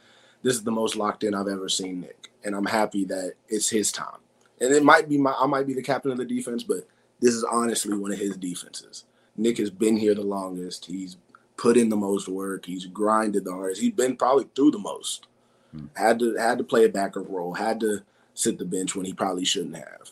This 0.42 0.56
is 0.56 0.64
the 0.64 0.72
most 0.72 0.96
locked 0.96 1.24
in 1.24 1.34
I've 1.34 1.48
ever 1.48 1.70
seen 1.70 2.02
Nic, 2.02 2.32
and 2.44 2.56
I'm 2.56 2.66
happy 2.66 3.06
that 3.06 3.34
it's 3.48 3.70
his 3.70 3.92
time. 3.92 4.20
And 4.62 4.74
it 4.74 4.84
might 4.84 5.10
be 5.10 5.18
my 5.18 5.34
I 5.34 5.46
might 5.46 5.68
be 5.68 5.74
the 5.74 5.82
captain 5.82 6.12
of 6.12 6.18
the 6.18 6.26
defense, 6.26 6.64
but 6.64 6.88
this 7.20 7.34
is 7.34 7.44
honestly 7.44 7.98
one 7.98 8.12
of 8.12 8.20
his 8.20 8.38
defenses. 8.38 9.06
Nic 9.36 9.58
has 9.58 9.70
been 9.70 9.98
here 9.98 10.16
the 10.16 10.22
longest. 10.22 10.86
He's 10.86 11.18
put 11.58 11.78
in 11.78 11.90
the 11.90 11.96
most 11.96 12.28
work. 12.28 12.66
He's 12.66 12.86
grinded 12.86 13.46
the 13.46 13.52
hardest. 13.52 13.82
He's 13.82 13.94
been 13.94 14.16
probably 14.16 14.48
through 14.56 14.72
the 14.72 14.80
most. 14.80 15.28
Hmm. 15.72 15.88
Had 15.96 16.20
to 16.20 16.36
had 16.36 16.58
to 16.58 16.64
play 16.64 16.86
a 16.86 16.90
backup 16.90 17.30
role. 17.30 17.54
Had 17.54 17.80
to 17.82 18.02
sit 18.34 18.58
the 18.58 18.66
bench 18.66 18.96
when 18.96 19.06
he 19.06 19.14
probably 19.14 19.46
shouldn't 19.46 19.76
have. 19.76 20.12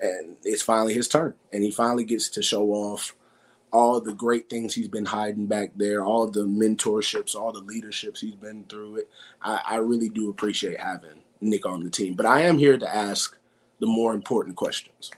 And 0.00 0.36
it's 0.44 0.62
finally 0.62 0.94
his 0.94 1.08
turn, 1.08 1.34
and 1.52 1.62
he 1.62 1.70
finally 1.70 2.04
gets 2.04 2.28
to 2.30 2.42
show 2.42 2.70
off 2.70 3.14
all 3.72 4.00
the 4.00 4.14
great 4.14 4.48
things 4.48 4.74
he's 4.74 4.88
been 4.88 5.04
hiding 5.04 5.46
back 5.46 5.70
there, 5.76 6.04
all 6.04 6.26
the 6.26 6.44
mentorships, 6.44 7.34
all 7.34 7.52
the 7.52 7.60
leaderships 7.60 8.20
he's 8.20 8.34
been 8.34 8.64
through 8.64 8.96
it. 8.96 9.10
I, 9.42 9.60
I 9.64 9.76
really 9.76 10.08
do 10.08 10.30
appreciate 10.30 10.80
having 10.80 11.22
Nic 11.40 11.66
on 11.66 11.84
the 11.84 11.90
team. 11.90 12.14
But 12.14 12.26
I 12.26 12.42
am 12.42 12.58
here 12.58 12.78
to 12.78 12.94
ask 12.94 13.36
the 13.80 13.86
more 13.86 14.14
important 14.14 14.56
questions. 14.56 15.10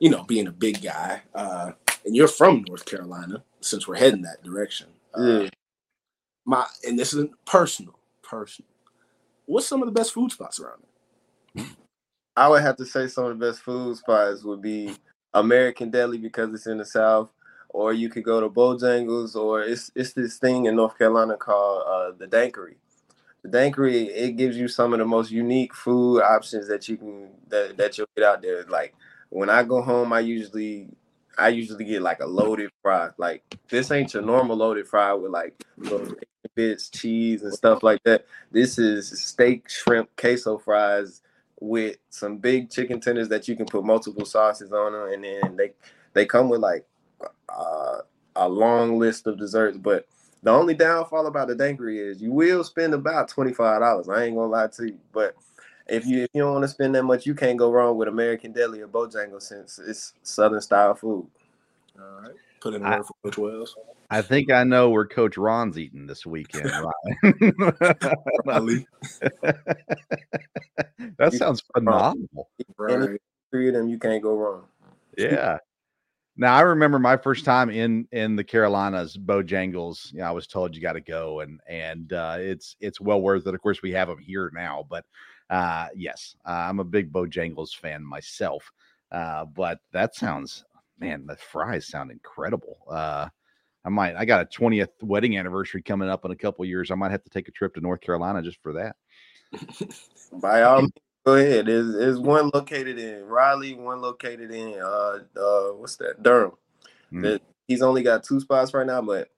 You 0.00 0.10
know, 0.10 0.24
being 0.24 0.46
a 0.46 0.52
big 0.52 0.82
guy, 0.82 1.22
uh, 1.34 1.72
and 2.04 2.16
you're 2.16 2.28
from 2.28 2.64
North 2.66 2.84
Carolina, 2.84 3.42
since 3.60 3.86
we're 3.86 3.96
heading 3.96 4.22
that 4.22 4.42
direction. 4.42 4.88
Uh, 5.14 5.48
my 6.44 6.66
and 6.84 6.98
this 6.98 7.12
isn't 7.12 7.32
personal, 7.44 7.98
personal. 8.22 8.68
What's 9.46 9.66
some 9.66 9.82
of 9.82 9.86
the 9.86 9.92
best 9.92 10.12
food 10.12 10.32
spots 10.32 10.60
around 10.60 10.82
there? 11.54 11.66
I 12.36 12.48
would 12.48 12.62
have 12.62 12.76
to 12.76 12.86
say 12.86 13.06
some 13.08 13.24
of 13.24 13.38
the 13.38 13.46
best 13.46 13.60
food 13.60 13.96
spots 13.96 14.42
would 14.42 14.62
be 14.62 14.94
American 15.34 15.90
Deli 15.90 16.18
because 16.18 16.52
it's 16.54 16.66
in 16.66 16.78
the 16.78 16.84
South, 16.84 17.30
or 17.72 17.92
you 17.92 18.08
could 18.08 18.24
go 18.24 18.40
to 18.40 18.48
Bojangles, 18.48 19.34
or 19.34 19.62
it's 19.62 19.90
it's 19.94 20.12
this 20.12 20.38
thing 20.38 20.66
in 20.66 20.76
North 20.76 20.96
Carolina 20.98 21.36
called 21.36 21.84
uh, 21.86 22.16
the 22.16 22.26
Dankery. 22.26 22.76
The 23.42 23.48
Dankery 23.48 24.08
it 24.14 24.36
gives 24.36 24.56
you 24.56 24.68
some 24.68 24.92
of 24.92 24.98
the 24.98 25.04
most 25.04 25.30
unique 25.30 25.74
food 25.74 26.20
options 26.22 26.68
that 26.68 26.88
you 26.88 26.96
can 26.96 27.30
that 27.48 27.76
that 27.78 27.98
you'll 27.98 28.08
get 28.16 28.24
out 28.24 28.42
there. 28.42 28.64
Like 28.64 28.94
when 29.30 29.50
I 29.50 29.62
go 29.62 29.82
home, 29.82 30.12
I 30.12 30.20
usually 30.20 30.88
I 31.38 31.48
usually 31.48 31.84
get 31.84 32.02
like 32.02 32.20
a 32.20 32.26
loaded 32.26 32.70
fry. 32.82 33.08
Like 33.16 33.42
this 33.68 33.90
ain't 33.90 34.14
your 34.14 34.22
normal 34.22 34.56
loaded 34.56 34.86
fry 34.86 35.12
with 35.14 35.32
like 35.32 35.64
little 35.76 36.14
bits, 36.54 36.90
cheese, 36.90 37.42
and 37.42 37.52
stuff 37.52 37.82
like 37.82 38.02
that. 38.04 38.26
This 38.50 38.78
is 38.78 39.08
steak, 39.24 39.68
shrimp, 39.68 40.14
queso 40.16 40.58
fries 40.58 41.22
with 41.60 41.96
some 42.10 42.38
big 42.38 42.70
chicken 42.70 43.00
tenders 43.00 43.28
that 43.28 43.48
you 43.48 43.56
can 43.56 43.66
put 43.66 43.84
multiple 43.84 44.26
sauces 44.26 44.72
on 44.72 44.92
them, 44.92 45.08
and 45.12 45.24
then 45.24 45.56
they 45.56 45.72
they 46.12 46.26
come 46.26 46.48
with 46.48 46.60
like 46.60 46.84
uh, 47.48 47.98
a 48.36 48.48
long 48.48 48.98
list 48.98 49.26
of 49.26 49.38
desserts. 49.38 49.78
But 49.78 50.06
the 50.42 50.50
only 50.50 50.74
downfall 50.74 51.26
about 51.26 51.48
the 51.48 51.54
dankery 51.54 51.98
is 51.98 52.20
you 52.20 52.32
will 52.32 52.64
spend 52.64 52.94
about 52.94 53.28
twenty 53.28 53.52
five 53.52 53.80
dollars. 53.80 54.08
I 54.08 54.24
ain't 54.24 54.36
gonna 54.36 54.48
lie 54.48 54.68
to 54.68 54.86
you, 54.86 54.98
but 55.12 55.34
if 55.86 56.06
you 56.06 56.24
if 56.24 56.30
you 56.32 56.42
don't 56.42 56.52
want 56.52 56.64
to 56.64 56.68
spend 56.68 56.94
that 56.94 57.04
much, 57.04 57.26
you 57.26 57.34
can't 57.34 57.58
go 57.58 57.70
wrong 57.70 57.96
with 57.96 58.08
American 58.08 58.52
Deli 58.52 58.80
or 58.80 58.88
Bojangles 58.88 59.42
since 59.42 59.78
it's 59.78 60.14
Southern 60.22 60.60
style 60.60 60.94
food. 60.94 61.26
All 61.98 62.22
right, 62.22 62.32
put 62.60 62.74
in 62.74 62.84
order 62.84 63.04
for 63.04 63.14
Coach 63.24 63.38
Wells. 63.38 63.76
I 64.10 64.20
think 64.20 64.50
I 64.52 64.62
know 64.64 64.90
where 64.90 65.06
Coach 65.06 65.38
Ron's 65.38 65.78
eating 65.78 66.06
this 66.06 66.26
weekend. 66.26 66.70
Right? 67.24 68.84
that 71.18 71.32
sounds 71.32 71.62
phenomenal. 71.74 72.50
Right. 72.76 73.18
Three 73.50 73.68
of 73.68 73.74
them, 73.74 73.88
you 73.88 73.98
can't 73.98 74.22
go 74.22 74.36
wrong. 74.36 74.64
Yeah. 75.16 75.58
Now 76.42 76.56
I 76.56 76.62
remember 76.62 76.98
my 76.98 77.16
first 77.16 77.44
time 77.44 77.70
in 77.70 78.08
in 78.10 78.34
the 78.34 78.42
Carolinas, 78.42 79.16
Bojangles. 79.16 80.12
You 80.12 80.18
know, 80.18 80.24
I 80.24 80.32
was 80.32 80.48
told 80.48 80.74
you 80.74 80.82
got 80.82 80.94
to 80.94 81.00
go, 81.00 81.38
and 81.38 81.60
and 81.68 82.12
uh, 82.12 82.36
it's 82.40 82.74
it's 82.80 83.00
well 83.00 83.22
worth 83.22 83.46
it. 83.46 83.54
Of 83.54 83.62
course, 83.62 83.80
we 83.80 83.92
have 83.92 84.08
them 84.08 84.18
here 84.18 84.50
now, 84.52 84.84
but 84.90 85.04
uh, 85.50 85.86
yes, 85.94 86.34
uh, 86.44 86.66
I'm 86.68 86.80
a 86.80 86.84
big 86.84 87.12
Bojangles 87.12 87.76
fan 87.76 88.04
myself. 88.04 88.72
Uh, 89.12 89.44
but 89.44 89.78
that 89.92 90.16
sounds, 90.16 90.64
man, 90.98 91.26
the 91.26 91.36
fries 91.36 91.86
sound 91.86 92.10
incredible. 92.10 92.78
Uh, 92.90 93.28
I 93.84 93.88
might, 93.88 94.16
I 94.16 94.24
got 94.24 94.40
a 94.40 94.58
20th 94.58 95.00
wedding 95.00 95.38
anniversary 95.38 95.82
coming 95.82 96.08
up 96.08 96.24
in 96.24 96.32
a 96.32 96.36
couple 96.36 96.64
years. 96.64 96.90
I 96.90 96.96
might 96.96 97.12
have 97.12 97.22
to 97.22 97.30
take 97.30 97.46
a 97.46 97.52
trip 97.52 97.74
to 97.74 97.80
North 97.80 98.00
Carolina 98.00 98.42
just 98.42 98.60
for 98.64 98.72
that. 98.72 98.96
By 100.40 100.62
all 100.62 100.80
means, 100.80 100.92
go 101.24 101.34
ahead. 101.34 101.66
There's, 101.66 101.94
there's 101.94 102.18
one 102.18 102.50
located 102.52 102.98
in 102.98 103.24
Raleigh, 103.24 103.74
one 103.74 104.00
located 104.00 104.50
in 104.50 104.80
uh, 104.80 105.18
uh 105.36 105.72
what's 105.72 105.96
that? 105.96 106.22
Durham. 106.22 106.52
Mm. 107.12 107.22
That 107.22 107.42
he's 107.68 107.82
only 107.82 108.02
got 108.02 108.24
two 108.24 108.40
spots 108.40 108.74
right 108.74 108.86
now, 108.86 109.02
but 109.02 109.28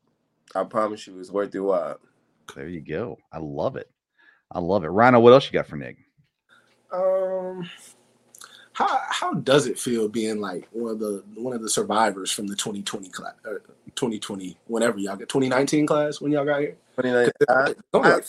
I 0.54 0.64
promise 0.64 1.06
you, 1.06 1.18
it's 1.18 1.30
worth 1.30 1.54
your 1.54 1.64
while. 1.64 2.00
There 2.54 2.68
you 2.68 2.80
go. 2.80 3.18
I 3.32 3.38
love 3.38 3.76
it. 3.76 3.90
I 4.52 4.60
love 4.60 4.84
it. 4.84 4.88
Rhino, 4.88 5.20
what 5.20 5.32
else 5.32 5.46
you 5.46 5.52
got 5.52 5.66
for 5.66 5.76
Nic? 5.76 5.96
Um, 6.92 7.68
how 8.72 9.00
how 9.08 9.34
does 9.34 9.66
it 9.66 9.78
feel 9.78 10.08
being 10.08 10.40
like 10.40 10.68
one 10.70 10.92
of 10.92 10.98
the 10.98 11.24
one 11.34 11.54
of 11.54 11.62
the 11.62 11.70
survivors 11.70 12.30
from 12.30 12.46
the 12.46 12.54
2020 12.54 13.08
class, 13.08 13.34
or 13.44 13.62
2020, 13.96 14.56
whenever 14.66 14.98
y'all 14.98 15.16
get 15.16 15.28
2019 15.28 15.86
class 15.86 16.20
when 16.20 16.30
y'all 16.32 16.44
got 16.44 16.60
here? 16.60 16.76
2019. 16.96 17.32
I, 17.48 17.98
like 17.98 18.24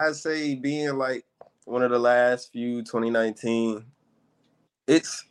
I 0.00 0.12
say 0.12 0.54
being 0.54 0.96
like 0.96 1.24
one 1.66 1.82
of 1.82 1.90
the 1.90 1.98
last 1.98 2.52
few 2.52 2.82
2019. 2.82 3.84
It's 4.86 5.24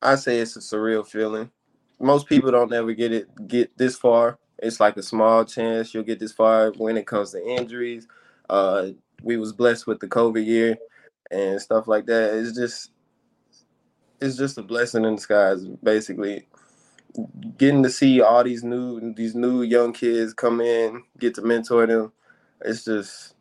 I 0.00 0.14
say 0.16 0.38
it's 0.38 0.56
a 0.56 0.60
surreal 0.60 1.06
feeling. 1.06 1.50
Most 1.98 2.28
people 2.28 2.50
don't 2.50 2.72
ever 2.72 2.92
get 2.92 3.12
it 3.12 3.48
get 3.48 3.76
this 3.76 3.96
far. 3.96 4.38
It's 4.58 4.80
like 4.80 4.96
a 4.96 5.02
small 5.02 5.44
chance 5.44 5.92
you'll 5.92 6.04
get 6.04 6.20
this 6.20 6.32
far 6.32 6.72
when 6.76 6.96
it 6.96 7.06
comes 7.06 7.32
to 7.32 7.44
injuries. 7.44 8.06
Uh, 8.48 8.88
we 9.22 9.36
was 9.36 9.52
blessed 9.52 9.86
with 9.86 9.98
the 9.98 10.08
COVID 10.08 10.44
year 10.44 10.76
and 11.30 11.60
stuff 11.60 11.88
like 11.88 12.06
that. 12.06 12.34
It's 12.34 12.56
just 12.56 12.90
it's 14.20 14.36
just 14.36 14.58
a 14.58 14.62
blessing 14.62 15.04
in 15.04 15.16
disguise, 15.16 15.64
basically. 15.82 16.46
Getting 17.58 17.82
to 17.82 17.90
see 17.90 18.20
all 18.20 18.44
these 18.44 18.62
new 18.62 19.14
these 19.14 19.34
new 19.34 19.62
young 19.62 19.92
kids 19.92 20.34
come 20.34 20.60
in, 20.60 21.02
get 21.18 21.34
to 21.36 21.42
mentor 21.42 21.86
them. 21.86 22.12
It's 22.60 22.84
just 22.84 23.34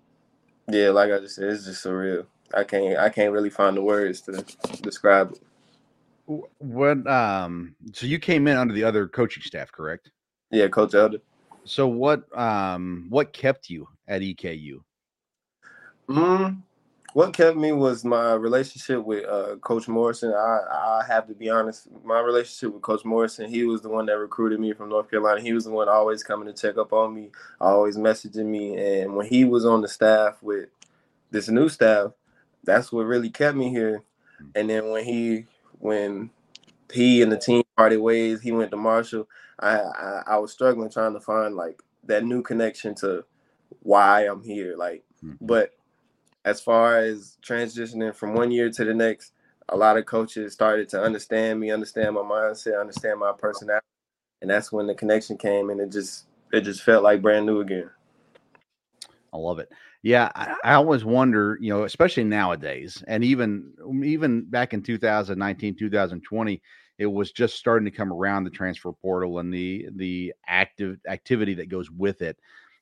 yeah, 0.67 0.89
like 0.89 1.11
I 1.11 1.19
just 1.19 1.35
said, 1.35 1.45
it's 1.49 1.65
just 1.65 1.85
surreal. 1.85 2.25
I 2.53 2.63
can't 2.63 2.97
I 2.97 3.09
can't 3.09 3.31
really 3.31 3.49
find 3.49 3.77
the 3.77 3.81
words 3.81 4.21
to 4.21 4.43
describe 4.81 5.33
it. 5.33 6.43
What 6.59 7.07
um 7.07 7.75
so 7.93 8.05
you 8.05 8.19
came 8.19 8.47
in 8.47 8.57
under 8.57 8.73
the 8.73 8.83
other 8.83 9.07
coaching 9.07 9.43
staff, 9.43 9.71
correct? 9.71 10.11
Yeah, 10.51 10.67
Coach 10.67 10.93
Elder. 10.93 11.19
So 11.65 11.87
what 11.87 12.25
um 12.37 13.07
what 13.09 13.33
kept 13.33 13.69
you 13.69 13.87
at 14.07 14.21
EKU? 14.21 14.81
Mm, 16.09 16.61
what 17.13 17.33
kept 17.33 17.57
me 17.57 17.71
was 17.71 18.05
my 18.05 18.33
relationship 18.33 19.03
with 19.03 19.25
uh, 19.27 19.55
Coach 19.57 19.87
Morrison. 19.87 20.33
I, 20.33 20.59
I 20.71 21.03
have 21.07 21.27
to 21.27 21.33
be 21.33 21.49
honest, 21.49 21.87
my 22.03 22.19
relationship 22.19 22.73
with 22.73 22.81
Coach 22.81 23.03
Morrison, 23.03 23.49
he 23.49 23.63
was 23.65 23.81
the 23.81 23.89
one 23.89 24.05
that 24.05 24.17
recruited 24.17 24.59
me 24.59 24.73
from 24.73 24.89
North 24.89 25.09
Carolina. 25.09 25.41
He 25.41 25.53
was 25.53 25.65
the 25.65 25.71
one 25.71 25.89
always 25.89 26.23
coming 26.23 26.47
to 26.47 26.53
check 26.53 26.77
up 26.77 26.93
on 26.93 27.13
me, 27.13 27.31
always 27.59 27.97
messaging 27.97 28.45
me. 28.45 28.77
And 28.77 29.15
when 29.15 29.27
he 29.27 29.45
was 29.45 29.65
on 29.65 29.81
the 29.81 29.87
staff 29.87 30.41
with 30.41 30.69
this 31.31 31.49
new 31.49 31.69
staff, 31.69 32.11
that's 32.63 32.91
what 32.91 33.05
really 33.05 33.29
kept 33.29 33.57
me 33.57 33.69
here. 33.69 34.03
And 34.55 34.69
then 34.69 34.89
when 34.89 35.03
he 35.03 35.45
when 35.79 36.29
he 36.91 37.21
and 37.21 37.31
the 37.31 37.37
team 37.37 37.63
parted 37.77 37.99
ways, 37.99 38.41
he 38.41 38.51
went 38.51 38.71
to 38.71 38.77
Marshall. 38.77 39.27
I, 39.59 39.77
I, 39.77 40.23
I 40.27 40.37
was 40.37 40.51
struggling 40.51 40.89
trying 40.89 41.13
to 41.13 41.19
find 41.19 41.55
like 41.55 41.81
that 42.05 42.23
new 42.23 42.41
connection 42.41 42.95
to 42.95 43.25
why 43.81 44.21
I'm 44.27 44.43
here. 44.43 44.75
Like, 44.77 45.03
mm-hmm. 45.23 45.45
but 45.45 45.73
as 46.45 46.61
far 46.61 46.97
as 46.97 47.37
transitioning 47.45 48.15
from 48.15 48.33
one 48.33 48.51
year 48.51 48.69
to 48.69 48.85
the 48.85 48.93
next, 48.93 49.33
a 49.69 49.77
lot 49.77 49.97
of 49.97 50.05
coaches 50.05 50.53
started 50.53 50.89
to 50.89 51.01
understand 51.01 51.59
me, 51.59 51.71
understand 51.71 52.15
my 52.15 52.21
mindset, 52.21 52.79
understand 52.79 53.19
my 53.19 53.31
personality, 53.37 53.85
and 54.41 54.49
that's 54.49 54.71
when 54.71 54.87
the 54.87 54.95
connection 54.95 55.37
came, 55.37 55.69
and 55.69 55.79
it 55.79 55.91
just 55.91 56.25
it 56.51 56.61
just 56.61 56.83
felt 56.83 57.03
like 57.03 57.21
brand 57.21 57.45
new 57.45 57.61
again. 57.61 57.89
I 59.33 59.37
love 59.37 59.59
it. 59.59 59.69
Yeah, 60.03 60.29
I, 60.35 60.55
I, 60.63 60.73
always 60.73 61.05
wonder, 61.05 61.57
you 61.61 61.71
know, 61.71 61.83
especially 61.83 62.23
nowadays, 62.23 63.03
and 63.07 63.23
even 63.23 63.71
even 64.03 64.43
back 64.43 64.73
in 64.73 64.81
2019, 64.81 65.75
2020, 65.75 66.61
it 66.97 67.05
was 67.05 67.31
just 67.31 67.55
starting 67.55 67.85
to 67.85 67.95
come 67.95 68.11
around 68.11 68.43
the 68.43 68.49
transfer 68.49 68.91
portal 68.91 69.39
and 69.39 69.53
the 69.53 69.87
the 69.95 70.33
active 70.47 70.97
activity 71.07 71.53
that 71.53 71.69
goes 71.69 71.89
with 71.91 72.21
it 72.21 72.37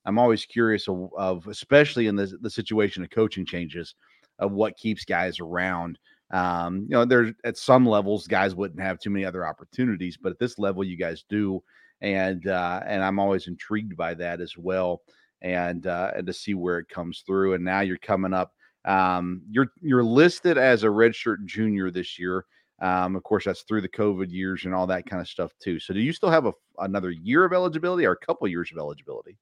I'm 0.05 0.19
always 0.19 0.45
curious 0.45 0.87
of, 0.87 1.09
of 1.17 1.47
especially 1.47 2.07
in 2.07 2.15
the, 2.15 2.27
the 2.41 2.49
situation 2.49 3.03
of 3.03 3.09
coaching 3.09 3.45
changes, 3.45 3.95
of 4.39 4.51
what 4.51 4.77
keeps 4.77 5.05
guys 5.05 5.39
around. 5.39 5.99
Um, 6.31 6.81
you 6.89 6.95
know, 6.95 7.05
there's 7.05 7.33
at 7.43 7.57
some 7.57 7.85
levels, 7.85 8.27
guys 8.27 8.55
wouldn't 8.55 8.81
have 8.81 8.99
too 8.99 9.09
many 9.09 9.25
other 9.25 9.45
opportunities, 9.45 10.17
but 10.17 10.31
at 10.31 10.39
this 10.39 10.59
level, 10.59 10.83
you 10.83 10.97
guys 10.97 11.25
do, 11.29 11.61
and 12.01 12.47
uh, 12.47 12.81
and 12.85 13.03
I'm 13.03 13.19
always 13.19 13.47
intrigued 13.47 13.97
by 13.97 14.13
that 14.15 14.39
as 14.39 14.55
well, 14.57 15.01
and 15.41 15.87
uh, 15.87 16.11
and 16.15 16.27
to 16.27 16.33
see 16.33 16.53
where 16.53 16.79
it 16.79 16.89
comes 16.89 17.23
through. 17.25 17.53
And 17.55 17.63
now 17.63 17.81
you're 17.81 17.97
coming 17.97 18.33
up. 18.33 18.53
Um, 18.85 19.41
you're 19.49 19.71
you're 19.81 20.03
listed 20.03 20.57
as 20.57 20.83
a 20.83 20.87
redshirt 20.87 21.45
junior 21.45 21.91
this 21.91 22.19
year. 22.19 22.45
Um, 22.81 23.15
of 23.15 23.23
course, 23.23 23.45
that's 23.45 23.63
through 23.63 23.81
the 23.81 23.89
COVID 23.89 24.31
years 24.31 24.63
and 24.65 24.73
all 24.73 24.87
that 24.87 25.05
kind 25.05 25.21
of 25.21 25.27
stuff 25.27 25.51
too. 25.61 25.79
So, 25.79 25.93
do 25.93 25.99
you 25.99 26.13
still 26.13 26.29
have 26.29 26.45
a, 26.45 26.53
another 26.77 27.11
year 27.11 27.43
of 27.43 27.53
eligibility 27.53 28.05
or 28.05 28.13
a 28.13 28.25
couple 28.25 28.47
years 28.47 28.71
of 28.71 28.77
eligibility? 28.77 29.37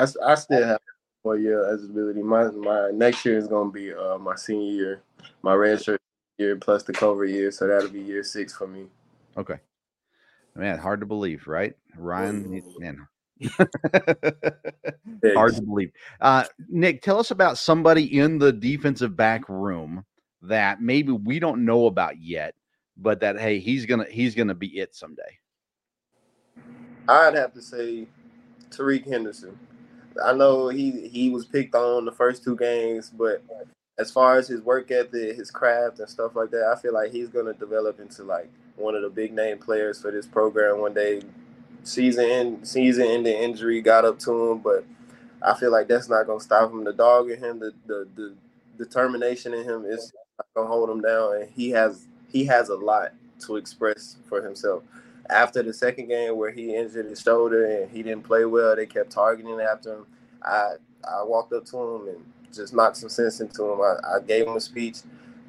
I, 0.00 0.32
I 0.32 0.34
still 0.36 0.66
have 0.66 0.80
one 1.22 1.42
year 1.42 1.64
eligibility. 1.64 2.22
My 2.22 2.44
my 2.50 2.90
next 2.92 3.24
year 3.24 3.38
is 3.38 3.48
going 3.48 3.68
to 3.68 3.72
be 3.72 3.92
uh, 3.94 4.18
my 4.18 4.36
senior 4.36 4.72
year, 4.72 5.02
my 5.42 5.54
redshirt 5.54 5.98
year 6.38 6.56
plus 6.56 6.82
the 6.84 6.92
COVID 6.92 7.30
year, 7.30 7.50
so 7.50 7.66
that'll 7.66 7.90
be 7.90 8.00
year 8.00 8.24
six 8.24 8.54
for 8.56 8.66
me. 8.66 8.86
Okay, 9.36 9.58
man, 10.56 10.78
hard 10.78 11.00
to 11.00 11.06
believe, 11.06 11.46
right, 11.46 11.74
Ryan? 11.96 12.62
Man, 12.78 13.06
hard 15.34 15.56
to 15.56 15.62
believe. 15.62 15.92
Uh, 16.20 16.44
Nic, 16.68 17.02
tell 17.02 17.18
us 17.18 17.30
about 17.30 17.58
somebody 17.58 18.18
in 18.18 18.38
the 18.38 18.52
defensive 18.52 19.16
back 19.16 19.48
room 19.48 20.04
that 20.42 20.80
maybe 20.80 21.12
we 21.12 21.38
don't 21.38 21.64
know 21.64 21.86
about 21.86 22.18
yet 22.20 22.54
but 23.00 23.20
that 23.20 23.38
hey, 23.40 23.58
he's 23.58 23.86
gonna 23.86 24.06
he's 24.08 24.34
gonna 24.34 24.54
be 24.54 24.78
it 24.78 24.94
someday. 24.94 25.38
I'd 27.08 27.34
have 27.34 27.52
to 27.54 27.62
say 27.62 28.06
Tariq 28.70 29.06
Henderson. 29.06 29.58
I 30.24 30.32
know 30.32 30.68
he 30.68 31.08
he 31.08 31.30
was 31.30 31.46
picked 31.46 31.74
on 31.74 32.04
the 32.04 32.12
first 32.12 32.44
two 32.44 32.56
games, 32.56 33.10
but 33.10 33.42
as 33.98 34.10
far 34.10 34.36
as 34.38 34.48
his 34.48 34.62
work 34.62 34.90
ethic, 34.90 35.36
his 35.36 35.50
craft 35.50 36.00
and 36.00 36.08
stuff 36.08 36.34
like 36.34 36.50
that, 36.50 36.72
I 36.76 36.80
feel 36.80 36.94
like 36.94 37.12
he's 37.12 37.28
gonna 37.28 37.52
develop 37.54 38.00
into 38.00 38.24
like 38.24 38.50
one 38.76 38.94
of 38.94 39.02
the 39.02 39.10
big 39.10 39.32
name 39.32 39.58
players 39.58 40.00
for 40.00 40.10
this 40.10 40.26
program 40.26 40.80
one 40.80 40.94
day. 40.94 41.22
Season 41.82 42.24
end, 42.24 42.68
season 42.68 43.06
ending 43.06 43.36
injury 43.36 43.80
got 43.80 44.04
up 44.04 44.18
to 44.20 44.50
him, 44.50 44.58
but 44.58 44.84
I 45.42 45.54
feel 45.54 45.70
like 45.72 45.88
that's 45.88 46.08
not 46.08 46.26
gonna 46.26 46.40
stop 46.40 46.70
him. 46.70 46.84
The 46.84 46.92
dog 46.92 47.30
in 47.30 47.38
him, 47.38 47.58
the 47.58 47.72
the, 47.86 48.06
the 48.16 48.34
determination 48.78 49.54
in 49.54 49.64
him 49.64 49.84
is 49.86 50.12
gonna 50.54 50.68
hold 50.68 50.90
him 50.90 51.00
down, 51.00 51.36
and 51.36 51.50
he 51.50 51.70
has 51.70 52.06
he 52.28 52.44
has 52.46 52.68
a 52.68 52.76
lot 52.76 53.12
to 53.46 53.56
express 53.56 54.16
for 54.28 54.42
himself. 54.42 54.82
After 55.30 55.62
the 55.62 55.72
second 55.72 56.08
game 56.08 56.36
where 56.36 56.50
he 56.50 56.74
injured 56.74 57.06
his 57.06 57.20
shoulder 57.20 57.64
and 57.66 57.90
he 57.90 58.02
didn't 58.02 58.24
play 58.24 58.44
well, 58.44 58.76
they 58.76 58.86
kept 58.86 59.12
targeting 59.12 59.60
after 59.60 59.94
him. 59.96 60.06
I 60.42 60.74
I 61.08 61.22
walked 61.24 61.52
up 61.52 61.64
to 61.66 61.78
him 61.78 62.08
and 62.08 62.24
just 62.54 62.74
knocked 62.74 62.98
some 62.98 63.08
sense 63.08 63.40
into 63.40 63.64
him. 63.64 63.80
I, 63.80 64.16
I 64.16 64.20
gave 64.20 64.46
him 64.46 64.56
a 64.56 64.60
speech, 64.60 64.98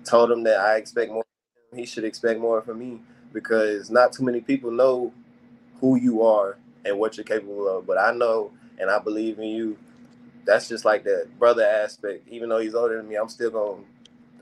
told 0.05 0.31
him 0.31 0.43
that 0.43 0.59
I 0.59 0.77
expect 0.77 1.11
more. 1.11 1.25
He 1.75 1.85
should 1.85 2.05
expect 2.05 2.39
more 2.39 2.61
from 2.61 2.79
me 2.79 3.01
because 3.33 3.89
not 3.89 4.13
too 4.13 4.23
many 4.23 4.41
people 4.41 4.71
know 4.71 5.13
who 5.79 5.97
you 5.97 6.23
are 6.23 6.57
and 6.85 6.99
what 6.99 7.17
you're 7.17 7.23
capable 7.23 7.67
of. 7.67 7.87
But 7.87 7.97
I 7.97 8.13
know 8.13 8.51
and 8.79 8.89
I 8.89 8.99
believe 8.99 9.39
in 9.39 9.49
you. 9.49 9.77
That's 10.45 10.67
just 10.67 10.85
like 10.85 11.03
that 11.05 11.27
brother 11.39 11.63
aspect. 11.65 12.27
Even 12.29 12.49
though 12.49 12.59
he's 12.59 12.75
older 12.75 12.97
than 12.97 13.09
me, 13.09 13.15
I'm 13.15 13.29
still 13.29 13.51
gonna 13.51 13.83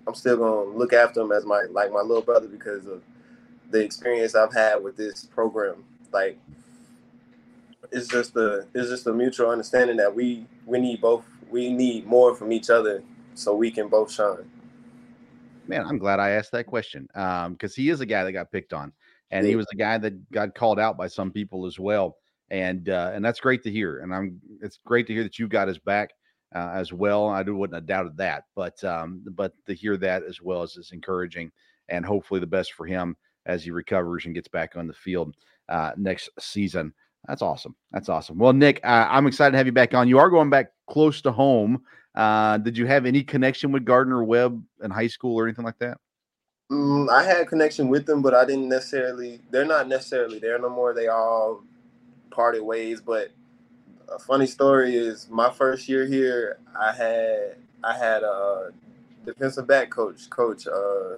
I'm 0.08 0.16
still 0.16 0.38
gonna 0.38 0.78
look 0.78 0.94
after 0.94 1.22
him 1.22 1.32
as 1.32 1.46
my 1.46 1.64
like 1.72 1.92
my 1.92 2.02
little 2.02 2.24
brother 2.24 2.48
because 2.48 2.88
of 2.88 3.02
the 3.70 3.80
experience 3.80 4.36
I've 4.36 4.54
had 4.54 4.84
with 4.84 4.98
this 4.98 5.26
program. 5.26 5.84
Like 6.12 6.40
it's 7.92 8.08
just 8.08 8.36
a 8.36 8.66
it's 8.74 8.90
just 8.90 9.08
a 9.08 9.14
mutual 9.14 9.50
understanding 9.50 9.98
that 9.98 10.14
we 10.14 10.46
we 10.66 10.80
need 10.80 11.02
both 11.02 11.26
we 11.50 11.72
need 11.72 12.06
more 12.06 12.36
from 12.36 12.52
each 12.52 12.70
other 12.70 13.04
so 13.36 13.56
we 13.56 13.72
can 13.72 13.88
both 13.88 14.12
shine. 14.12 14.50
Man, 15.68 15.86
I'm 15.86 15.98
glad 15.98 16.20
I 16.20 16.32
asked 16.32 16.52
that 16.52 16.66
question 16.66 17.08
because 17.14 17.46
um, 17.46 17.76
he 17.76 17.90
is 17.90 18.02
a 18.02 18.06
guy 18.06 18.24
that 18.24 18.32
got 18.32 18.52
picked 18.52 18.74
on, 18.74 18.92
and 19.30 19.46
he 19.46 19.56
was 19.56 19.68
a 19.72 19.76
guy 19.76 19.98
that 20.00 20.32
got 20.32 20.56
called 20.56 20.80
out 20.80 20.98
by 20.98 21.08
some 21.08 21.32
people 21.32 21.66
as 21.66 21.80
well, 21.80 22.18
and 22.50 22.90
uh, 22.90 23.12
and 23.14 23.24
that's 23.24 23.40
great 23.40 23.64
to 23.64 23.72
hear. 23.72 24.00
And 24.00 24.14
I'm 24.14 24.42
it's 24.62 24.80
great 24.84 25.06
to 25.08 25.14
hear 25.14 25.24
that 25.24 25.38
you 25.38 25.48
got 25.48 25.68
his 25.68 25.78
back 25.78 26.10
uh, 26.56 26.72
as 26.74 26.92
well. 26.92 27.28
I 27.28 27.44
wouldn't 27.44 27.76
have 27.76 27.86
doubted 27.86 28.18
that, 28.18 28.46
but 28.56 28.84
um, 28.84 29.24
but 29.32 29.54
to 29.68 29.76
hear 29.76 29.96
that 29.98 30.24
as 30.24 30.42
well 30.42 30.64
is, 30.64 30.76
is 30.76 30.92
encouraging, 30.92 31.52
and 31.88 32.04
hopefully 32.04 32.40
the 32.40 32.48
best 32.48 32.74
for 32.74 32.88
him 32.88 33.16
as 33.46 33.64
he 33.64 33.72
recovers 33.72 34.26
and 34.26 34.36
gets 34.36 34.48
back 34.48 34.76
on 34.76 34.88
the 34.88 34.94
field 34.94 35.36
uh, 35.70 35.92
next 35.98 36.30
season. 36.40 36.94
That's 37.28 37.42
awesome. 37.42 37.76
That's 37.92 38.10
awesome. 38.10 38.38
Well, 38.38 38.54
Nic, 38.54 38.80
uh, 38.84 39.08
I'm 39.10 39.28
excited 39.28 39.52
to 39.52 39.58
have 39.58 39.66
you 39.66 39.74
back 39.74 39.94
on. 39.94 40.08
You 40.08 40.20
are 40.20 40.30
going 40.30 40.50
back 40.50 40.72
close 40.90 41.22
to 41.22 41.32
home. 41.32 41.82
Uh, 42.16 42.58
did 42.58 42.78
you 42.78 42.86
have 42.86 43.06
any 43.06 43.24
connection 43.24 43.72
with 43.72 43.86
Gardner 43.86 44.24
Webb 44.24 44.64
in 44.84 44.92
high 44.92 45.08
school 45.08 45.36
or 45.36 45.46
anything 45.46 45.66
like 45.66 45.78
that? 45.80 45.98
Mm, 46.72 47.10
I 47.10 47.24
had 47.24 47.48
connection 47.48 47.90
with 47.90 48.06
them, 48.06 48.22
but 48.22 48.34
I 48.34 48.46
didn't 48.46 48.70
necessarily. 48.70 49.42
They're 49.52 49.66
not 49.66 49.88
necessarily 49.88 50.40
there 50.40 50.60
no 50.60 50.70
more. 50.70 50.94
They 50.94 51.08
all 51.08 51.64
parted 52.30 52.62
ways, 52.62 53.02
but 53.02 53.32
a 54.12 54.20
funny 54.20 54.46
story 54.46 54.96
is 54.96 55.28
my 55.30 55.50
first 55.50 55.88
year 55.88 56.06
here, 56.06 56.60
I 56.80 56.92
had 56.94 57.56
I 57.84 57.98
had 57.98 58.24
a 58.24 58.72
defensive 59.26 59.68
back 59.68 59.90
coach, 59.90 60.30
Coach 60.30 60.68
uh, 60.68 61.18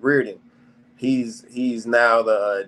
Reardon. 0.00 0.38
He's 1.02 1.44
he's 1.50 1.84
now 1.84 2.22
the 2.22 2.32
uh, 2.32 2.62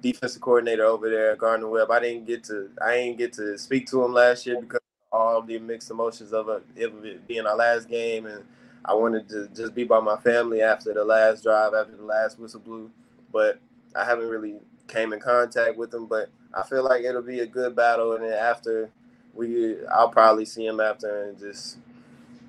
defensive 0.00 0.40
coordinator 0.40 0.84
over 0.84 1.10
there 1.10 1.32
at 1.32 1.38
Gardner 1.38 1.66
Webb. 1.66 1.90
I 1.90 1.98
didn't 1.98 2.24
get 2.24 2.44
to 2.44 2.70
I 2.80 2.98
didn't 2.98 3.18
get 3.18 3.32
to 3.32 3.58
speak 3.58 3.88
to 3.88 4.04
him 4.04 4.14
last 4.14 4.46
year 4.46 4.60
because 4.60 4.78
of 5.10 5.18
all 5.18 5.42
the 5.42 5.58
mixed 5.58 5.90
emotions 5.90 6.32
of 6.32 6.48
it, 6.50 6.62
it 6.76 7.26
being 7.26 7.48
our 7.48 7.56
last 7.56 7.88
game, 7.88 8.26
and 8.26 8.44
I 8.84 8.94
wanted 8.94 9.28
to 9.30 9.48
just 9.48 9.74
be 9.74 9.82
by 9.82 9.98
my 9.98 10.16
family 10.18 10.62
after 10.62 10.94
the 10.94 11.04
last 11.04 11.42
drive, 11.42 11.74
after 11.74 11.96
the 11.96 12.04
last 12.04 12.38
whistle 12.38 12.60
blew. 12.60 12.92
But 13.32 13.58
I 13.96 14.04
haven't 14.04 14.28
really 14.28 14.54
came 14.86 15.12
in 15.12 15.18
contact 15.18 15.76
with 15.76 15.92
him. 15.92 16.06
But 16.06 16.30
I 16.54 16.62
feel 16.62 16.84
like 16.84 17.02
it'll 17.02 17.22
be 17.22 17.40
a 17.40 17.46
good 17.46 17.74
battle, 17.74 18.12
and 18.12 18.22
then 18.22 18.34
after 18.34 18.88
we 19.34 19.84
I'll 19.88 20.10
probably 20.10 20.44
see 20.44 20.64
him 20.64 20.78
after 20.78 21.24
and 21.24 21.36
just 21.36 21.78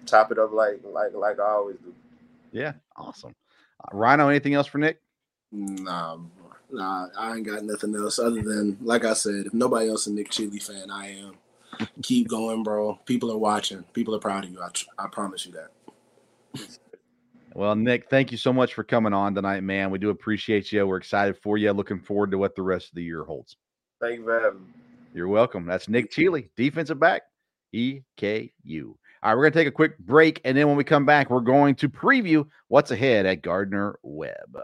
chop 0.06 0.32
it 0.32 0.38
up 0.38 0.52
like 0.52 0.82
like 0.84 1.16
like 1.16 1.40
I 1.40 1.50
always 1.50 1.78
do. 1.78 1.96
Yeah, 2.52 2.74
awesome. 2.96 3.34
Uh, 3.84 3.98
Rhino, 3.98 4.30
anything 4.30 4.54
else 4.54 4.68
for 4.68 4.78
Nic? 4.78 5.01
Nah, 5.52 6.18
nah, 6.72 7.08
I 7.18 7.36
ain't 7.36 7.46
got 7.46 7.64
nothing 7.64 7.96
else 7.96 8.20
other 8.20 8.42
than 8.42 8.78
like 8.82 9.06
I 9.06 9.14
said, 9.14 9.48
if 9.48 9.54
nobody 9.54 9.90
else 9.90 10.08
a 10.08 10.14
Nic 10.14 10.30
Cheeley 10.30 10.60
fan, 10.60 10.90
I 10.90 11.12
am. 11.12 11.34
Keep 12.04 12.28
going, 12.28 12.64
bro. 12.64 13.00
People 13.06 13.32
are 13.32 13.38
watching. 13.38 13.84
People 13.94 14.16
are 14.16 14.20
proud 14.20 14.46
of 14.46 14.52
you. 14.52 14.62
I, 14.62 14.70
I 14.98 15.08
promise 15.08 15.46
you 15.46 15.54
that. 15.54 16.68
Well, 17.54 17.76
Nic, 17.76 18.10
thank 18.10 18.32
you 18.32 18.38
so 18.38 18.54
much 18.54 18.74
for 18.74 18.84
coming 18.84 19.14
on 19.14 19.36
tonight, 19.36 19.62
man. 19.62 19.92
We 19.92 20.00
do 20.00 20.10
appreciate 20.10 20.72
you. 20.72 20.86
We're 20.88 20.98
excited 20.98 21.38
for 21.38 21.58
you. 21.58 21.72
Looking 21.72 22.00
forward 22.00 22.32
to 22.32 22.38
what 22.38 22.56
the 22.56 22.62
rest 22.62 22.90
of 22.90 22.96
the 22.96 23.04
year 23.04 23.24
holds. 23.24 23.58
Thank 24.00 24.20
you 24.20 24.26
for 24.26 24.40
having 24.40 24.62
me. 24.62 24.68
You're 25.14 25.28
welcome. 25.28 25.66
That's 25.66 25.90
Nic 25.90 26.12
Cheeley, 26.12 26.50
defensive 26.56 27.00
back, 27.00 27.24
EKU. 27.76 28.52
All 29.24 29.30
right, 29.30 29.36
we're 29.36 29.44
going 29.44 29.54
to 29.54 29.60
take 29.60 29.68
a 29.68 29.72
quick 29.72 29.98
break. 30.00 30.40
And 30.46 30.58
then 30.58 30.68
when 30.68 30.78
we 30.78 30.86
come 30.86 31.06
back, 31.06 31.30
we're 31.30 31.42
going 31.42 31.76
to 31.76 31.90
preview 31.90 32.48
what's 32.70 32.92
ahead 32.92 33.26
at 33.26 33.42
Gardner 33.42 34.00
Webb. 34.02 34.58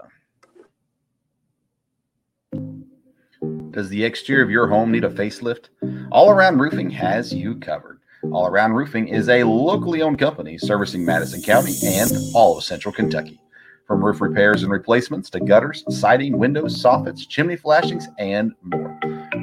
Does 3.78 3.90
the 3.90 4.04
exterior 4.04 4.44
of 4.44 4.50
your 4.50 4.68
home 4.68 4.92
need 4.92 5.04
a 5.04 5.10
facelift? 5.10 5.70
All 6.12 6.32
Around 6.32 6.58
Roofing 6.58 6.90
has 6.90 7.32
you 7.32 7.56
covered. 7.58 8.00
All 8.32 8.48
Around 8.48 8.74
Roofing 8.74 9.08
is 9.08 9.30
a 9.30 9.44
locally 9.44 10.02
owned 10.02 10.18
company 10.18 10.58
servicing 10.58 11.06
Madison 11.06 11.44
County 11.44 11.76
and 11.86 12.12
all 12.34 12.58
of 12.58 12.64
Central 12.64 12.92
Kentucky. 12.92 13.40
From 13.86 14.04
roof 14.04 14.20
repairs 14.20 14.64
and 14.64 14.72
replacements 14.72 15.30
to 15.30 15.40
gutters, 15.40 15.84
siding, 15.90 16.40
windows, 16.40 16.82
soffits, 16.82 17.30
chimney 17.30 17.56
flashings, 17.56 18.08
and 18.18 18.54
more. 18.64 19.00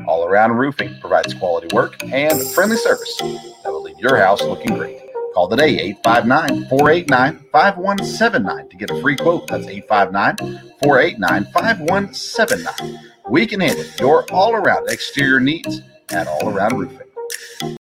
All 0.09 0.27
Around 0.27 0.53
Roofing 0.53 0.99
provides 1.01 1.33
quality 1.35 1.69
work 1.73 2.03
and 2.03 2.43
friendly 2.49 2.77
service 2.77 3.17
that 3.19 3.67
will 3.67 3.83
leave 3.83 4.01
your 4.01 4.17
house 4.17 4.43
looking 4.43 4.77
great. 4.77 5.04
Call 5.35 5.49
today 5.49 5.81
859 5.81 6.69
489 6.69 7.47
5179 7.51 8.69
to 8.69 8.77
get 8.77 8.89
a 8.89 9.01
free 9.01 9.17
quote. 9.17 9.49
That's 9.49 9.67
859 9.67 10.37
489 10.81 11.45
5179. 11.53 13.11
We 13.29 13.45
can 13.45 13.59
handle 13.59 13.85
your 13.99 14.25
all 14.31 14.55
around 14.55 14.89
exterior 14.89 15.41
needs 15.41 15.81
at 16.11 16.29
All 16.29 16.51
Around 16.51 16.79
Roofing. 16.79 17.77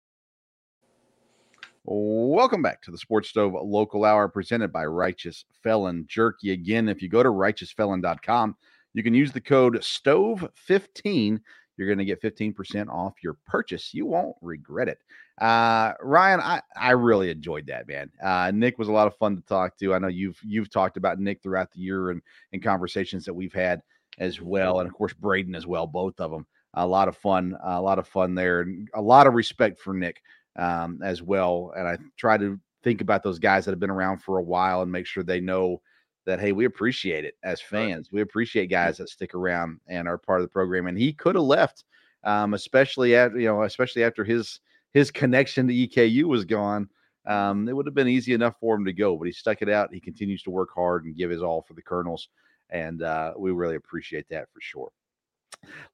Welcome 1.84 2.62
back 2.62 2.82
to 2.84 2.92
the 2.92 2.98
Sports 2.98 3.28
Stove 3.28 3.54
Local 3.62 4.06
Hour 4.06 4.30
presented 4.30 4.72
by 4.72 4.86
Righteous 4.86 5.44
Felon 5.62 6.06
Jerky. 6.08 6.54
Again, 6.54 6.88
if 6.88 7.02
you 7.02 7.10
go 7.10 7.22
to 7.22 7.28
righteousfelon.com, 7.28 8.56
you 8.94 9.04
can 9.04 9.14
use 9.14 9.34
the 9.34 9.42
code 9.42 9.76
STOVE15 9.76 11.42
you're 11.82 11.88
going 11.88 11.98
to 11.98 12.06
get 12.06 12.22
15% 12.22 12.90
off 12.90 13.16
your 13.24 13.38
purchase. 13.48 13.92
You 13.92 14.06
won't 14.06 14.36
regret 14.42 14.88
it. 14.88 15.00
Uh, 15.42 15.94
Ryan, 16.02 16.40
I, 16.40 16.62
I 16.80 16.92
really 16.92 17.32
enjoyed 17.32 17.66
that, 17.66 17.88
man. 17.88 18.12
Uh, 18.24 18.52
Nic 18.54 18.78
was 18.78 18.90
a 18.90 18.92
lot 18.92 19.08
of 19.08 19.16
fun 19.18 19.36
to 19.36 19.42
talk 19.42 19.76
to. 19.80 19.96
I 19.96 19.98
know 19.98 20.08
you've 20.08 20.40
you've 20.46 20.70
talked 20.70 20.98
about 20.98 21.20
Nic 21.20 21.42
throughout 21.42 21.72
the 21.72 21.80
year 21.80 22.12
and, 22.12 22.22
and 22.54 22.62
conversations 22.62 23.26
that 23.26 23.34
we've 23.34 23.54
had 23.54 23.82
as 24.20 24.40
well. 24.40 24.80
And 24.80 24.88
of 24.88 24.94
course, 24.94 25.14
Braedon 25.14 25.56
as 25.56 25.66
well, 25.66 25.88
both 25.88 26.20
of 26.20 26.30
them. 26.30 26.46
A 26.76 26.86
lot 26.86 27.08
of 27.08 27.18
fun, 27.18 27.58
a 27.64 27.82
lot 27.82 27.98
of 27.98 28.08
fun 28.08 28.36
there, 28.36 28.62
and 28.62 28.88
a 28.94 29.02
lot 29.02 29.26
of 29.26 29.34
respect 29.34 29.82
for 29.82 29.96
Nic 29.96 30.22
um, 30.58 31.00
as 31.04 31.24
well. 31.24 31.74
And 31.76 31.88
I 31.88 31.98
try 32.18 32.38
to 32.38 32.60
think 32.84 33.02
about 33.02 33.24
those 33.24 33.40
guys 33.40 33.66
that 33.66 33.72
have 33.72 33.80
been 33.80 33.90
around 33.90 34.20
for 34.20 34.38
a 34.38 34.44
while 34.44 34.84
and 34.84 34.92
make 34.92 35.08
sure 35.08 35.24
they 35.24 35.42
know 35.42 35.82
that 36.28 36.40
hey, 36.40 36.52
we 36.52 36.66
appreciate 36.66 37.26
it 37.26 37.34
as 37.44 37.60
fans. 37.60 38.10
We 38.12 38.22
appreciate 38.22 38.68
guys 38.68 38.98
that 38.98 39.10
stick 39.10 39.34
around 39.34 39.80
and 39.88 40.08
are 40.08 40.20
part 40.20 40.40
of 40.40 40.46
the 40.46 40.52
program. 40.52 40.86
And 40.86 40.98
he 41.00 41.14
could 41.14 41.34
have 41.34 41.44
left, 41.44 41.84
um, 42.24 42.54
especially 42.54 43.16
at 43.16 43.34
you 43.34 43.48
know, 43.48 43.64
especially 43.64 44.04
after 44.04 44.24
his 44.24 44.60
his 44.94 45.12
connection 45.12 45.68
to 45.68 45.74
EKU 45.74 46.24
was 46.24 46.46
gone. 46.46 46.90
Um, 47.26 47.70
it 47.70 47.76
would 47.76 47.86
have 47.86 47.96
been 47.96 48.08
easy 48.08 48.34
enough 48.34 48.56
for 48.60 48.76
him 48.76 48.86
to 48.86 48.94
go, 48.94 49.16
but 49.16 49.26
he 49.26 49.32
stuck 49.32 49.62
it 49.62 49.70
out. 49.70 49.94
He 49.94 50.00
continues 50.00 50.42
to 50.44 50.50
work 50.50 50.70
hard 50.74 51.06
and 51.06 51.16
give 51.16 51.30
his 51.30 51.42
all 51.42 51.62
for 51.62 51.74
the 51.74 51.82
Colonels, 51.82 52.30
and 52.70 53.04
uh, 53.04 53.34
we 53.38 53.52
really 53.52 53.76
appreciate 53.76 54.28
that 54.30 54.48
for 54.54 54.60
sure. 54.62 54.90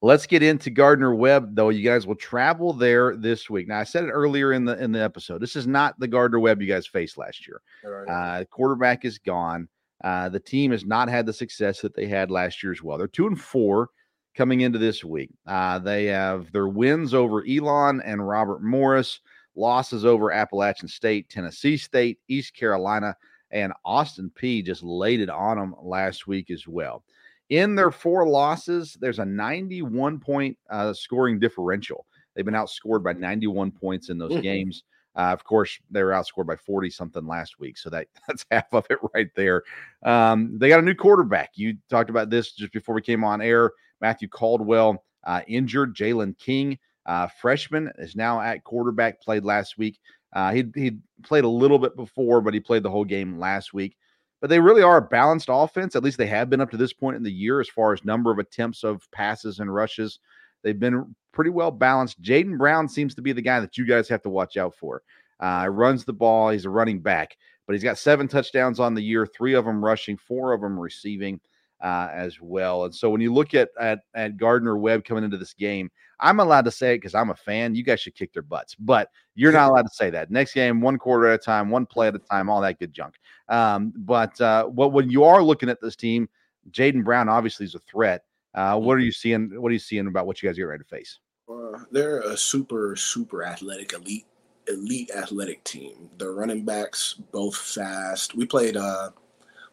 Let's 0.00 0.26
get 0.26 0.42
into 0.42 0.70
Gardner 0.70 1.14
Webb, 1.14 1.54
though. 1.54 1.68
You 1.68 1.82
guys 1.82 2.06
will 2.06 2.14
travel 2.14 2.72
there 2.72 3.16
this 3.16 3.50
week. 3.50 3.68
Now, 3.68 3.80
I 3.80 3.84
said 3.84 4.04
it 4.04 4.10
earlier 4.10 4.52
in 4.54 4.64
the 4.64 4.82
in 4.82 4.92
the 4.92 5.02
episode. 5.02 5.42
This 5.42 5.56
is 5.56 5.66
not 5.66 5.98
the 6.00 6.08
Gardner 6.08 6.38
Webb 6.38 6.62
you 6.62 6.68
guys 6.68 6.86
faced 6.86 7.18
last 7.18 7.46
year. 7.46 7.60
Uh, 8.08 8.44
quarterback 8.44 9.04
is 9.04 9.18
gone. 9.18 9.68
Uh, 10.02 10.28
the 10.28 10.40
team 10.40 10.70
has 10.70 10.86
not 10.86 11.08
had 11.08 11.26
the 11.26 11.32
success 11.32 11.80
that 11.80 11.94
they 11.94 12.06
had 12.06 12.30
last 12.30 12.62
year 12.62 12.72
as 12.72 12.82
well. 12.82 12.96
They're 12.96 13.08
two 13.08 13.26
and 13.26 13.38
four 13.38 13.90
coming 14.38 14.60
into 14.60 14.78
this 14.78 15.04
week. 15.04 15.30
Uh, 15.48 15.80
they 15.80 16.04
have 16.04 16.52
their 16.52 16.68
wins 16.68 17.12
over 17.12 17.44
Elon 17.44 18.00
and 18.02 18.26
Robert 18.26 18.62
Morris, 18.62 19.18
losses 19.56 20.04
over 20.04 20.30
Appalachian 20.30 20.86
State, 20.86 21.28
Tennessee 21.28 21.76
State, 21.76 22.20
East 22.28 22.54
Carolina, 22.54 23.16
and 23.50 23.72
Austin 23.84 24.30
Peay 24.40 24.64
just 24.64 24.84
laid 24.84 25.20
it 25.20 25.28
on 25.28 25.58
them 25.58 25.74
last 25.82 26.28
week 26.28 26.52
as 26.52 26.68
well. 26.68 27.02
In 27.50 27.74
their 27.74 27.90
four 27.90 28.28
losses, 28.28 28.96
there's 29.00 29.18
a 29.18 29.24
91 29.24 30.20
point 30.20 30.56
uh, 30.70 30.92
scoring 30.92 31.40
differential. 31.40 32.06
They've 32.36 32.44
been 32.44 32.54
outscored 32.54 33.02
by 33.02 33.14
91 33.14 33.72
points 33.72 34.08
in 34.08 34.18
those 34.18 34.30
mm-hmm. 34.30 34.42
games. 34.42 34.84
Uh, 35.16 35.32
of 35.32 35.42
course, 35.42 35.80
they 35.90 36.04
were 36.04 36.12
outscored 36.12 36.46
by 36.46 36.54
40 36.54 36.90
something 36.90 37.26
last 37.26 37.58
week. 37.58 37.76
So 37.76 37.90
that, 37.90 38.06
that's 38.28 38.46
half 38.52 38.72
of 38.72 38.86
it 38.88 38.98
right 39.14 39.30
there. 39.34 39.64
Um, 40.04 40.58
they 40.58 40.68
got 40.68 40.78
a 40.78 40.82
new 40.82 40.94
quarterback. 40.94 41.50
You 41.54 41.76
talked 41.90 42.10
about 42.10 42.30
this 42.30 42.52
just 42.52 42.72
before 42.72 42.94
we 42.94 43.02
came 43.02 43.24
on 43.24 43.40
air. 43.40 43.72
Matthew 44.00 44.28
Caldwell 44.28 45.04
uh, 45.24 45.42
injured. 45.46 45.94
Jalen 45.94 46.38
King, 46.38 46.78
uh, 47.06 47.28
freshman, 47.40 47.90
is 47.98 48.16
now 48.16 48.40
at 48.40 48.64
quarterback, 48.64 49.20
played 49.20 49.44
last 49.44 49.78
week. 49.78 49.98
Uh, 50.32 50.52
he 50.52 50.64
he 50.74 50.98
played 51.22 51.44
a 51.44 51.48
little 51.48 51.78
bit 51.78 51.96
before, 51.96 52.40
but 52.40 52.54
he 52.54 52.60
played 52.60 52.82
the 52.82 52.90
whole 52.90 53.04
game 53.04 53.38
last 53.38 53.72
week 53.72 53.96
but 54.40 54.50
they 54.50 54.60
really 54.60 54.82
are 54.82 54.98
a 54.98 55.02
balanced 55.02 55.48
offense. 55.50 55.96
At 55.96 56.04
least 56.04 56.18
they 56.18 56.26
have 56.26 56.50
been 56.50 56.60
up 56.60 56.70
to 56.70 56.76
this 56.76 56.92
point 56.92 57.16
in 57.16 57.22
the 57.22 57.32
year 57.32 57.60
as 57.60 57.68
far 57.68 57.92
as 57.92 58.04
number 58.04 58.30
of 58.30 58.38
attempts 58.38 58.84
of 58.84 59.08
passes 59.10 59.58
and 59.58 59.72
rushes. 59.72 60.20
They've 60.62 60.78
been 60.78 61.14
pretty 61.32 61.50
well 61.50 61.70
balanced. 61.70 62.22
Jaden 62.22 62.58
Brown 62.58 62.88
seems 62.88 63.14
to 63.16 63.22
be 63.22 63.32
the 63.32 63.42
guy 63.42 63.60
that 63.60 63.76
you 63.76 63.86
guys 63.86 64.08
have 64.08 64.22
to 64.22 64.30
watch 64.30 64.56
out 64.56 64.74
for. 64.76 65.02
Uh, 65.40 65.68
runs 65.70 66.04
the 66.04 66.12
ball. 66.12 66.50
He's 66.50 66.64
a 66.64 66.70
running 66.70 67.00
back, 67.00 67.36
but 67.66 67.74
he's 67.74 67.84
got 67.84 67.98
seven 67.98 68.26
touchdowns 68.26 68.80
on 68.80 68.94
the 68.94 69.02
year, 69.02 69.26
three 69.26 69.54
of 69.54 69.64
them 69.64 69.84
rushing, 69.84 70.16
four 70.16 70.52
of 70.52 70.60
them 70.60 70.78
receiving 70.78 71.40
uh, 71.80 72.08
as 72.12 72.40
well. 72.40 72.84
And 72.84 72.94
so 72.94 73.10
when 73.10 73.20
you 73.20 73.32
look 73.32 73.54
at, 73.54 73.70
at 73.80 74.00
at 74.14 74.36
Gardner 74.36 74.76
Webb 74.76 75.04
coming 75.04 75.24
into 75.24 75.36
this 75.36 75.54
game, 75.54 75.90
I'm 76.20 76.40
allowed 76.40 76.64
to 76.64 76.70
say 76.70 76.94
it 76.94 76.98
because 76.98 77.14
I'm 77.14 77.30
a 77.30 77.36
fan. 77.36 77.74
You 77.74 77.84
guys 77.84 78.00
should 78.00 78.14
kick 78.14 78.32
their 78.32 78.42
butts, 78.42 78.74
but 78.74 79.08
you're 79.34 79.52
not 79.52 79.70
allowed 79.70 79.82
to 79.82 79.94
say 79.94 80.10
that. 80.10 80.30
Next 80.30 80.54
game, 80.54 80.80
one 80.80 80.98
quarter 80.98 81.28
at 81.28 81.40
a 81.40 81.42
time, 81.42 81.70
one 81.70 81.86
play 81.86 82.08
at 82.08 82.14
a 82.14 82.18
time, 82.18 82.50
all 82.50 82.60
that 82.60 82.78
good 82.78 82.92
junk. 82.92 83.14
Um, 83.48 83.92
but 83.96 84.40
uh, 84.40 84.64
what 84.64 84.92
when 84.92 85.10
you 85.10 85.24
are 85.24 85.42
looking 85.42 85.68
at 85.68 85.80
this 85.80 85.96
team, 85.96 86.28
Jaden 86.70 87.04
Brown 87.04 87.28
obviously 87.28 87.66
is 87.66 87.74
a 87.74 87.80
threat. 87.80 88.22
Uh, 88.54 88.78
what 88.78 88.94
are 88.94 89.00
you 89.00 89.12
seeing? 89.12 89.60
What 89.60 89.68
are 89.70 89.74
you 89.74 89.78
seeing 89.78 90.06
about 90.06 90.26
what 90.26 90.42
you 90.42 90.48
guys 90.48 90.56
get 90.56 90.64
ready 90.64 90.82
to 90.82 90.88
face? 90.88 91.20
Uh, 91.48 91.78
they're 91.92 92.20
a 92.20 92.36
super, 92.36 92.96
super 92.96 93.44
athletic, 93.44 93.92
elite, 93.92 94.26
elite 94.66 95.10
athletic 95.16 95.62
team. 95.64 96.10
Their 96.18 96.32
running 96.32 96.64
backs 96.64 97.14
both 97.32 97.56
fast. 97.56 98.34
We 98.34 98.46
played 98.46 98.76
uh 98.76 99.10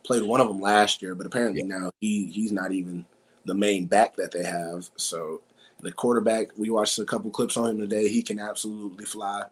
played 0.05 0.23
one 0.23 0.41
of 0.41 0.47
them 0.47 0.61
last 0.61 1.01
year, 1.01 1.15
but 1.15 1.25
apparently 1.25 1.61
yeah. 1.61 1.77
now 1.77 1.91
he 1.99 2.27
he's 2.27 2.51
not 2.51 2.71
even 2.71 3.05
the 3.45 3.55
main 3.55 3.85
back 3.85 4.15
that 4.15 4.31
they 4.31 4.43
have. 4.43 4.89
So 4.95 5.41
the 5.81 5.91
quarterback, 5.91 6.47
we 6.57 6.69
watched 6.69 6.97
a 6.99 7.05
couple 7.05 7.29
clips 7.29 7.57
on 7.57 7.69
him 7.69 7.79
today. 7.79 8.07
He 8.07 8.21
can 8.21 8.39
absolutely 8.39 9.05
fly. 9.05 9.43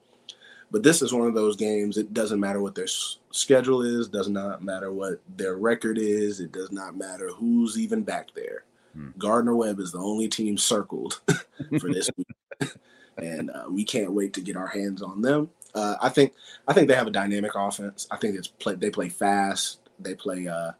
But 0.71 0.81
this 0.81 1.03
is 1.03 1.13
one 1.13 1.27
of 1.27 1.35
those 1.35 1.55
games. 1.55 1.97
It 1.97 2.13
doesn't 2.15 2.39
matter 2.39 2.59
what 2.59 2.73
their 2.73 2.87
schedule 3.31 3.83
is. 3.83 4.07
Does 4.07 4.27
not 4.27 4.63
matter 4.63 4.91
what 4.91 5.21
their 5.37 5.55
record 5.55 5.99
is. 5.99 6.39
It 6.39 6.51
does 6.51 6.71
not 6.71 6.97
matter 6.97 7.29
who's 7.29 7.77
even 7.77 8.01
back 8.01 8.29
there. 8.33 8.63
Hmm. 8.93 9.09
Gardner 9.19 9.55
Webb 9.55 9.79
is 9.79 9.91
the 9.91 9.99
only 9.99 10.27
team 10.27 10.57
circled 10.57 11.21
for 11.79 11.93
this 11.93 12.09
week, 12.17 12.71
and 13.17 13.51
uh, 13.51 13.65
we 13.69 13.83
can't 13.83 14.13
wait 14.13 14.33
to 14.33 14.41
get 14.41 14.57
our 14.57 14.67
hands 14.67 15.03
on 15.03 15.21
them. 15.21 15.49
Uh, 15.75 15.95
I 16.01 16.09
think 16.09 16.33
I 16.67 16.73
think 16.73 16.87
they 16.87 16.95
have 16.95 17.07
a 17.07 17.11
dynamic 17.11 17.51
offense. 17.55 18.07
I 18.09 18.17
think 18.17 18.35
it's 18.35 18.47
play, 18.47 18.75
they 18.75 18.89
play 18.89 19.09
fast. 19.09 19.79
They 19.99 20.15
play. 20.15 20.47
Uh, 20.47 20.71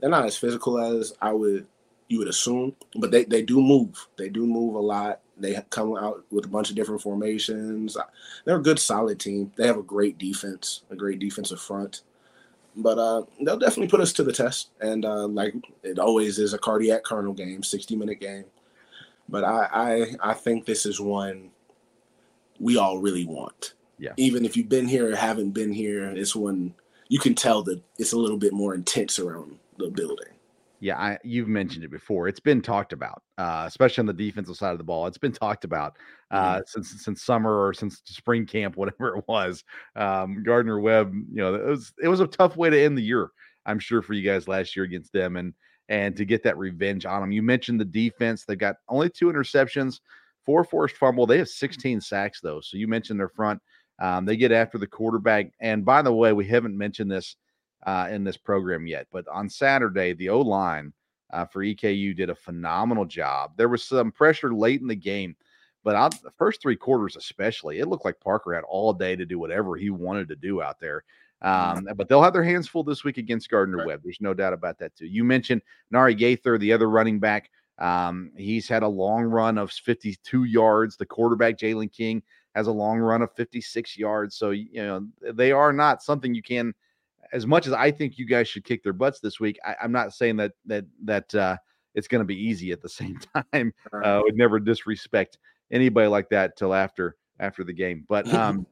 they're 0.00 0.10
not 0.10 0.26
as 0.26 0.36
physical 0.36 0.78
as 0.78 1.14
I 1.20 1.32
would 1.32 1.66
you 2.08 2.18
would 2.18 2.28
assume, 2.28 2.74
but 2.96 3.10
they, 3.10 3.24
they 3.24 3.42
do 3.42 3.60
move. 3.60 4.06
They 4.16 4.28
do 4.28 4.46
move 4.46 4.74
a 4.74 4.80
lot. 4.80 5.20
They 5.36 5.60
come 5.70 5.96
out 5.96 6.24
with 6.30 6.44
a 6.44 6.48
bunch 6.48 6.70
of 6.70 6.76
different 6.76 7.02
formations. 7.02 7.96
They're 8.44 8.56
a 8.58 8.62
good, 8.62 8.78
solid 8.78 9.18
team. 9.18 9.52
They 9.56 9.66
have 9.66 9.76
a 9.76 9.82
great 9.82 10.16
defense, 10.16 10.82
a 10.90 10.96
great 10.96 11.18
defensive 11.18 11.60
front. 11.60 12.02
But 12.76 12.98
uh, 12.98 13.24
they'll 13.40 13.58
definitely 13.58 13.88
put 13.88 14.00
us 14.00 14.12
to 14.14 14.22
the 14.22 14.32
test. 14.32 14.70
And 14.80 15.04
uh, 15.04 15.26
like 15.26 15.54
it 15.82 15.98
always 15.98 16.38
is, 16.38 16.54
a 16.54 16.58
cardiac 16.58 17.04
Colonel 17.04 17.32
game, 17.32 17.62
sixty 17.62 17.96
minute 17.96 18.20
game. 18.20 18.44
But 19.28 19.44
I, 19.44 19.68
I 19.72 20.30
I 20.30 20.34
think 20.34 20.64
this 20.64 20.86
is 20.86 21.00
one 21.00 21.50
we 22.60 22.76
all 22.76 22.98
really 22.98 23.26
want. 23.26 23.74
Yeah. 23.98 24.12
Even 24.16 24.44
if 24.44 24.56
you've 24.56 24.68
been 24.68 24.86
here 24.86 25.10
or 25.10 25.16
haven't 25.16 25.50
been 25.50 25.72
here, 25.72 26.10
it's 26.10 26.36
one 26.36 26.74
you 27.08 27.18
can 27.18 27.34
tell 27.34 27.62
that 27.64 27.80
it's 27.98 28.12
a 28.12 28.18
little 28.18 28.38
bit 28.38 28.52
more 28.52 28.74
intense 28.74 29.18
around 29.18 29.58
the 29.78 29.88
building. 29.88 30.28
Yeah, 30.80 30.98
I, 30.98 31.18
you've 31.24 31.48
mentioned 31.48 31.84
it 31.84 31.90
before. 31.90 32.28
It's 32.28 32.40
been 32.40 32.60
talked 32.60 32.92
about, 32.92 33.22
uh, 33.38 33.64
especially 33.66 34.02
on 34.02 34.06
the 34.06 34.12
defensive 34.12 34.56
side 34.56 34.72
of 34.72 34.78
the 34.78 34.84
ball. 34.84 35.06
It's 35.06 35.16
been 35.16 35.32
talked 35.32 35.64
about 35.64 35.96
uh, 36.30 36.56
mm-hmm. 36.56 36.60
since 36.66 37.02
since 37.02 37.22
summer 37.22 37.66
or 37.66 37.72
since 37.72 38.02
spring 38.04 38.44
camp, 38.46 38.76
whatever 38.76 39.16
it 39.16 39.24
was. 39.26 39.64
Um, 39.94 40.42
Gardner 40.42 40.78
Webb, 40.78 41.12
you 41.14 41.36
know, 41.36 41.54
it 41.54 41.64
was 41.64 41.92
it 42.02 42.08
was 42.08 42.20
a 42.20 42.26
tough 42.26 42.56
way 42.56 42.68
to 42.68 42.80
end 42.80 42.98
the 42.98 43.02
year. 43.02 43.30
I'm 43.64 43.78
sure 43.78 44.02
for 44.02 44.12
you 44.12 44.22
guys 44.22 44.48
last 44.48 44.76
year 44.76 44.84
against 44.84 45.12
them, 45.12 45.36
and 45.36 45.54
and 45.88 46.14
to 46.16 46.24
get 46.24 46.42
that 46.42 46.58
revenge 46.58 47.06
on 47.06 47.22
them. 47.22 47.32
You 47.32 47.42
mentioned 47.42 47.80
the 47.80 47.84
defense; 47.84 48.44
they 48.44 48.56
got 48.56 48.76
only 48.88 49.08
two 49.08 49.26
interceptions, 49.26 50.00
four 50.44 50.62
forced 50.62 50.96
fumble. 50.96 51.26
They 51.26 51.38
have 51.38 51.48
16 51.48 52.02
sacks 52.02 52.40
though. 52.42 52.60
So 52.60 52.76
you 52.76 52.86
mentioned 52.86 53.18
their 53.18 53.28
front. 53.28 53.60
Um, 53.98 54.24
they 54.24 54.36
get 54.36 54.52
after 54.52 54.78
the 54.78 54.86
quarterback. 54.86 55.52
And 55.60 55.84
by 55.84 56.02
the 56.02 56.12
way, 56.12 56.32
we 56.32 56.46
haven't 56.46 56.76
mentioned 56.76 57.10
this 57.10 57.36
uh, 57.86 58.08
in 58.10 58.24
this 58.24 58.36
program 58.36 58.86
yet. 58.86 59.06
But 59.10 59.26
on 59.28 59.48
Saturday, 59.48 60.12
the 60.12 60.28
O 60.28 60.40
line 60.40 60.92
uh, 61.32 61.46
for 61.46 61.62
EKU 61.62 62.14
did 62.16 62.30
a 62.30 62.34
phenomenal 62.34 63.04
job. 63.04 63.52
There 63.56 63.68
was 63.68 63.84
some 63.84 64.12
pressure 64.12 64.52
late 64.52 64.80
in 64.80 64.86
the 64.86 64.96
game, 64.96 65.36
but 65.82 65.96
out 65.96 66.20
the 66.22 66.30
first 66.32 66.60
three 66.60 66.76
quarters, 66.76 67.16
especially, 67.16 67.78
it 67.78 67.88
looked 67.88 68.04
like 68.04 68.20
Parker 68.20 68.54
had 68.54 68.64
all 68.64 68.92
day 68.92 69.16
to 69.16 69.24
do 69.24 69.38
whatever 69.38 69.76
he 69.76 69.90
wanted 69.90 70.28
to 70.28 70.36
do 70.36 70.62
out 70.62 70.80
there. 70.80 71.04
Mm-hmm. 71.44 71.88
Um, 71.88 71.96
but 71.96 72.08
they'll 72.08 72.22
have 72.22 72.32
their 72.32 72.42
hands 72.42 72.66
full 72.66 72.82
this 72.82 73.04
week 73.04 73.18
against 73.18 73.50
Gardner 73.50 73.78
right. 73.78 73.86
Webb. 73.86 74.00
There's 74.02 74.20
no 74.20 74.34
doubt 74.34 74.52
about 74.52 74.78
that, 74.78 74.96
too. 74.96 75.06
You 75.06 75.22
mentioned 75.22 75.62
Narii 75.92 76.16
Gaither, 76.16 76.58
the 76.58 76.72
other 76.72 76.88
running 76.88 77.18
back. 77.18 77.50
Um, 77.78 78.32
he's 78.36 78.68
had 78.68 78.82
a 78.82 78.88
long 78.88 79.24
run 79.24 79.58
of 79.58 79.70
52 79.70 80.44
yards. 80.44 80.96
The 80.96 81.04
quarterback, 81.04 81.58
Jalen 81.58 81.92
King, 81.92 82.22
has 82.56 82.66
a 82.66 82.72
long 82.72 82.98
run 82.98 83.22
of 83.22 83.32
56 83.34 83.96
yards. 83.96 84.34
So, 84.34 84.50
you 84.50 84.82
know, 84.82 85.06
they 85.32 85.52
are 85.52 85.72
not 85.72 86.02
something 86.02 86.34
you 86.34 86.42
can– 86.42 86.74
as 87.32 87.46
much 87.46 87.66
as 87.66 87.72
I 87.72 87.90
think 87.90 88.18
you 88.18 88.26
guys 88.26 88.48
should 88.48 88.64
kick 88.64 88.82
their 88.82 88.92
butts 88.92 89.20
this 89.20 89.40
week, 89.40 89.58
I, 89.64 89.76
am 89.82 89.92
not 89.92 90.12
saying 90.12 90.36
that 90.36 90.52
that 90.66 90.84
that 91.04 91.34
uh, 91.34 91.56
it's 91.94 92.08
going 92.08 92.20
to 92.20 92.26
be 92.26 92.36
easy 92.36 92.72
at 92.72 92.82
the 92.82 92.88
same 93.00 93.18
time. 93.34 93.72
Uh, 93.92 93.96
I 94.06 94.18
would 94.20 94.36
never 94.36 94.58
disrespect 94.58 95.38
anybody 95.70 96.08
like 96.08 96.28
that 96.30 96.56
till 96.56 96.74
after 96.74 97.16
after 97.38 97.64
the 97.64 97.72
game. 97.72 98.04
But 98.08 98.32
um, 98.34 98.66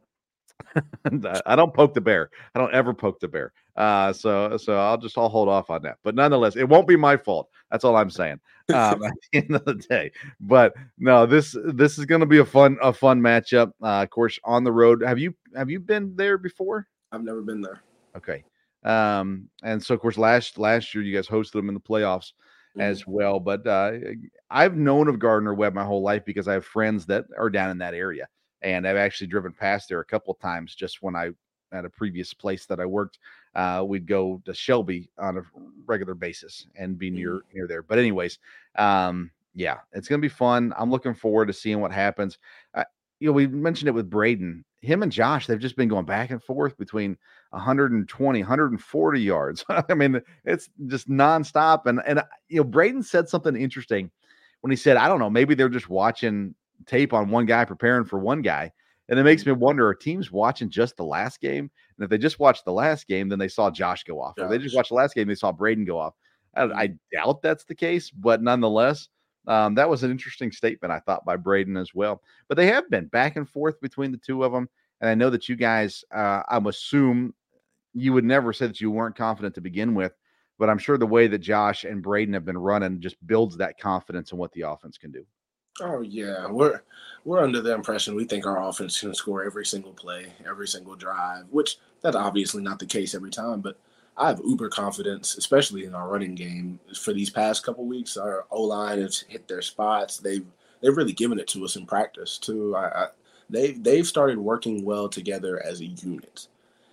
I 1.46 1.56
don't 1.56 1.74
poke 1.74 1.94
the 1.94 2.00
bear. 2.00 2.30
I 2.54 2.58
don't 2.58 2.74
ever 2.74 2.94
poke 2.94 3.20
the 3.20 3.28
bear. 3.28 3.52
Uh, 3.76 4.12
so 4.12 4.56
so 4.56 4.76
I'll 4.78 4.98
just 4.98 5.18
I'll 5.18 5.28
hold 5.28 5.48
off 5.48 5.70
on 5.70 5.82
that. 5.82 5.98
But 6.02 6.14
nonetheless, 6.14 6.56
it 6.56 6.68
won't 6.68 6.88
be 6.88 6.96
my 6.96 7.16
fault. 7.16 7.48
That's 7.70 7.84
all 7.84 7.96
I'm 7.96 8.10
saying. 8.10 8.40
Um, 8.72 9.02
at 9.04 9.12
the 9.32 9.38
end 9.38 9.54
of 9.54 9.64
the 9.64 9.74
day. 9.74 10.12
But 10.40 10.74
no, 10.98 11.26
this 11.26 11.56
this 11.64 11.98
is 11.98 12.06
going 12.06 12.20
to 12.20 12.26
be 12.26 12.38
a 12.38 12.44
fun 12.44 12.78
a 12.82 12.92
fun 12.92 13.20
matchup. 13.20 13.72
Uh, 13.82 14.02
of 14.02 14.10
course, 14.10 14.38
on 14.44 14.64
the 14.64 14.72
road. 14.72 15.02
Have 15.02 15.18
you 15.18 15.34
have 15.56 15.70
you 15.70 15.80
been 15.80 16.14
there 16.16 16.38
before? 16.38 16.86
I've 17.12 17.24
never 17.24 17.42
been 17.42 17.60
there. 17.60 17.82
Okay. 18.16 18.44
Um, 18.84 19.48
and 19.62 19.82
so 19.82 19.94
of 19.94 20.00
course 20.00 20.18
last 20.18 20.58
last 20.58 20.94
year 20.94 21.02
you 21.02 21.14
guys 21.14 21.26
hosted 21.26 21.52
them 21.52 21.68
in 21.68 21.74
the 21.74 21.80
playoffs 21.80 22.32
mm-hmm. 22.76 22.80
as 22.82 23.06
well. 23.06 23.40
But 23.40 23.66
uh, 23.66 23.92
I've 24.50 24.76
known 24.76 25.08
of 25.08 25.18
Gardner 25.18 25.54
Webb 25.54 25.74
my 25.74 25.84
whole 25.84 26.02
life 26.02 26.24
because 26.24 26.48
I 26.48 26.54
have 26.54 26.64
friends 26.64 27.06
that 27.06 27.24
are 27.38 27.50
down 27.50 27.70
in 27.70 27.78
that 27.78 27.94
area, 27.94 28.28
and 28.64 28.86
I've 28.86 28.96
actually 28.96 29.28
driven 29.28 29.52
past 29.52 29.88
there 29.88 30.00
a 30.00 30.04
couple 30.04 30.32
of 30.32 30.40
times 30.40 30.74
just 30.74 31.02
when 31.02 31.14
I 31.14 31.30
at 31.72 31.84
a 31.84 31.90
previous 31.90 32.34
place 32.34 32.66
that 32.66 32.80
I 32.80 32.86
worked. 32.86 33.18
Uh, 33.54 33.84
we'd 33.86 34.06
go 34.06 34.40
to 34.44 34.54
Shelby 34.54 35.10
on 35.18 35.38
a 35.38 35.42
regular 35.86 36.14
basis 36.14 36.66
and 36.76 36.98
be 36.98 37.10
near 37.10 37.34
mm-hmm. 37.34 37.56
near 37.56 37.66
there. 37.68 37.82
But 37.82 37.98
anyways, 37.98 38.38
um, 38.76 39.30
yeah, 39.54 39.78
it's 39.92 40.08
gonna 40.08 40.20
be 40.20 40.28
fun. 40.28 40.74
I'm 40.76 40.90
looking 40.90 41.14
forward 41.14 41.46
to 41.46 41.52
seeing 41.52 41.80
what 41.80 41.92
happens. 41.92 42.38
Uh, 42.74 42.84
you 43.20 43.28
know, 43.28 43.32
we 43.32 43.46
mentioned 43.46 43.88
it 43.88 43.94
with 43.94 44.10
Braedon 44.10 44.64
him 44.84 45.02
and 45.02 45.10
Josh, 45.10 45.46
they've 45.46 45.58
just 45.58 45.76
been 45.76 45.88
going 45.88 46.04
back 46.04 46.30
and 46.30 46.42
forth 46.42 46.76
between 46.76 47.16
120, 47.50 48.38
140 48.40 49.20
yards. 49.20 49.64
I 49.88 49.94
mean, 49.94 50.20
it's 50.44 50.68
just 50.86 51.08
nonstop. 51.08 51.86
And 51.86 52.00
and 52.06 52.22
you 52.48 52.58
know, 52.58 52.64
Braedon 52.64 53.02
said 53.02 53.28
something 53.28 53.56
interesting 53.56 54.10
when 54.60 54.70
he 54.70 54.76
said, 54.76 54.96
I 54.96 55.08
don't 55.08 55.18
know, 55.18 55.30
maybe 55.30 55.54
they're 55.54 55.68
just 55.68 55.88
watching 55.88 56.54
tape 56.86 57.12
on 57.12 57.30
one 57.30 57.46
guy 57.46 57.64
preparing 57.64 58.04
for 58.04 58.18
one 58.18 58.42
guy. 58.42 58.72
And 59.08 59.18
it 59.18 59.24
makes 59.24 59.44
me 59.44 59.52
wonder: 59.52 59.86
Are 59.86 59.94
teams 59.94 60.32
watching 60.32 60.70
just 60.70 60.96
the 60.96 61.04
last 61.04 61.40
game? 61.40 61.70
And 61.96 62.04
if 62.04 62.10
they 62.10 62.18
just 62.18 62.38
watched 62.38 62.64
the 62.64 62.72
last 62.72 63.06
game, 63.06 63.28
then 63.28 63.38
they 63.38 63.48
saw 63.48 63.70
Josh 63.70 64.04
go 64.04 64.20
off. 64.20 64.36
Josh. 64.36 64.44
If 64.44 64.50
they 64.50 64.58
just 64.58 64.74
watched 64.74 64.88
the 64.88 64.94
last 64.96 65.14
game, 65.14 65.28
they 65.28 65.34
saw 65.34 65.52
Braedon 65.52 65.84
go 65.84 65.98
off. 65.98 66.14
I, 66.56 66.64
I 66.64 66.94
doubt 67.12 67.42
that's 67.42 67.64
the 67.64 67.74
case, 67.74 68.10
but 68.10 68.42
nonetheless, 68.42 69.08
um, 69.46 69.74
that 69.74 69.88
was 69.88 70.02
an 70.02 70.10
interesting 70.10 70.52
statement, 70.52 70.92
I 70.92 71.00
thought, 71.00 71.24
by 71.24 71.36
Braedon 71.36 71.76
as 71.76 71.94
well. 71.94 72.22
But 72.48 72.56
they 72.56 72.66
have 72.66 72.88
been 72.90 73.06
back 73.06 73.36
and 73.36 73.48
forth 73.48 73.80
between 73.80 74.12
the 74.12 74.18
two 74.18 74.44
of 74.44 74.52
them. 74.52 74.68
And 75.00 75.10
I 75.10 75.14
know 75.14 75.30
that 75.30 75.48
you 75.48 75.56
guys, 75.56 76.04
uh, 76.14 76.42
I'm 76.48 76.66
assume 76.66 77.34
you 77.92 78.12
would 78.12 78.24
never 78.24 78.52
say 78.52 78.66
that 78.66 78.80
you 78.80 78.90
weren't 78.90 79.16
confident 79.16 79.54
to 79.56 79.60
begin 79.60 79.94
with, 79.94 80.12
but 80.58 80.70
I'm 80.70 80.78
sure 80.78 80.96
the 80.96 81.06
way 81.06 81.26
that 81.26 81.38
Josh 81.38 81.84
and 81.84 82.02
Braedon 82.02 82.34
have 82.34 82.44
been 82.44 82.58
running 82.58 83.00
just 83.00 83.16
builds 83.26 83.56
that 83.58 83.78
confidence 83.78 84.32
in 84.32 84.38
what 84.38 84.52
the 84.52 84.62
offense 84.62 84.96
can 84.96 85.12
do. 85.12 85.26
Oh 85.80 86.02
yeah, 86.02 86.46
we're 86.46 86.82
we're 87.24 87.42
under 87.42 87.60
the 87.60 87.74
impression 87.74 88.14
we 88.14 88.24
think 88.24 88.46
our 88.46 88.62
offense 88.62 89.00
can 89.00 89.14
score 89.14 89.44
every 89.44 89.66
single 89.66 89.92
play, 89.92 90.26
every 90.46 90.68
single 90.68 90.94
drive, 90.94 91.46
which 91.50 91.78
that's 92.02 92.16
obviously 92.16 92.62
not 92.62 92.78
the 92.78 92.86
case 92.86 93.14
every 93.14 93.30
time, 93.30 93.60
but 93.60 93.76
I 94.16 94.28
have 94.28 94.40
uber 94.44 94.68
confidence, 94.68 95.36
especially 95.36 95.84
in 95.84 95.94
our 95.94 96.08
running 96.08 96.34
game. 96.36 96.78
For 96.96 97.12
these 97.12 97.30
past 97.30 97.64
couple 97.64 97.86
weeks, 97.86 98.16
our 98.16 98.46
O 98.50 98.62
line 98.62 99.00
has 99.00 99.20
hit 99.20 99.48
their 99.48 99.62
spots. 99.62 100.18
They've 100.18 100.46
they've 100.80 100.96
really 100.96 101.12
given 101.12 101.40
it 101.40 101.48
to 101.48 101.64
us 101.64 101.76
in 101.76 101.86
practice 101.86 102.38
too. 102.38 102.76
I, 102.76 103.04
I, 103.04 103.06
they 103.50 103.72
they've 103.72 104.06
started 104.06 104.38
working 104.38 104.84
well 104.84 105.08
together 105.08 105.60
as 105.64 105.80
a 105.80 105.86
unit, 105.86 106.46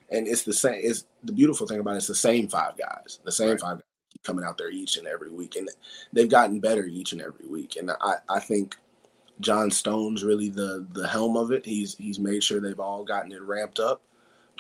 and 0.10 0.28
it's 0.28 0.44
the 0.44 0.54
same. 0.54 0.82
It's 0.84 1.06
the 1.24 1.34
beautiful 1.34 1.68
thing 1.68 1.80
about 1.80 1.96
it, 1.96 1.98
it's 1.98 2.08
the 2.08 2.16
same 2.16 2.48
five 2.48 2.78
guys, 2.78 3.20
the 3.24 3.32
same 3.32 3.50
right. 3.50 3.60
five 3.60 3.78
guys 3.78 3.91
coming 4.24 4.46
out 4.46 4.58
there 4.58 4.70
each 4.70 4.98
and 4.98 5.08
every 5.08 5.30
week, 5.30 5.56
and 5.56 5.70
they've 6.14 6.30
gotten 6.30 6.60
better 6.60 6.86
each 6.86 7.14
and 7.14 7.22
every 7.22 7.48
week. 7.48 7.76
And 7.78 7.92
I 7.92 8.16
I 8.30 8.40
think 8.40 8.76
John 9.40 9.72
Stone's 9.72 10.24
really 10.24 10.50
the 10.50 10.86
the 10.94 11.08
helm 11.08 11.38
of 11.38 11.52
it. 11.52 11.66
He's 11.66 11.96
he's 11.96 12.20
made 12.20 12.44
sure 12.44 12.60
they've 12.60 12.80
all 12.80 13.04
gotten 13.04 13.32
it 13.32 13.42
ramped 13.42 13.80
up 13.80 14.02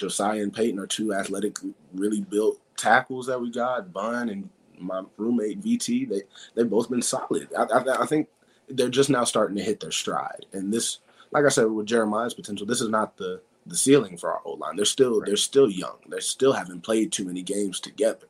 Josiah 0.01 0.41
and 0.41 0.53
Peyton 0.53 0.79
are 0.79 0.87
two 0.87 1.13
athletic, 1.13 1.57
really 1.93 2.21
built 2.21 2.59
tackles 2.75 3.27
that 3.27 3.39
we 3.39 3.51
got. 3.51 3.93
Bun 3.93 4.29
and 4.29 4.49
my 4.79 5.03
roommate 5.17 5.61
VT, 5.61 6.09
they 6.09 6.21
they've 6.55 6.69
both 6.69 6.89
been 6.89 7.01
solid. 7.03 7.47
I, 7.57 7.63
I, 7.63 8.03
I, 8.03 8.05
think 8.07 8.27
they're 8.67 8.89
just 8.89 9.11
now 9.11 9.23
starting 9.23 9.55
to 9.57 9.63
hit 9.63 9.79
their 9.79 9.91
stride. 9.91 10.47
And 10.53 10.73
this, 10.73 10.99
like 11.31 11.45
I 11.45 11.49
said, 11.49 11.65
with 11.65 11.85
Jeremiah's 11.85 12.33
potential, 12.33 12.65
this 12.65 12.81
is 12.81 12.89
not 12.89 13.15
the 13.17 13.41
the 13.67 13.77
ceiling 13.77 14.17
for 14.17 14.31
our 14.31 14.41
O 14.43 14.53
line. 14.53 14.75
They're 14.75 14.85
still 14.85 15.19
right. 15.19 15.27
they're 15.27 15.37
still 15.37 15.69
young. 15.69 15.97
They 16.07 16.19
still 16.19 16.53
haven't 16.53 16.81
played 16.81 17.11
too 17.11 17.25
many 17.25 17.43
games 17.43 17.79
together, 17.79 18.25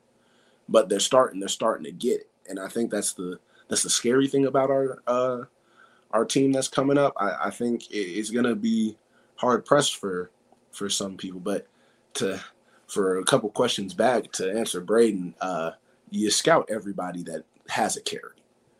but 0.72 0.89
they're 0.89 0.99
starting. 0.99 1.39
They're 1.39 1.49
starting 1.49 1.84
to 1.86 1.91
get 1.91 2.22
it. 2.22 2.30
And 2.49 2.59
I 2.59 2.67
think 2.67 2.91
that's 2.91 3.13
the 3.13 3.39
that's 3.67 3.84
the 3.84 3.89
scary 3.89 4.28
thing 4.28 4.45
about 4.45 4.72
our 4.72 5.01
uh, 5.05 5.43
our 6.11 6.26
team 6.26 6.51
that's 6.51 6.67
coming 6.67 6.97
up. 6.97 7.13
I, 7.17 7.47
I 7.47 7.49
think 7.51 7.84
it's 7.91 8.32
gonna 8.32 8.55
be 8.55 8.97
hard 9.36 9.65
pressed 9.65 9.97
for 9.97 10.32
for 10.72 10.89
some 10.89 11.17
people. 11.17 11.39
But 11.39 11.67
to 12.15 12.39
for 12.88 13.19
a 13.19 13.24
couple 13.24 13.49
questions 13.49 13.93
back 13.93 14.32
to 14.34 14.51
answer 14.51 14.82
Braedon, 14.82 15.34
uh, 15.41 15.72
you 16.09 16.30
scout 16.32 16.69
everybody 16.69 17.24
that 17.24 17.43
has 17.69 17.95
a 17.97 18.01
carry. 18.01 18.34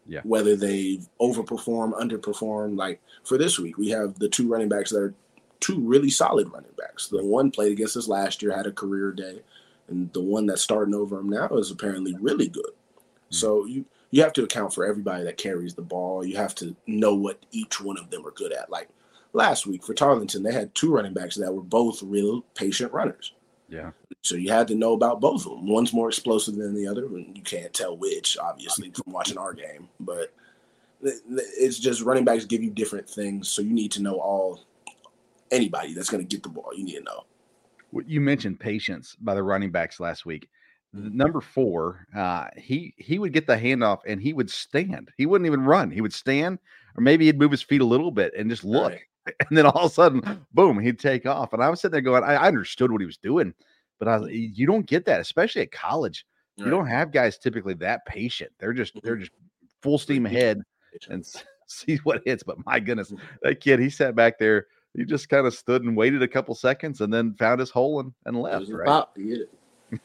Yeah. 0.08 0.22
Whether 0.24 0.56
they 0.56 1.00
overperform, 1.22 1.94
underperform. 1.94 2.76
Like 2.76 3.02
for 3.24 3.38
this 3.38 3.60
week, 3.60 3.78
we 3.78 3.89
have 3.89 4.18
the 4.20 4.28
two 4.28 4.50
running 4.50 4.68
backs 4.68 4.89
that 4.89 5.00
are 5.00 5.14
two 5.62 5.80
really 5.80 6.10
solid 6.10 6.52
running 6.52 6.74
backs. 6.78 7.08
The 7.08 7.24
one 7.24 7.52
played 7.52 7.72
against 7.72 7.96
us 7.96 8.08
last 8.08 8.42
year, 8.42 8.56
had 8.56 8.68
a 8.68 8.72
career 8.72 9.12
day, 9.12 9.42
and 9.92 10.12
the 10.14 10.22
one 10.22 10.46
that's 10.46 10.62
starting 10.62 10.96
over 10.96 11.20
him 11.20 11.30
now 11.30 11.48
is 11.50 11.72
apparently 11.72 12.16
really 12.20 12.48
good. 12.48 12.64
Mm-hmm. 12.66 13.36
So 13.36 13.66
you 13.66 13.86
you 14.12 14.22
have 14.24 14.34
to 14.34 14.44
account 14.44 14.74
for 14.74 14.86
everybody 14.86 15.24
that 15.24 15.38
carries 15.38 15.74
the 15.74 15.82
ball. 15.82 16.26
You 16.26 16.36
have 16.36 16.54
to 16.56 16.76
know 16.86 17.16
what 17.16 17.46
each 17.52 17.80
one 17.80 17.98
of 17.98 18.10
them 18.10 18.26
are 18.28 18.32
good 18.32 18.52
at. 18.52 18.70
Like 18.70 18.89
last 19.34 19.66
week 19.66 19.84
for 19.86 19.94
Tarleton, 19.94 20.44
they 20.44 20.54
had 20.54 20.76
two 20.76 20.94
running 20.94 21.14
backs 21.14 21.36
that 21.36 21.54
were 21.54 21.62
both 21.62 22.04
real 22.04 22.42
patient 22.56 22.92
runners. 22.92 23.34
Yeah. 23.70 23.92
So 24.22 24.36
you 24.36 24.52
had 24.52 24.68
to 24.68 24.76
know 24.76 24.94
about 24.94 25.22
both 25.22 25.46
of 25.46 25.54
them. 25.54 25.68
One's 25.68 25.94
more 25.94 26.10
explosive 26.10 26.56
than 26.56 26.76
the 26.76 26.88
other, 26.88 27.06
and 27.06 27.36
you 27.36 27.42
can't 27.42 27.74
tell 27.74 27.96
which, 27.96 28.38
obviously, 28.38 28.92
from 28.92 29.14
watching 29.14 29.38
our 29.38 29.54
game. 29.54 29.88
But 30.02 30.34
it's 31.02 31.80
just 31.80 32.02
running 32.02 32.26
backs 32.26 32.46
give 32.46 32.62
you 32.62 32.70
different 32.70 33.10
things, 33.10 33.48
so 33.50 33.62
you 33.62 33.72
need 33.72 33.92
to 33.94 34.02
know 34.02 34.16
all 34.16 34.66
anybody 35.50 35.94
that's 35.94 36.10
going 36.10 36.26
to 36.26 36.36
get 36.36 36.44
the 36.44 36.50
ball. 36.50 36.72
You 36.76 36.84
need 36.84 36.98
to 36.98 37.04
know. 37.04 37.24
You 38.06 38.22
mentioned 38.22 38.60
patience 38.60 39.16
by 39.20 39.36
the 39.36 39.44
running 39.44 39.72
backs 39.72 40.00
last 40.00 40.26
week. 40.26 40.50
Number 40.94 41.39
four, 41.39 42.06
uh, 42.14 42.48
he 42.58 42.94
he 42.98 43.18
would 43.18 43.32
get 43.32 43.48
the 43.48 43.56
handoff 43.56 44.00
and 44.06 44.22
he 44.22 44.34
would 44.34 44.50
stand. 44.50 45.10
He 45.18 45.26
wouldn't 45.26 45.46
even 45.46 45.64
run. 45.64 45.89
He 45.89 46.02
would 46.02 46.14
stand, 46.14 46.60
or 46.98 47.02
maybe 47.02 47.26
he'd 47.26 47.39
move 47.39 47.52
his 47.52 47.62
feet 47.62 47.80
a 47.80 47.86
little 47.86 48.12
bit 48.12 48.34
and 48.38 48.50
just 48.50 48.66
look. 48.66 48.92
Right. 48.92 49.02
and 49.50 49.58
then 49.58 49.66
all 49.66 49.86
of 49.86 49.92
a 49.92 49.94
sudden, 49.94 50.46
boom, 50.54 50.80
he'd 50.80 51.00
take 51.00 51.26
off. 51.26 51.54
And 51.54 51.64
I 51.64 51.70
was 51.70 51.80
sitting 51.80 51.94
there 51.94 52.02
going, 52.02 52.24
I, 52.24 52.34
I 52.34 52.48
understood 52.48 52.92
what 52.92 53.02
he 53.02 53.06
was 53.06 53.18
doing, 53.18 53.54
but 54.00 54.08
I 54.08 54.18
was, 54.18 54.32
you 54.32 54.66
don't 54.66 54.86
get 54.86 55.06
that, 55.06 55.22
especially 55.22 55.62
at 55.62 55.72
college. 55.72 56.26
Right. 56.58 56.66
You 56.66 56.72
don't 56.72 56.88
have 56.88 57.12
guys 57.12 57.38
typically 57.38 57.76
that 57.76 58.06
patient. 58.06 58.52
They're 58.60 58.74
just 58.74 58.94
they're 59.04 59.14
mm-hmm. 59.14 59.22
just 59.22 59.32
full 59.82 59.98
steam 59.98 60.26
ahead 60.26 60.62
and 61.10 61.26
see 61.68 61.98
what 61.98 62.22
hits. 62.26 62.44
But 62.44 62.66
my 62.66 62.80
goodness, 62.80 63.12
mm-hmm. 63.12 63.26
that 63.44 63.62
kid, 63.62 63.80
he 63.80 63.89
sat 63.89 64.16
back 64.16 64.38
there. 64.38 64.68
He 64.96 65.06
just 65.06 65.30
kind 65.30 65.48
of 65.48 65.54
stood 65.54 65.84
and 65.84 65.96
waited 65.96 66.22
a 66.22 66.28
couple 66.28 66.54
seconds 66.56 67.02
and 67.02 67.14
then 67.14 67.34
found 67.36 67.60
his 67.60 67.70
hole 67.70 68.02
and, 68.02 68.14
and 68.26 68.39
left. 68.39 68.70
Right. 68.70 68.86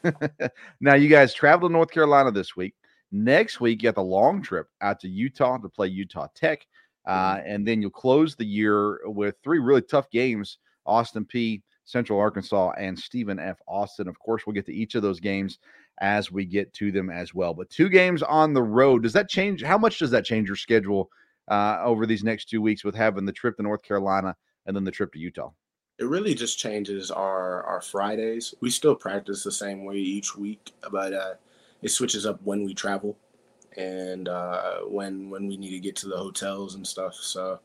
now 0.81 0.95
you 0.95 1.09
guys 1.09 1.33
travel 1.33 1.67
to 1.67 1.73
North 1.73 1.91
Carolina 1.91 2.31
this 2.31 2.55
week. 2.55 2.73
Next 3.11 3.59
week, 3.59 3.81
you 3.81 3.89
got 3.89 3.95
the 3.95 4.03
long 4.03 4.41
trip 4.41 4.67
out 4.81 4.99
to 5.01 5.09
Utah 5.09 5.57
to 5.57 5.69
play 5.69 5.87
Utah 5.87 6.27
Tech. 6.35 6.65
Uh, 7.05 7.39
and 7.45 7.65
then 7.65 7.81
you'll 7.81 7.89
close 7.89 8.35
the 8.35 8.45
year 8.45 8.99
with 9.05 9.35
three 9.43 9.59
really 9.59 9.81
tough 9.81 10.09
games 10.09 10.57
Austin 10.85 11.25
Peay, 11.25 11.61
Central 11.85 12.19
Arkansas, 12.19 12.71
and 12.77 12.97
Stephen 12.97 13.39
F. 13.39 13.59
Austin. 13.67 14.07
Of 14.07 14.19
course, 14.19 14.45
we'll 14.45 14.53
get 14.53 14.65
to 14.65 14.73
each 14.73 14.95
of 14.95 15.01
those 15.01 15.19
games 15.19 15.59
as 15.99 16.31
we 16.31 16.45
get 16.45 16.73
to 16.73 16.91
them 16.91 17.09
as 17.09 17.33
well. 17.33 17.53
But 17.53 17.69
two 17.69 17.89
games 17.89 18.23
on 18.23 18.53
the 18.53 18.63
road, 18.63 19.03
does 19.03 19.13
that 19.13 19.29
change? 19.29 19.63
How 19.63 19.77
much 19.77 19.99
does 19.99 20.11
that 20.11 20.25
change 20.25 20.47
your 20.47 20.57
schedule 20.57 21.09
uh, 21.47 21.79
over 21.81 22.05
these 22.05 22.23
next 22.23 22.49
two 22.49 22.61
weeks 22.61 22.83
with 22.83 22.95
having 22.95 23.25
the 23.25 23.31
trip 23.31 23.55
to 23.57 23.63
North 23.63 23.83
Carolina 23.83 24.35
and 24.67 24.75
then 24.75 24.83
the 24.83 24.91
trip 24.91 25.11
to 25.13 25.19
Utah? 25.19 25.51
It 25.99 26.05
really 26.05 26.35
just 26.35 26.59
changes 26.59 27.09
our 27.09 27.63
our 27.63 27.81
Fridays. 27.81 28.53
We 28.61 28.69
still 28.69 28.95
practice 28.95 29.43
the 29.43 29.51
same 29.51 29.83
way 29.83 29.95
each 29.95 30.35
week, 30.35 30.71
but 30.91 31.13
uh, 31.13 31.33
it 31.81 31.89
switches 31.89 32.25
up 32.25 32.39
when 32.43 32.63
we 32.63 32.75
travel 32.75 33.17
and 33.77 34.27
uh, 34.27 34.79
when 34.81 35.29
when 35.29 35.47
we 35.47 35.57
need 35.57 35.71
to 35.71 35.79
get 35.79 35.95
to 35.97 36.07
the 36.07 36.17
hotels 36.17 36.75
and 36.75 36.85
stuff. 36.85 37.15
So 37.15 37.59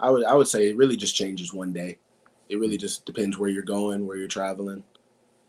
I 0.00 0.10
would 0.10 0.24
I 0.24 0.34
would 0.34 0.48
say 0.48 0.68
it 0.68 0.76
really 0.76 0.96
just 0.96 1.16
changes 1.16 1.52
one 1.52 1.72
day. 1.72 1.98
It 2.48 2.58
really 2.58 2.78
just 2.78 3.04
depends 3.04 3.36
where 3.36 3.50
you're 3.50 3.62
going, 3.62 4.06
where 4.06 4.16
you're 4.16 4.28
traveling, 4.28 4.82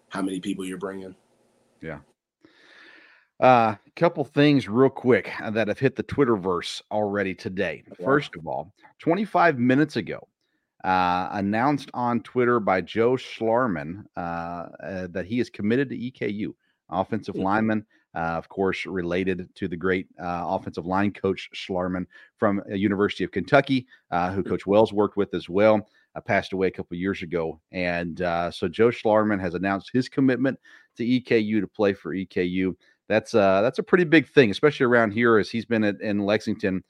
how 0.09 0.21
many 0.21 0.39
people 0.39 0.65
you're 0.65 0.77
bringing. 0.77 1.15
Yeah. 1.81 1.99
A 3.41 3.45
uh, 3.45 3.75
couple 3.95 4.25
things 4.25 4.67
real 4.67 4.89
quick 4.89 5.31
that 5.51 5.69
have 5.69 5.79
hit 5.79 5.95
the 5.95 6.03
Twitterverse 6.03 6.81
already 6.91 7.33
today. 7.33 7.83
First 8.03 8.35
of 8.35 8.45
all, 8.45 8.73
25 8.99 9.57
minutes 9.57 9.95
ago, 9.95 10.27
uh, 10.84 11.30
announced 11.32 11.89
on 11.93 12.21
Twitter 12.21 12.59
by 12.59 12.82
Joe 12.82 13.13
Schlarman 13.13 14.05
uh, 14.15 14.19
uh, 14.19 15.07
that 15.11 15.25
he 15.25 15.39
is 15.39 15.49
committed 15.49 15.89
to 15.89 15.97
EKU, 15.97 16.53
offensive 16.89 17.36
mm-hmm. 17.36 17.43
lineman 17.43 17.86
uh, 18.15 18.36
of 18.38 18.49
course, 18.49 18.86
related 18.86 19.47
to 19.55 19.67
the 19.67 19.77
great 19.77 20.07
uh, 20.19 20.43
offensive 20.47 20.86
line 20.86 21.11
coach 21.11 21.49
Schlarman 21.53 22.05
from 22.38 22.61
University 22.69 23.23
of 23.23 23.32
Kentucky, 23.32 23.86
uh, 24.11 24.32
who 24.32 24.43
Coach 24.43 24.65
Wells 24.65 24.91
worked 24.91 25.17
with 25.17 25.34
as 25.34 25.47
well. 25.47 25.88
Uh, 26.15 26.21
passed 26.21 26.53
away 26.53 26.67
a 26.67 26.71
couple 26.71 26.97
years 26.97 27.21
ago, 27.21 27.61
and 27.71 28.23
uh, 28.23 28.49
so 28.49 28.67
Joe 28.67 28.88
Schlarman 28.88 29.39
has 29.39 29.53
announced 29.53 29.91
his 29.93 30.09
commitment 30.09 30.59
to 30.97 31.05
EKU 31.05 31.61
to 31.61 31.67
play 31.67 31.93
for 31.93 32.15
EKU. 32.15 32.75
That's 33.07 33.34
that's 33.34 33.77
a 33.77 33.84
pretty 33.84 34.05
big 34.05 34.27
thing, 34.27 34.49
especially 34.49 34.88
around 34.88 35.11
here, 35.11 35.38
as 35.38 35.51
he's 35.51 35.65
been 35.65 35.84
at, 35.84 36.01
in 36.01 36.19
Lexington 36.19 36.84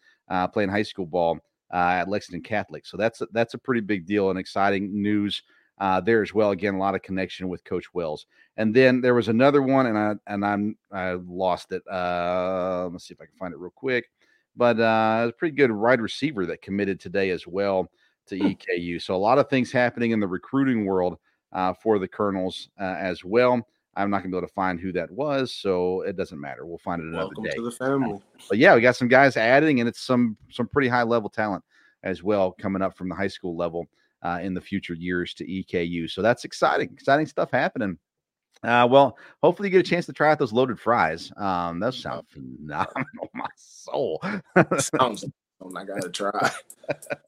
playing 0.53 0.69
high 0.69 0.83
school 0.83 1.05
ball 1.05 1.39
at 1.71 2.09
Lexington 2.09 2.41
Catholic. 2.41 2.85
So 2.85 2.97
that's 2.97 3.21
that's 3.31 3.53
a 3.53 3.59
pretty 3.59 3.81
big 3.81 4.05
deal 4.05 4.29
and 4.29 4.39
exciting 4.39 5.01
news 5.01 5.43
uh, 5.79 6.01
there 6.01 6.21
as 6.21 6.33
well. 6.33 6.51
Again, 6.51 6.75
a 6.75 6.79
lot 6.79 6.95
of 6.95 7.01
connection 7.01 7.47
with 7.47 7.63
Coach 7.63 7.93
Wells. 7.93 8.25
And 8.57 8.75
then 8.75 9.01
there 9.01 9.13
was 9.13 9.29
another 9.29 9.61
one, 9.61 9.85
and 9.85 9.97
I 9.97 10.13
and 10.27 10.45
I'm 10.45 10.77
I 10.91 11.13
lost 11.13 11.71
it. 11.71 11.81
Uh, 11.89 12.89
let's 12.91 13.07
see 13.07 13.13
if 13.13 13.21
I 13.21 13.25
can 13.25 13.35
find 13.39 13.53
it 13.53 13.59
real 13.59 13.71
quick. 13.73 14.09
But 14.55 14.79
uh, 14.79 15.27
a 15.29 15.31
pretty 15.31 15.55
good 15.55 15.71
wide 15.71 16.01
receiver 16.01 16.45
that 16.47 16.61
committed 16.61 16.99
today 16.99 17.29
as 17.29 17.47
well 17.47 17.89
to 18.27 18.37
hmm. 18.37 18.47
EKU. 18.47 19.01
So 19.01 19.15
a 19.15 19.17
lot 19.17 19.39
of 19.39 19.49
things 19.49 19.71
happening 19.71 20.11
in 20.11 20.19
the 20.19 20.27
recruiting 20.27 20.85
world 20.85 21.17
uh, 21.53 21.73
for 21.73 21.99
the 21.99 22.07
Colonels 22.07 22.69
uh, 22.79 22.95
as 22.99 23.23
well. 23.23 23.65
I'm 23.99 24.09
not 24.09 24.19
gonna 24.19 24.29
be 24.31 24.37
able 24.37 24.47
to 24.47 24.53
find 24.53 24.79
who 24.79 24.91
that 24.93 25.11
was, 25.11 25.53
so 25.53 26.01
it 26.01 26.15
doesn't 26.15 26.39
matter. 26.39 26.65
We'll 26.65 26.77
find 26.77 27.01
it 27.01 27.07
another 27.07 27.25
Welcome 27.25 27.43
day. 27.43 27.51
to 27.55 27.61
the 27.63 27.71
family. 27.71 28.19
But 28.47 28.57
yeah, 28.57 28.73
we 28.73 28.81
got 28.81 28.95
some 28.95 29.09
guys 29.09 29.35
adding, 29.35 29.79
and 29.79 29.89
it's 29.89 30.01
some 30.01 30.37
some 30.49 30.67
pretty 30.67 30.87
high 30.87 31.03
level 31.03 31.29
talent 31.29 31.63
as 32.03 32.23
well 32.23 32.53
coming 32.53 32.81
up 32.81 32.97
from 32.97 33.09
the 33.09 33.15
high 33.15 33.27
school 33.27 33.57
level 33.57 33.87
uh, 34.23 34.39
in 34.41 34.53
the 34.53 34.61
future 34.61 34.93
years 34.93 35.33
to 35.35 35.45
EKU. 35.45 36.09
So 36.09 36.21
that's 36.21 36.45
exciting, 36.45 36.89
exciting 36.93 37.25
stuff 37.25 37.51
happening. 37.51 37.97
Uh, 38.63 38.87
well, 38.89 39.17
hopefully 39.43 39.67
you 39.67 39.71
get 39.71 39.85
a 39.85 39.89
chance 39.89 40.05
to 40.05 40.13
try 40.13 40.31
out 40.31 40.39
those 40.39 40.53
loaded 40.53 40.79
fries. 40.79 41.31
Um, 41.37 41.79
those 41.79 41.97
sound 41.97 42.27
phenomenal, 42.29 43.29
my 43.33 43.47
soul. 43.55 44.21
Sounds. 44.77 45.25
I 45.75 45.83
gotta 45.83 46.09
try. 46.09 46.51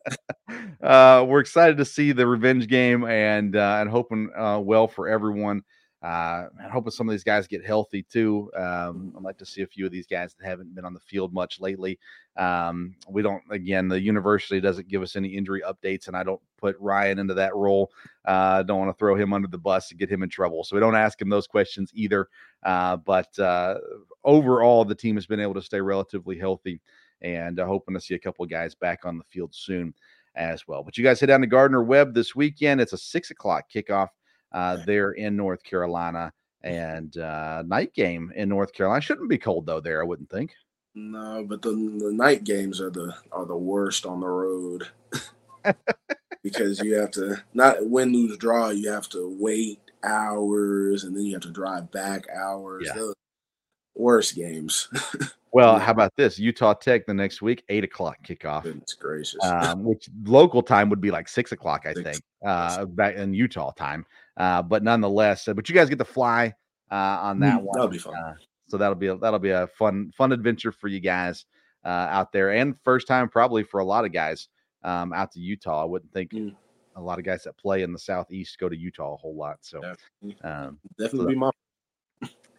uh, 0.82 1.26
we're 1.28 1.42
excited 1.42 1.78
to 1.78 1.86
see 1.86 2.14
the 2.14 2.26
revenge 2.26 2.68
game 2.68 3.04
and 3.04 3.56
uh, 3.56 3.80
and 3.82 3.90
hoping 3.90 4.30
uh, 4.38 4.60
well 4.60 4.88
for 4.88 5.10
everyone. 5.10 5.64
Uh, 6.02 6.48
and 6.60 6.72
hoping 6.72 6.90
some 6.90 7.08
of 7.08 7.14
these 7.14 7.24
guys 7.24 7.46
get 7.46 7.64
healthy 7.64 8.02
too. 8.02 8.50
Um, 8.58 9.14
I'd 9.16 9.24
like 9.24 9.38
to 9.38 9.46
see 9.46 9.62
a 9.62 9.68
few 9.68 9.86
of 9.86 9.92
these 9.92 10.08
guys 10.08 10.34
that 10.34 10.48
haven't 10.48 10.74
been 10.74 10.84
on 10.84 10.96
the 10.96 11.00
field 11.00 11.32
much 11.32 11.60
lately. 11.60 12.00
Um, 12.38 12.96
we 13.08 13.22
don't, 13.22 13.44
again, 13.52 13.88
the 13.88 14.02
university 14.02 14.60
doesn't 14.60 14.88
give 14.88 15.04
us 15.04 15.16
any 15.16 15.30
injury 15.30 15.62
updates, 15.62 16.08
and 16.08 16.18
I 16.18 16.24
don't 16.24 16.42
put 16.58 16.76
Ryan 16.80 17.20
into 17.20 17.36
that 17.36 17.56
role. 17.56 17.92
Uh, 18.26 18.64
don't 18.64 18.80
want 18.80 18.90
to 18.90 18.98
throw 18.98 19.16
him 19.16 19.32
under 19.32 19.48
the 19.48 19.60
bus 19.60 19.92
and 19.92 20.00
get 20.00 20.10
him 20.10 20.24
in 20.24 20.30
trouble. 20.30 20.64
So 20.64 20.76
we 20.76 20.80
don't 20.80 20.96
ask 20.96 21.22
him 21.22 21.30
those 21.30 21.46
questions 21.46 21.92
either. 21.94 22.30
Uh, 22.64 22.98
but 22.98 23.38
uh, 23.38 23.78
overall, 24.24 24.86
the 24.86 24.96
team 24.96 25.16
has 25.16 25.28
been 25.28 25.40
able 25.40 25.54
to 25.54 25.62
stay 25.62 25.82
relatively 25.82 26.38
healthy 26.38 26.82
and 27.22 27.60
uh, 27.60 27.66
hoping 27.68 27.94
to 27.94 28.02
see 28.02 28.16
a 28.16 28.20
couple 28.20 28.44
of 28.44 28.50
guys 28.50 28.74
back 28.74 29.06
on 29.06 29.20
the 29.20 29.24
field 29.26 29.54
soon 29.54 29.94
as 30.34 30.68
well. 30.68 30.82
But 30.84 30.98
you 30.98 31.04
guys 31.04 31.20
head 31.20 31.28
down 31.28 31.42
to 31.42 31.48
Gardner 31.48 31.84
Webb 31.84 32.16
this 32.16 32.36
weekend. 32.36 32.82
It's 32.82 32.94
a 32.94 32.98
six 32.98 33.30
o'clock 33.30 33.66
kickoff 33.72 34.08
uh, 34.52 34.78
there 34.86 35.12
in 35.12 35.36
North 35.36 35.64
Carolina 35.64 36.32
and 36.64 37.18
uh, 37.18 37.64
night 37.66 37.94
game 37.94 38.32
in 38.36 38.50
North 38.50 38.74
Carolina. 38.74 39.02
Shouldn't 39.02 39.30
be 39.30 39.38
cold 39.38 39.66
though 39.66 39.80
there, 39.80 40.02
I 40.02 40.06
wouldn't 40.06 40.30
think. 40.30 40.54
No, 40.94 41.46
but 41.48 41.62
the, 41.62 41.70
the 41.70 42.12
night 42.12 42.44
games 42.44 42.82
are 42.82 42.90
the 42.90 43.16
are 43.32 43.46
the 43.46 43.56
worst 43.56 44.06
on 44.06 44.20
the 44.20 44.28
road 44.28 44.88
because 46.44 46.82
you 46.82 46.96
have 46.96 47.12
to 47.12 47.38
not 47.54 47.78
win 47.90 48.12
lose 48.12 48.38
draw. 48.38 48.70
You 48.70 48.92
have 48.92 49.08
to 49.10 49.36
wait 49.40 49.80
hours 50.04 51.04
and 51.04 51.16
then 51.16 51.24
you 51.24 51.34
have 51.34 51.44
to 51.44 51.52
drive 51.52 51.92
back 51.92 52.26
hours. 52.30 52.84
Yeah. 52.88 52.94
The 52.94 53.14
worst 53.96 54.36
games. 54.36 54.90
Well, 55.54 55.80
how 55.80 55.92
about 55.92 56.16
this? 56.16 56.40
Utah 56.40 56.74
Tech 56.74 57.06
the 57.06 57.14
next 57.14 57.42
week, 57.42 57.64
eight 57.68 57.84
o'clock 57.84 58.16
kickoff. 58.26 58.64
Goodness 58.64 58.94
gracious. 58.94 59.44
Um, 59.44 59.84
which 59.84 60.10
local 60.24 60.64
time 60.64 60.90
would 60.90 61.02
be 61.02 61.12
like 61.12 61.28
six 61.28 61.52
o'clock, 61.52 61.86
I 61.86 61.94
think, 61.94 62.22
uh, 62.46 62.86
back 62.86 63.16
in 63.16 63.34
Utah 63.34 63.72
time. 63.72 64.06
Uh, 64.38 64.62
but 64.62 64.84
nonetheless, 64.84 65.48
uh, 65.48 65.54
but 65.54 65.68
you 65.70 65.76
guys 65.76 65.90
get 65.90 66.00
to 66.00 66.06
fly 66.06 66.54
uh, 66.92 66.96
on 67.22 67.40
that 67.40 67.60
Mm, 67.60 67.64
one. 67.64 67.76
that'll 67.76 67.90
be 67.90 67.98
fun. 67.98 68.16
Uh, 68.16 68.34
so 68.70 68.78
that'll 68.78 68.96
be 68.96 69.08
a, 69.08 69.18
that'll 69.18 69.40
be 69.40 69.50
a 69.50 69.68
fun 69.68 70.12
fun 70.16 70.32
adventure 70.32 70.72
for 70.72 70.88
you 70.88 71.00
guys 71.00 71.46
uh, 71.84 71.88
out 72.10 72.32
there, 72.32 72.52
and 72.52 72.76
first 72.84 73.08
time 73.08 73.28
probably 73.28 73.64
for 73.64 73.80
a 73.80 73.86
lot 73.86 74.06
of 74.06 74.14
guys 74.14 74.48
um, 74.84 75.12
out 75.14 75.32
to 75.34 75.40
Utah. 75.40 75.82
I 75.82 75.86
wouldn't 75.86 76.12
think 76.14 76.32
Mm. 76.32 76.56
a 76.96 77.02
lot 77.02 77.20
of 77.20 77.26
guys 77.26 77.44
that 77.44 77.58
play 77.58 77.84
in 77.84 77.92
the 77.94 78.00
southeast 78.00 78.58
go 78.60 78.70
to 78.70 78.78
Utah 78.78 79.14
a 79.14 79.18
whole 79.18 79.36
lot. 79.36 79.58
So 79.62 79.82
Definitely. 79.82 80.50
um, 80.50 80.80
Definitely 80.98 81.34
be 81.34 81.40
my 81.40 81.52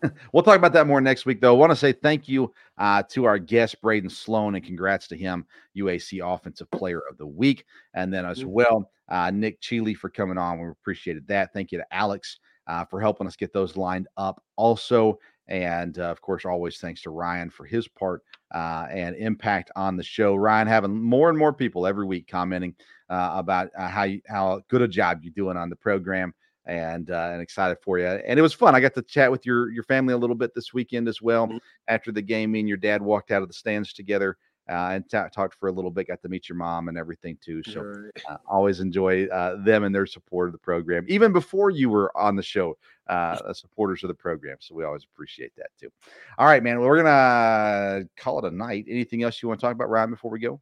We'll 0.32 0.42
talk 0.42 0.56
about 0.56 0.72
that 0.72 0.86
more 0.86 1.00
next 1.00 1.26
week, 1.26 1.40
though. 1.40 1.54
I 1.54 1.58
want 1.58 1.70
to 1.70 1.76
say 1.76 1.92
thank 1.92 2.28
you 2.28 2.52
uh, 2.78 3.02
to 3.10 3.24
our 3.24 3.38
guest, 3.38 3.80
Braedon 3.82 4.10
Sloan, 4.10 4.54
and 4.56 4.64
congrats 4.64 5.06
to 5.08 5.16
him, 5.16 5.46
UAC 5.76 6.20
Offensive 6.24 6.70
Player 6.70 7.02
of 7.08 7.18
the 7.18 7.26
Week. 7.26 7.64
And 7.94 8.12
then, 8.12 8.24
as 8.26 8.40
Mhm. 8.40 8.46
well, 8.46 8.90
uh, 9.12 9.30
Nic 9.30 9.60
Cheeley 9.60 9.94
for 9.94 10.08
coming 10.10 10.38
on. 10.38 10.58
We 10.58 10.68
appreciated 10.68 11.28
that. 11.28 11.52
Thank 11.52 11.70
you 11.70 11.78
to 11.78 11.94
Alex 11.94 12.38
uh, 12.66 12.84
for 12.84 13.00
helping 13.00 13.26
us 13.26 13.36
get 13.36 13.52
those 13.52 13.76
lined 13.76 14.08
up, 14.16 14.42
also. 14.56 15.18
And 15.48 15.98
uh, 15.98 16.04
of 16.04 16.22
course, 16.22 16.44
always 16.46 16.78
thanks 16.78 17.02
to 17.02 17.10
Ryan 17.10 17.50
for 17.50 17.66
his 17.66 17.86
part 17.86 18.22
uh, 18.54 18.86
and 18.90 19.14
impact 19.16 19.70
on 19.76 19.96
the 19.96 20.02
show. 20.02 20.34
Ryan 20.34 20.66
having 20.66 21.02
more 21.02 21.28
and 21.28 21.38
more 21.38 21.52
people 21.52 21.86
every 21.86 22.06
week 22.06 22.26
commenting 22.26 22.74
uh, 23.10 23.32
about 23.34 23.68
uh, 23.76 23.88
how 23.88 24.04
you, 24.04 24.22
how 24.28 24.62
good 24.68 24.82
a 24.82 24.88
job 24.88 25.20
you're 25.22 25.32
doing 25.36 25.56
on 25.58 25.68
the 25.68 25.76
program 25.76 26.32
and 26.64 27.10
uh, 27.10 27.30
and 27.32 27.42
excited 27.42 27.76
for 27.82 27.98
you. 27.98 28.06
And 28.06 28.38
it 28.38 28.42
was 28.42 28.54
fun. 28.54 28.74
I 28.74 28.80
got 28.80 28.94
to 28.94 29.02
chat 29.02 29.30
with 29.30 29.44
your 29.44 29.70
your 29.72 29.82
family 29.82 30.14
a 30.14 30.18
little 30.18 30.36
bit 30.36 30.54
this 30.54 30.72
weekend 30.72 31.08
as 31.08 31.20
well. 31.20 31.48
Mhm. 31.48 31.58
After 31.88 32.12
the 32.12 32.22
game, 32.22 32.52
me 32.52 32.60
and 32.60 32.68
your 32.68 32.78
dad 32.78 33.02
walked 33.02 33.30
out 33.30 33.42
of 33.42 33.48
the 33.48 33.54
stands 33.54 33.92
together 33.92 34.38
uh, 34.68 34.90
and 34.92 35.08
ta- 35.10 35.28
talked 35.28 35.54
for 35.58 35.68
a 35.68 35.72
little 35.72 35.90
bit. 35.90 36.08
Got 36.08 36.22
to 36.22 36.28
meet 36.28 36.48
your 36.48 36.56
mom 36.56 36.88
and 36.88 36.96
everything 36.96 37.36
too. 37.40 37.62
So 37.64 37.80
Right. 37.82 38.10
uh, 38.28 38.36
always 38.46 38.80
enjoy 38.80 39.26
uh, 39.26 39.62
them 39.62 39.84
and 39.84 39.94
their 39.94 40.06
support 40.06 40.48
of 40.48 40.52
the 40.52 40.58
program, 40.58 41.04
even 41.08 41.32
before 41.32 41.70
you 41.70 41.90
were 41.90 42.16
on 42.16 42.36
the 42.36 42.42
show. 42.42 42.76
Uh, 43.08 43.36
uh, 43.46 43.52
supporters 43.52 44.04
of 44.04 44.08
the 44.08 44.14
program, 44.14 44.56
so 44.60 44.76
we 44.76 44.84
always 44.84 45.02
appreciate 45.04 45.52
that 45.56 45.66
too. 45.78 45.90
All 46.38 46.46
right, 46.46 46.62
man. 46.62 46.78
Well, 46.78 46.88
we're 46.88 47.02
gonna 47.02 48.04
call 48.16 48.38
it 48.38 48.44
a 48.52 48.54
night. 48.54 48.86
Anything 48.88 49.24
else 49.24 49.42
you 49.42 49.48
want 49.48 49.60
to 49.60 49.66
talk 49.66 49.74
about, 49.74 49.90
Ryan, 49.90 50.10
before 50.10 50.30
we 50.30 50.38
go? 50.38 50.60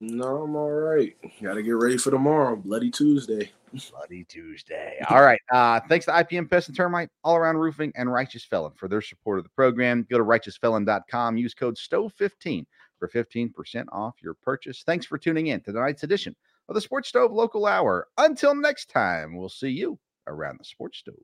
No, 0.00 0.44
I'm 0.44 0.56
all 0.56 0.70
right. 0.70 1.14
Got 1.42 1.54
to 1.54 1.62
get 1.62 1.72
ready 1.72 1.98
for 1.98 2.10
tomorrow, 2.10 2.56
Bloody 2.56 2.90
Tuesday. 2.90 3.50
Bloody 3.90 4.24
Tuesday. 4.24 4.98
All 5.10 5.20
right. 5.20 5.40
Uh, 5.52 5.78
thanks 5.88 6.06
to 6.06 6.12
IPM 6.12 6.48
Pest 6.48 6.68
and 6.68 6.76
Termite, 6.76 7.10
All 7.22 7.36
Around 7.36 7.58
Roofing, 7.58 7.92
and 7.96 8.10
Righteous 8.10 8.42
Felon 8.44 8.72
for 8.76 8.88
their 8.88 9.02
support 9.02 9.38
of 9.38 9.44
the 9.44 9.50
program. 9.50 10.06
Go 10.10 10.16
to 10.16 10.24
righteousfelon.com. 10.24 11.36
Use 11.36 11.52
code 11.52 11.76
STOVE15 11.76 12.64
for 13.00 13.08
15% 13.08 13.86
off 13.90 14.14
your 14.22 14.34
purchase. 14.34 14.84
Thanks 14.84 15.06
for 15.06 15.18
tuning 15.18 15.48
in 15.48 15.60
to 15.62 15.72
tonight's 15.72 16.04
edition 16.04 16.36
of 16.68 16.76
the 16.76 16.80
Sports 16.80 17.08
Stove 17.08 17.32
Local 17.32 17.66
Hour. 17.66 18.06
Until 18.18 18.54
next 18.54 18.90
time, 18.90 19.36
we'll 19.36 19.48
see 19.48 19.70
you 19.70 19.98
around 20.28 20.60
the 20.60 20.64
Sports 20.64 20.98
Stove. 20.98 21.16